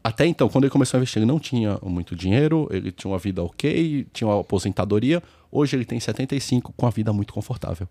Até 0.04 0.26
então, 0.26 0.48
quando 0.48 0.64
ele 0.64 0.70
começou 0.70 0.96
a 0.96 0.98
investir, 0.98 1.20
ele 1.20 1.30
não 1.30 1.38
tinha 1.38 1.78
muito 1.82 2.16
dinheiro, 2.16 2.68
ele 2.72 2.90
tinha 2.90 3.10
uma 3.10 3.18
vida 3.18 3.42
ok, 3.42 4.06
tinha 4.12 4.26
uma 4.26 4.40
aposentadoria. 4.40 5.22
Hoje 5.50 5.76
ele 5.76 5.84
tem 5.84 6.00
75 6.00 6.72
com 6.76 6.86
a 6.86 6.90
vida 6.90 7.12
muito 7.12 7.32
confortável 7.32 7.88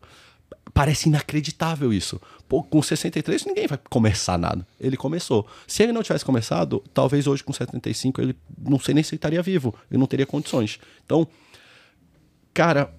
parece 0.74 1.10
inacreditável 1.10 1.94
isso. 1.94 2.22
Pô, 2.48 2.64
com 2.64 2.82
63 2.82 3.46
ninguém 3.46 3.68
vai 3.68 3.80
começar 3.90 4.38
nada. 4.38 4.66
Ele 4.80 4.98
começou. 4.98 5.48
Se 5.68 5.84
ele 5.84 5.92
não 5.92 6.04
tivesse 6.04 6.26
começado, 6.26 6.84
talvez 6.94 7.28
hoje 7.28 7.44
com 7.44 7.54
75 7.54 8.22
ele 8.22 8.36
não 8.58 8.80
sei 8.80 8.94
nem 8.94 9.04
se 9.04 9.16
estaria 9.16 9.42
vivo, 9.42 9.74
ele 9.90 10.00
não 10.00 10.08
teria 10.08 10.26
condições. 10.26 10.80
Então, 11.06 11.28
cara, 12.54 12.94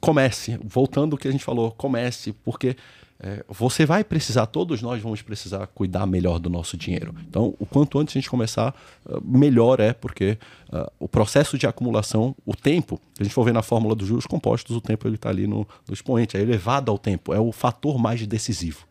comece. 0.00 0.58
Voltando 0.62 1.14
ao 1.14 1.18
que 1.18 1.28
a 1.28 1.30
gente 1.30 1.44
falou, 1.44 1.70
comece, 1.72 2.32
porque 2.44 2.76
é, 3.20 3.44
você 3.48 3.84
vai 3.84 4.04
precisar, 4.04 4.46
todos 4.46 4.80
nós 4.80 5.02
vamos 5.02 5.22
precisar 5.22 5.66
cuidar 5.68 6.06
melhor 6.06 6.38
do 6.38 6.48
nosso 6.48 6.76
dinheiro. 6.76 7.12
Então, 7.28 7.54
o 7.58 7.66
quanto 7.66 7.98
antes 7.98 8.16
a 8.16 8.18
gente 8.20 8.30
começar, 8.30 8.74
uh, 9.04 9.20
melhor 9.24 9.80
é, 9.80 9.92
porque 9.92 10.38
uh, 10.72 10.90
o 11.00 11.08
processo 11.08 11.58
de 11.58 11.66
acumulação, 11.66 12.34
o 12.46 12.54
tempo, 12.54 13.00
a 13.18 13.24
gente 13.24 13.32
for 13.32 13.44
ver 13.44 13.52
na 13.52 13.62
fórmula 13.62 13.96
dos 13.96 14.06
juros 14.06 14.26
compostos, 14.26 14.76
o 14.76 14.80
tempo 14.80 15.08
ele 15.08 15.16
está 15.16 15.30
ali 15.30 15.48
no, 15.48 15.66
no 15.86 15.94
expoente, 15.94 16.36
é 16.36 16.40
elevado 16.40 16.92
ao 16.92 16.98
tempo, 16.98 17.34
é 17.34 17.40
o 17.40 17.50
fator 17.50 17.98
mais 17.98 18.24
decisivo. 18.24 18.86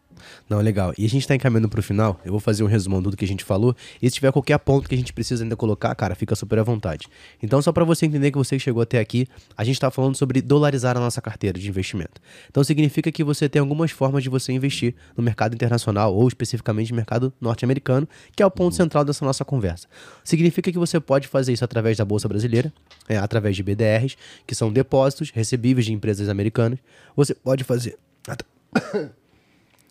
Não, 0.49 0.59
legal. 0.59 0.93
E 0.97 1.05
a 1.05 1.09
gente 1.09 1.27
tá 1.27 1.35
encaminhando 1.35 1.69
pro 1.69 1.81
final. 1.81 2.19
Eu 2.23 2.31
vou 2.31 2.39
fazer 2.39 2.63
um 2.63 2.67
resumão 2.67 3.01
do 3.01 3.15
que 3.15 3.25
a 3.25 3.27
gente 3.27 3.43
falou. 3.43 3.75
E 4.01 4.09
se 4.09 4.15
tiver 4.15 4.31
qualquer 4.31 4.57
ponto 4.59 4.87
que 4.87 4.95
a 4.95 4.97
gente 4.97 5.13
precisa 5.13 5.43
ainda 5.43 5.55
colocar, 5.55 5.93
cara, 5.95 6.15
fica 6.15 6.35
super 6.35 6.59
à 6.59 6.63
vontade. 6.63 7.07
Então, 7.41 7.61
só 7.61 7.71
para 7.71 7.83
você 7.83 8.05
entender 8.05 8.31
que 8.31 8.37
você 8.37 8.57
chegou 8.59 8.81
até 8.81 8.99
aqui, 8.99 9.27
a 9.55 9.63
gente 9.63 9.79
tá 9.79 9.91
falando 9.91 10.15
sobre 10.15 10.41
dolarizar 10.41 10.97
a 10.97 10.99
nossa 10.99 11.21
carteira 11.21 11.59
de 11.59 11.67
investimento. 11.67 12.21
Então, 12.49 12.63
significa 12.63 13.11
que 13.11 13.23
você 13.23 13.47
tem 13.49 13.59
algumas 13.59 13.91
formas 13.91 14.23
de 14.23 14.29
você 14.29 14.51
investir 14.51 14.95
no 15.15 15.23
mercado 15.23 15.53
internacional 15.53 16.13
ou 16.13 16.27
especificamente 16.27 16.91
no 16.91 16.95
mercado 16.95 17.33
norte-americano, 17.39 18.07
que 18.35 18.43
é 18.43 18.45
o 18.45 18.51
ponto 18.51 18.75
central 18.75 19.03
dessa 19.03 19.25
nossa 19.25 19.43
conversa. 19.43 19.87
Significa 20.23 20.71
que 20.71 20.77
você 20.77 20.99
pode 20.99 21.27
fazer 21.27 21.53
isso 21.53 21.63
através 21.63 21.97
da 21.97 22.05
Bolsa 22.05 22.27
Brasileira, 22.27 22.73
é, 23.07 23.17
através 23.17 23.55
de 23.55 23.63
BDRs, 23.63 24.17
que 24.45 24.55
são 24.55 24.71
depósitos 24.71 25.31
recebíveis 25.31 25.85
de 25.85 25.93
empresas 25.93 26.29
americanas. 26.29 26.79
Você 27.15 27.33
pode 27.33 27.63
fazer. 27.63 27.97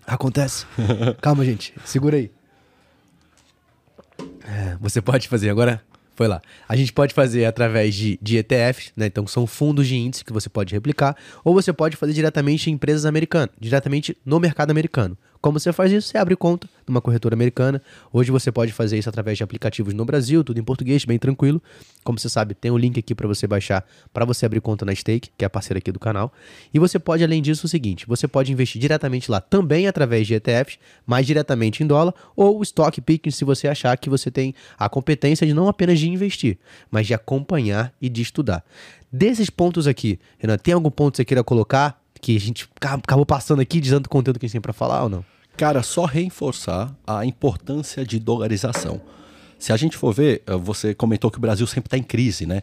Acontece. 0.06 0.66
Calma, 1.20 1.44
gente. 1.44 1.74
Segura 1.84 2.16
aí. 2.16 2.30
É, 4.46 4.76
você 4.80 5.02
pode 5.02 5.28
fazer 5.28 5.50
agora. 5.50 5.82
Foi 6.14 6.28
lá. 6.28 6.40
A 6.66 6.74
gente 6.74 6.94
pode 6.94 7.12
fazer 7.12 7.44
através 7.44 7.94
de, 7.94 8.18
de 8.22 8.38
ETFs, 8.38 8.90
né? 8.96 9.06
Então 9.06 9.26
são 9.26 9.46
fundos 9.46 9.86
de 9.86 9.96
índice 9.96 10.24
que 10.24 10.32
você 10.32 10.48
pode 10.48 10.72
replicar, 10.72 11.14
ou 11.44 11.52
você 11.52 11.74
pode 11.74 11.94
fazer 11.94 12.14
diretamente 12.14 12.70
em 12.70 12.72
empresas 12.72 13.04
americanas, 13.04 13.50
diretamente 13.60 14.16
no 14.24 14.40
mercado 14.40 14.70
americano. 14.70 15.18
Como 15.40 15.58
você 15.58 15.72
faz 15.72 15.92
isso? 15.92 16.08
Você 16.08 16.18
abre 16.18 16.36
conta 16.36 16.68
numa 16.86 17.00
corretora 17.00 17.34
americana. 17.34 17.82
Hoje 18.12 18.30
você 18.30 18.52
pode 18.52 18.72
fazer 18.72 18.98
isso 18.98 19.08
através 19.08 19.36
de 19.36 19.44
aplicativos 19.44 19.92
no 19.92 20.04
Brasil, 20.04 20.42
tudo 20.44 20.58
em 20.58 20.62
português, 20.62 21.04
bem 21.04 21.18
tranquilo. 21.18 21.62
Como 22.04 22.18
você 22.18 22.28
sabe, 22.28 22.54
tem 22.54 22.70
um 22.70 22.78
link 22.78 22.98
aqui 22.98 23.14
para 23.14 23.26
você 23.26 23.46
baixar 23.46 23.84
para 24.12 24.24
você 24.24 24.46
abrir 24.46 24.60
conta 24.60 24.84
na 24.84 24.94
Stake, 24.94 25.30
que 25.36 25.44
é 25.44 25.46
a 25.46 25.50
parceira 25.50 25.78
aqui 25.78 25.90
do 25.90 25.98
canal. 25.98 26.32
E 26.72 26.78
você 26.78 26.98
pode, 26.98 27.24
além 27.24 27.42
disso, 27.42 27.66
o 27.66 27.68
seguinte: 27.68 28.06
você 28.06 28.28
pode 28.28 28.52
investir 28.52 28.80
diretamente 28.80 29.30
lá 29.30 29.40
também 29.40 29.86
através 29.86 30.26
de 30.26 30.34
ETFs, 30.34 30.78
mais 31.06 31.26
diretamente 31.26 31.82
em 31.82 31.86
dólar, 31.86 32.14
ou 32.34 32.62
stock 32.62 33.00
picking 33.00 33.30
se 33.30 33.44
você 33.44 33.68
achar 33.68 33.96
que 33.96 34.08
você 34.08 34.30
tem 34.30 34.54
a 34.78 34.88
competência 34.88 35.46
de 35.46 35.52
não 35.52 35.68
apenas 35.68 35.98
de 35.98 36.08
investir, 36.08 36.58
mas 36.90 37.06
de 37.06 37.14
acompanhar 37.14 37.92
e 38.00 38.08
de 38.08 38.22
estudar. 38.22 38.64
Desses 39.10 39.50
pontos 39.50 39.86
aqui, 39.86 40.18
Renan, 40.38 40.58
tem 40.58 40.74
algum 40.74 40.90
ponto 40.90 41.12
que 41.12 41.16
você 41.18 41.24
queira 41.24 41.42
colocar 41.42 42.00
que 42.26 42.36
a 42.36 42.40
gente 42.40 42.68
acabou 42.80 43.24
passando 43.24 43.60
aqui, 43.60 43.78
dizendo 43.78 44.06
o 44.06 44.08
conteúdo 44.08 44.40
que 44.40 44.46
a 44.46 44.48
gente 44.48 44.54
tem 44.54 44.60
para 44.60 44.72
falar 44.72 45.04
ou 45.04 45.08
não? 45.08 45.24
Cara, 45.56 45.80
só 45.84 46.04
reforçar 46.04 46.92
a 47.06 47.24
importância 47.24 48.04
de 48.04 48.18
dolarização. 48.18 49.00
Se 49.60 49.72
a 49.72 49.76
gente 49.76 49.96
for 49.96 50.12
ver, 50.12 50.42
eh, 50.44 50.56
você 50.56 50.92
comentou 50.92 51.30
que 51.30 51.38
o 51.38 51.40
Brasil 51.40 51.64
sempre 51.68 51.86
está 51.86 51.96
em 51.96 52.02
crise, 52.02 52.44
né? 52.44 52.62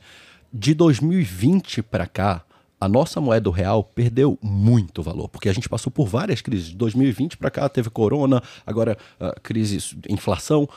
De 0.52 0.74
2020 0.74 1.82
para 1.82 2.06
cá, 2.06 2.44
a 2.78 2.90
nossa 2.90 3.22
moeda 3.22 3.50
real 3.50 3.86
perdeu 3.86 4.38
muito 4.42 5.02
valor, 5.02 5.30
porque 5.30 5.48
a 5.48 5.54
gente 5.54 5.70
passou 5.70 5.90
por 5.90 6.10
várias 6.10 6.42
crises. 6.42 6.68
De 6.68 6.76
2020 6.76 7.38
para 7.38 7.50
cá 7.50 7.70
teve 7.70 7.90
corona, 7.90 8.44
agora 8.68 8.98
uh, 9.18 9.40
crise, 9.42 9.98
inflação. 10.10 10.68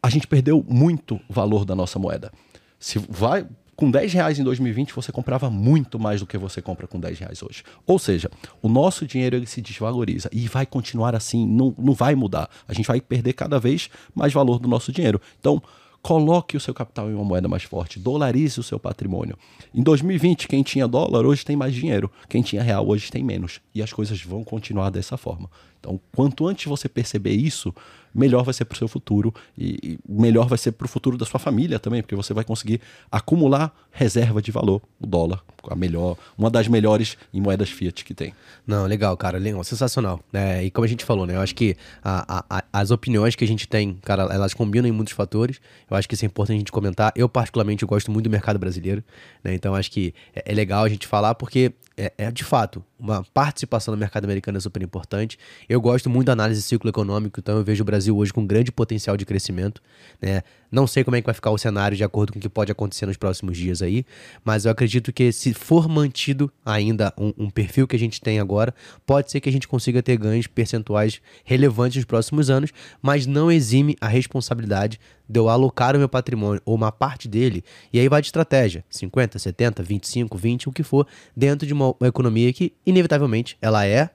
A 0.00 0.08
gente 0.08 0.28
perdeu 0.28 0.64
muito 0.68 1.18
valor 1.28 1.64
da 1.64 1.74
nossa 1.74 1.98
moeda. 1.98 2.30
Se 2.78 3.00
vai 3.00 3.44
com 3.78 3.92
10 3.92 4.12
reais 4.12 4.40
em 4.40 4.42
2020 4.42 4.92
você 4.92 5.12
comprava 5.12 5.48
muito 5.48 6.00
mais 6.00 6.18
do 6.18 6.26
que 6.26 6.36
você 6.36 6.60
compra 6.60 6.88
com 6.88 6.98
10 6.98 7.20
reais 7.20 7.40
hoje. 7.44 7.62
Ou 7.86 7.96
seja, 7.96 8.28
o 8.60 8.68
nosso 8.68 9.06
dinheiro 9.06 9.36
ele 9.36 9.46
se 9.46 9.60
desvaloriza 9.60 10.28
e 10.32 10.48
vai 10.48 10.66
continuar 10.66 11.14
assim, 11.14 11.46
não, 11.46 11.72
não 11.78 11.94
vai 11.94 12.16
mudar. 12.16 12.50
A 12.66 12.74
gente 12.74 12.86
vai 12.86 13.00
perder 13.00 13.34
cada 13.34 13.60
vez 13.60 13.88
mais 14.12 14.32
valor 14.32 14.58
do 14.58 14.68
nosso 14.68 14.90
dinheiro. 14.90 15.20
Então, 15.38 15.62
coloque 16.02 16.56
o 16.56 16.60
seu 16.60 16.74
capital 16.74 17.08
em 17.08 17.14
uma 17.14 17.22
moeda 17.22 17.46
mais 17.46 17.62
forte, 17.62 18.00
dolarize 18.00 18.58
o 18.58 18.64
seu 18.64 18.80
patrimônio. 18.80 19.38
Em 19.72 19.80
2020, 19.80 20.48
quem 20.48 20.64
tinha 20.64 20.88
dólar 20.88 21.24
hoje 21.24 21.44
tem 21.44 21.54
mais 21.54 21.72
dinheiro, 21.72 22.10
quem 22.28 22.42
tinha 22.42 22.64
real 22.64 22.84
hoje 22.84 23.12
tem 23.12 23.22
menos. 23.22 23.60
E 23.72 23.80
as 23.80 23.92
coisas 23.92 24.20
vão 24.20 24.42
continuar 24.42 24.90
dessa 24.90 25.16
forma. 25.16 25.48
Então, 25.80 26.00
quanto 26.14 26.46
antes 26.46 26.66
você 26.66 26.88
perceber 26.88 27.32
isso, 27.32 27.74
melhor 28.14 28.42
vai 28.42 28.52
ser 28.52 28.64
para 28.64 28.74
o 28.74 28.78
seu 28.78 28.88
futuro 28.88 29.32
e, 29.56 29.98
melhor 30.08 30.48
vai 30.48 30.58
ser 30.58 30.72
para 30.72 30.86
o 30.86 30.88
futuro 30.88 31.16
da 31.16 31.24
sua 31.24 31.38
família 31.38 31.78
também, 31.78 32.02
porque 32.02 32.16
você 32.16 32.34
vai 32.34 32.44
conseguir 32.44 32.80
acumular 33.10 33.72
reserva 33.90 34.42
de 34.42 34.50
valor, 34.50 34.82
o 35.00 35.06
dólar, 35.06 35.42
a 35.68 35.74
melhor, 35.74 36.16
uma 36.36 36.50
das 36.50 36.66
melhores 36.68 37.16
em 37.32 37.40
moedas 37.40 37.70
fiat 37.70 38.04
que 38.04 38.14
tem. 38.14 38.34
Não, 38.66 38.86
legal, 38.86 39.16
cara, 39.16 39.38
legal, 39.38 39.62
sensacional. 39.62 40.20
É, 40.32 40.64
e 40.64 40.70
como 40.70 40.84
a 40.84 40.88
gente 40.88 41.04
falou, 41.04 41.26
né, 41.26 41.36
eu 41.36 41.40
acho 41.40 41.54
que 41.54 41.76
a, 42.02 42.44
a, 42.48 42.64
as 42.72 42.90
opiniões 42.90 43.34
que 43.34 43.44
a 43.44 43.48
gente 43.48 43.68
tem, 43.68 43.94
cara, 44.02 44.22
elas 44.24 44.54
combinam 44.54 44.88
em 44.88 44.92
muitos 44.92 45.14
fatores. 45.14 45.60
Eu 45.90 45.96
acho 45.96 46.08
que 46.08 46.14
isso 46.14 46.24
é 46.24 46.26
importante 46.26 46.56
a 46.56 46.58
gente 46.58 46.72
comentar. 46.72 47.12
Eu 47.14 47.28
particularmente 47.28 47.84
gosto 47.84 48.10
muito 48.10 48.24
do 48.24 48.30
mercado 48.30 48.58
brasileiro, 48.58 49.02
né, 49.44 49.54
então 49.54 49.74
acho 49.74 49.90
que 49.90 50.14
é, 50.34 50.50
é 50.50 50.54
legal 50.54 50.84
a 50.84 50.88
gente 50.88 51.06
falar 51.06 51.34
porque 51.34 51.72
é, 51.98 52.12
é, 52.16 52.30
de 52.30 52.44
fato 52.44 52.84
uma 52.98 53.24
participação 53.34 53.92
no 53.92 53.98
mercado 53.98 54.24
americano 54.24 54.56
é 54.56 54.60
super 54.60 54.80
importante. 54.82 55.36
Eu 55.68 55.80
gosto 55.80 56.08
muito 56.08 56.26
da 56.26 56.32
análise 56.32 56.62
ciclo 56.62 56.88
econômico, 56.88 57.40
então 57.40 57.58
eu 57.58 57.64
vejo 57.64 57.82
o 57.82 57.84
Brasil 57.84 58.16
hoje 58.16 58.32
com 58.32 58.46
grande 58.46 58.70
potencial 58.70 59.16
de 59.16 59.26
crescimento. 59.26 59.82
Né? 60.22 60.42
Não 60.70 60.86
sei 60.86 61.02
como 61.02 61.16
é 61.16 61.20
que 61.20 61.26
vai 61.26 61.34
ficar 61.34 61.50
o 61.50 61.58
cenário 61.58 61.96
de 61.96 62.04
acordo 62.04 62.32
com 62.32 62.38
o 62.38 62.42
que 62.42 62.48
pode 62.48 62.70
acontecer 62.70 63.06
nos 63.06 63.16
próximos 63.16 63.56
dias 63.56 63.80
aí, 63.80 64.04
mas 64.44 64.64
eu 64.64 64.70
acredito 64.70 65.12
que 65.12 65.32
se 65.32 65.54
for 65.54 65.88
mantido 65.88 66.52
ainda 66.64 67.12
um, 67.16 67.32
um 67.38 67.50
perfil 67.50 67.86
que 67.86 67.96
a 67.96 67.98
gente 67.98 68.20
tem 68.20 68.38
agora, 68.38 68.74
pode 69.06 69.30
ser 69.30 69.40
que 69.40 69.48
a 69.48 69.52
gente 69.52 69.66
consiga 69.66 70.02
ter 70.02 70.16
ganhos 70.16 70.46
percentuais 70.46 71.20
relevantes 71.44 71.96
nos 71.96 72.04
próximos 72.04 72.50
anos, 72.50 72.70
mas 73.00 73.26
não 73.26 73.50
exime 73.50 73.96
a 74.00 74.08
responsabilidade 74.08 75.00
de 75.28 75.38
eu 75.38 75.48
alocar 75.48 75.96
o 75.96 75.98
meu 75.98 76.08
patrimônio 76.08 76.60
ou 76.64 76.74
uma 76.74 76.92
parte 76.92 77.28
dele, 77.28 77.64
e 77.92 77.98
aí 77.98 78.08
vai 78.08 78.20
de 78.20 78.28
estratégia, 78.28 78.84
50, 78.90 79.38
70, 79.38 79.82
25, 79.82 80.38
20, 80.38 80.68
o 80.68 80.72
que 80.72 80.82
for, 80.82 81.06
dentro 81.36 81.66
de 81.66 81.72
uma, 81.72 81.94
uma 81.98 82.08
economia 82.08 82.52
que 82.52 82.72
inevitavelmente 82.84 83.56
ela 83.60 83.86
é, 83.86 84.10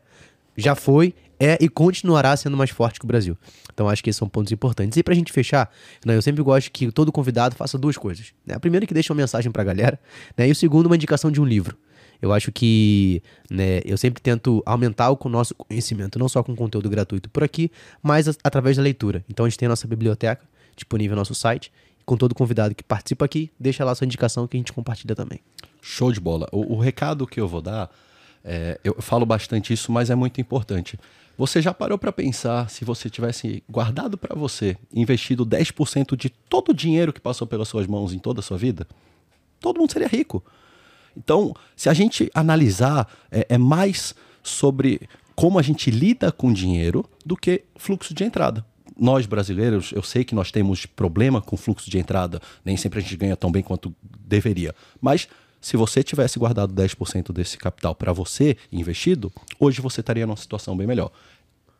já 0.55 0.75
foi, 0.75 1.13
é 1.43 1.57
e 1.59 1.67
continuará 1.67 2.35
sendo 2.37 2.55
mais 2.55 2.69
forte 2.69 2.99
que 2.99 3.05
o 3.05 3.07
Brasil. 3.07 3.37
Então 3.73 3.89
acho 3.89 4.03
que 4.03 4.09
esses 4.09 4.17
são 4.17 4.29
pontos 4.29 4.51
importantes. 4.51 4.97
E 4.97 5.03
pra 5.03 5.13
gente 5.13 5.31
fechar, 5.31 5.71
né, 6.05 6.15
eu 6.15 6.21
sempre 6.21 6.41
gosto 6.43 6.71
que 6.71 6.91
todo 6.91 7.11
convidado 7.11 7.55
faça 7.55 7.77
duas 7.77 7.97
coisas. 7.97 8.33
Né? 8.45 8.55
A 8.55 8.59
primeira 8.59 8.85
é 8.85 8.87
que 8.87 8.93
deixa 8.93 9.11
uma 9.11 9.17
mensagem 9.17 9.51
pra 9.51 9.63
galera, 9.63 9.99
né? 10.37 10.47
e 10.47 10.51
o 10.51 10.55
segundo, 10.55 10.85
uma 10.85 10.95
indicação 10.95 11.31
de 11.31 11.41
um 11.41 11.45
livro. 11.45 11.77
Eu 12.21 12.31
acho 12.31 12.53
que 12.53 13.21
né, 13.51 13.81
eu 13.83 13.97
sempre 13.97 14.21
tento 14.21 14.63
aumentar 14.65 15.11
o 15.11 15.29
nosso 15.29 15.53
conhecimento, 15.53 16.17
não 16.17 16.29
só 16.29 16.41
com 16.41 16.55
conteúdo 16.55 16.89
gratuito 16.89 17.29
por 17.29 17.43
aqui, 17.43 17.69
mas 18.01 18.29
através 18.41 18.77
da 18.77 18.83
leitura. 18.83 19.25
Então 19.29 19.45
a 19.45 19.49
gente 19.49 19.59
tem 19.59 19.65
a 19.65 19.69
nossa 19.69 19.85
biblioteca 19.87 20.41
disponível 20.75 21.15
no 21.15 21.21
nosso 21.21 21.35
site. 21.35 21.71
Com 22.05 22.17
todo 22.17 22.35
convidado 22.35 22.75
que 22.75 22.83
participa 22.83 23.25
aqui, 23.25 23.51
deixa 23.59 23.83
lá 23.85 23.95
sua 23.95 24.05
indicação 24.05 24.47
que 24.47 24.57
a 24.57 24.59
gente 24.59 24.73
compartilha 24.73 25.15
também. 25.15 25.39
Show 25.81 26.11
de 26.11 26.19
bola. 26.19 26.47
O, 26.51 26.75
o 26.75 26.79
recado 26.79 27.25
que 27.27 27.39
eu 27.39 27.47
vou 27.47 27.61
dar, 27.61 27.89
é, 28.43 28.79
eu 28.83 29.01
falo 29.01 29.25
bastante 29.25 29.73
isso, 29.73 29.91
mas 29.91 30.09
é 30.09 30.15
muito 30.15 30.39
importante. 30.41 30.97
Você 31.37 31.61
já 31.61 31.73
parou 31.73 31.97
para 31.97 32.11
pensar 32.11 32.69
se 32.69 32.85
você 32.85 33.09
tivesse 33.09 33.63
guardado 33.69 34.17
para 34.17 34.35
você, 34.35 34.77
investido 34.93 35.45
10% 35.45 36.15
de 36.15 36.29
todo 36.29 36.69
o 36.69 36.73
dinheiro 36.73 37.11
que 37.11 37.19
passou 37.19 37.47
pelas 37.47 37.67
suas 37.67 37.87
mãos 37.87 38.13
em 38.13 38.19
toda 38.19 38.39
a 38.39 38.43
sua 38.43 38.57
vida? 38.57 38.87
Todo 39.59 39.79
mundo 39.79 39.91
seria 39.91 40.07
rico. 40.07 40.43
Então, 41.17 41.53
se 41.75 41.89
a 41.89 41.93
gente 41.93 42.29
analisar, 42.33 43.07
é, 43.31 43.47
é 43.49 43.57
mais 43.57 44.13
sobre 44.43 45.07
como 45.35 45.57
a 45.57 45.61
gente 45.61 45.89
lida 45.89 46.31
com 46.31 46.53
dinheiro 46.53 47.03
do 47.25 47.35
que 47.35 47.63
fluxo 47.75 48.13
de 48.13 48.23
entrada 48.23 48.63
nós 48.97 49.25
brasileiros, 49.25 49.91
eu 49.91 50.03
sei 50.03 50.23
que 50.23 50.35
nós 50.35 50.51
temos 50.51 50.85
problema 50.85 51.41
com 51.41 51.57
fluxo 51.57 51.89
de 51.89 51.97
entrada, 51.97 52.41
nem 52.63 52.77
sempre 52.77 52.99
a 52.99 53.01
gente 53.01 53.15
ganha 53.17 53.35
tão 53.35 53.51
bem 53.51 53.63
quanto 53.63 53.93
deveria. 54.03 54.73
Mas 55.01 55.27
se 55.63 55.77
você 55.77 56.03
tivesse 56.03 56.37
guardado 56.37 56.73
10% 56.73 57.31
desse 57.31 57.57
capital 57.57 57.95
para 57.95 58.11
você 58.11 58.57
investido, 58.69 59.31
hoje 59.57 59.79
você 59.79 60.01
estaria 60.01 60.27
numa 60.27 60.35
situação 60.35 60.75
bem 60.75 60.85
melhor. 60.85 61.09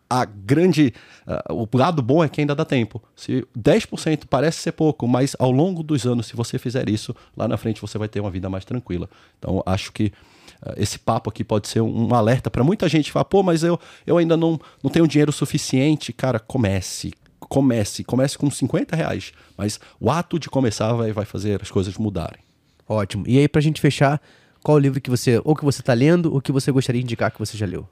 A 0.10 0.24
grande. 0.24 0.94
Uh, 1.50 1.68
o 1.70 1.78
lado 1.78 2.02
bom 2.02 2.24
é 2.24 2.30
que 2.30 2.40
ainda 2.40 2.56
dá 2.56 2.64
tempo. 2.64 3.04
Se 3.14 3.46
10% 3.58 4.24
parece 4.30 4.60
ser 4.60 4.72
pouco, 4.72 5.06
mas 5.06 5.36
ao 5.38 5.52
longo 5.52 5.84
dos 5.84 6.06
anos, 6.06 6.28
se 6.28 6.36
você 6.36 6.58
fizer 6.58 6.88
isso, 6.88 7.14
lá 7.36 7.46
na 7.46 7.58
frente 7.58 7.82
você 7.82 7.98
vai 7.98 8.08
ter 8.08 8.22
uma 8.22 8.32
vida 8.32 8.50
mais 8.50 8.64
tranquila. 8.64 9.10
Então, 9.38 9.62
acho 9.66 9.92
que 9.92 10.14
uh, 10.66 10.74
esse 10.78 10.98
papo 10.98 11.30
aqui 11.30 11.44
pode 11.44 11.68
ser 11.68 11.82
um 11.82 12.16
alerta 12.16 12.50
para 12.50 12.64
muita 12.64 12.88
gente 12.88 13.12
falar, 13.12 13.26
pô, 13.26 13.44
mas 13.44 13.64
eu, 13.64 13.78
eu 14.08 14.18
ainda 14.18 14.38
não, 14.38 14.58
não 14.82 14.90
tenho 14.90 15.06
dinheiro 15.06 15.34
suficiente. 15.34 16.14
Cara, 16.14 16.40
comece. 16.40 17.14
Comece. 17.38 18.02
Comece 18.06 18.38
com 18.38 18.50
50 18.50 18.96
reais. 18.96 19.34
Mas 19.58 19.78
o 20.00 20.10
ato 20.10 20.40
de 20.40 20.50
começar 20.50 20.94
vai, 20.94 21.12
vai 21.12 21.26
fazer 21.26 21.62
as 21.62 21.70
coisas 21.70 21.98
mudarem. 21.98 22.40
Ótimo. 22.94 23.24
E 23.28 23.40
aí, 23.40 23.48
pra 23.48 23.62
gente 23.62 23.82
fechar, 23.82 24.22
qual 24.62 24.78
o 24.78 24.80
livro 24.80 25.02
que 25.02 25.10
você, 25.10 25.42
ou 25.44 25.56
que 25.56 25.66
você 25.66 25.82
tá 25.82 25.94
lendo, 25.94 26.34
ou 26.34 26.40
que 26.40 26.52
você 26.52 26.72
gostaria 26.72 27.02
de 27.02 27.06
indicar 27.06 27.32
que 27.32 27.40
você 27.40 27.58
já 27.58 27.66
leu? 27.66 27.88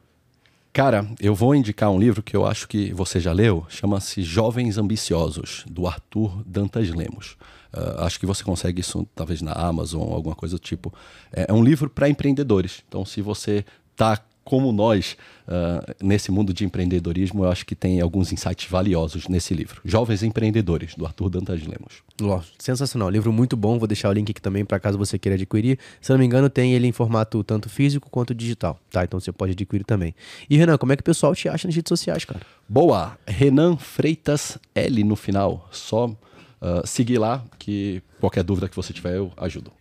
Cara, 0.71 1.05
eu 1.19 1.35
vou 1.35 1.53
indicar 1.53 1.89
um 1.89 1.99
livro 1.99 2.23
que 2.23 2.35
eu 2.35 2.45
acho 2.45 2.67
que 2.67 2.93
você 2.93 3.19
já 3.19 3.33
leu, 3.33 3.65
chama-se 3.67 4.23
Jovens 4.23 4.77
Ambiciosos, 4.77 5.65
do 5.69 5.85
Arthur 5.85 6.41
Dantas 6.45 6.89
Lemos. 6.89 7.35
Uh, 7.73 8.03
acho 8.03 8.19
que 8.19 8.25
você 8.25 8.43
consegue 8.43 8.79
isso 8.79 9.05
talvez 9.13 9.41
na 9.41 9.51
Amazon, 9.51 10.13
alguma 10.13 10.35
coisa 10.35 10.55
do 10.55 10.59
tipo. 10.59 10.93
É, 11.33 11.47
é 11.49 11.53
um 11.53 11.63
livro 11.63 11.89
para 11.89 12.07
empreendedores. 12.07 12.83
Então, 12.87 13.03
se 13.03 13.21
você 13.21 13.65
está 13.91 14.17
como 14.43 14.71
nós, 14.71 15.15
uh, 15.47 15.95
nesse 16.03 16.31
mundo 16.31 16.53
de 16.53 16.65
empreendedorismo, 16.65 17.45
eu 17.45 17.51
acho 17.51 17.65
que 17.65 17.75
tem 17.75 18.01
alguns 18.01 18.31
insights 18.31 18.69
valiosos 18.69 19.27
nesse 19.27 19.53
livro. 19.53 19.81
Jovens 19.85 20.23
Empreendedores, 20.23 20.95
do 20.95 21.05
Arthur 21.05 21.29
Dantas 21.29 21.61
Lemos. 21.61 22.01
Sensacional, 22.57 23.09
livro 23.09 23.31
muito 23.31 23.55
bom. 23.55 23.77
Vou 23.77 23.87
deixar 23.87 24.09
o 24.09 24.13
link 24.13 24.31
aqui 24.31 24.41
também 24.41 24.65
para 24.65 24.79
caso 24.79 24.97
você 24.97 25.17
queira 25.17 25.35
adquirir. 25.35 25.77
Se 25.99 26.11
não 26.11 26.19
me 26.19 26.25
engano, 26.25 26.49
tem 26.49 26.73
ele 26.73 26.87
em 26.87 26.91
formato 26.91 27.43
tanto 27.43 27.69
físico 27.69 28.09
quanto 28.09 28.33
digital, 28.33 28.79
tá? 28.89 29.03
Então 29.03 29.19
você 29.19 29.31
pode 29.31 29.53
adquirir 29.53 29.83
também. 29.85 30.13
E 30.49 30.57
Renan, 30.57 30.77
como 30.77 30.91
é 30.91 30.95
que 30.95 31.01
o 31.01 31.05
pessoal 31.05 31.35
te 31.35 31.47
acha 31.47 31.67
nas 31.67 31.75
redes 31.75 31.89
sociais, 31.89 32.25
cara? 32.25 32.41
Boa! 32.67 33.17
Renan 33.27 33.77
Freitas 33.77 34.57
L 34.73 35.03
no 35.03 35.15
final. 35.15 35.67
Só 35.71 36.07
uh, 36.07 36.15
seguir 36.85 37.17
lá 37.17 37.43
que 37.57 38.01
qualquer 38.19 38.43
dúvida 38.43 38.67
que 38.67 38.75
você 38.75 38.93
tiver 38.93 39.15
eu 39.17 39.31
ajudo. 39.37 39.71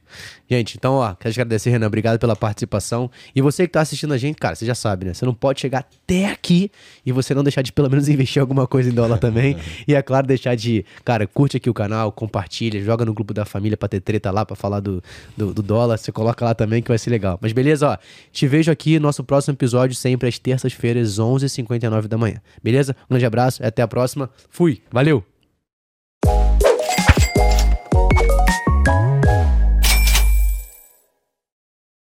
Gente, 0.48 0.76
então, 0.76 0.94
ó, 0.94 1.14
quero 1.14 1.32
te 1.32 1.40
agradecer, 1.40 1.70
Renan. 1.70 1.86
Obrigado 1.86 2.18
pela 2.18 2.34
participação. 2.34 3.11
E 3.34 3.40
você 3.40 3.66
que 3.66 3.72
tá 3.72 3.80
assistindo 3.80 4.12
a 4.12 4.18
gente, 4.18 4.36
cara, 4.36 4.54
você 4.54 4.66
já 4.66 4.74
sabe, 4.74 5.06
né? 5.06 5.14
Você 5.14 5.24
não 5.24 5.34
pode 5.34 5.61
chegar 5.61 5.80
até 5.80 6.26
aqui 6.26 6.70
e 7.04 7.12
você 7.12 7.34
não 7.34 7.42
deixar 7.42 7.62
de 7.62 7.72
pelo 7.72 7.88
menos 7.88 8.08
investir 8.11 8.40
alguma 8.40 8.66
coisa 8.66 8.88
em 8.88 8.92
dólar 8.92 9.18
também. 9.18 9.56
e 9.86 9.94
é 9.94 10.02
claro, 10.02 10.26
deixar 10.26 10.54
de, 10.54 10.84
cara, 11.04 11.26
curte 11.26 11.56
aqui 11.56 11.70
o 11.70 11.74
canal, 11.74 12.11
compartilha, 12.11 12.82
joga 12.82 13.04
no 13.04 13.14
grupo 13.14 13.32
da 13.32 13.44
família 13.44 13.76
pra 13.76 13.88
ter 13.88 14.00
treta 14.00 14.30
lá, 14.30 14.44
pra 14.44 14.56
falar 14.56 14.80
do, 14.80 15.02
do, 15.36 15.54
do 15.54 15.62
dólar. 15.62 15.98
Você 15.98 16.11
coloca 16.11 16.44
lá 16.44 16.54
também 16.54 16.82
que 16.82 16.88
vai 16.88 16.98
ser 16.98 17.11
legal. 17.11 17.38
Mas 17.40 17.52
beleza, 17.52 17.88
ó. 17.88 17.96
Te 18.32 18.46
vejo 18.46 18.70
aqui 18.70 18.98
no 18.98 19.02
nosso 19.02 19.22
próximo 19.22 19.54
episódio, 19.54 19.94
sempre 19.94 20.28
às 20.28 20.38
terças-feiras, 20.38 21.18
11h59 21.18 22.06
da 22.06 22.18
manhã. 22.18 22.40
Beleza? 22.62 22.96
Um 23.04 23.11
grande 23.11 23.26
abraço, 23.26 23.64
até 23.64 23.82
a 23.82 23.88
próxima. 23.88 24.30
Fui. 24.48 24.82
Valeu! 24.90 25.39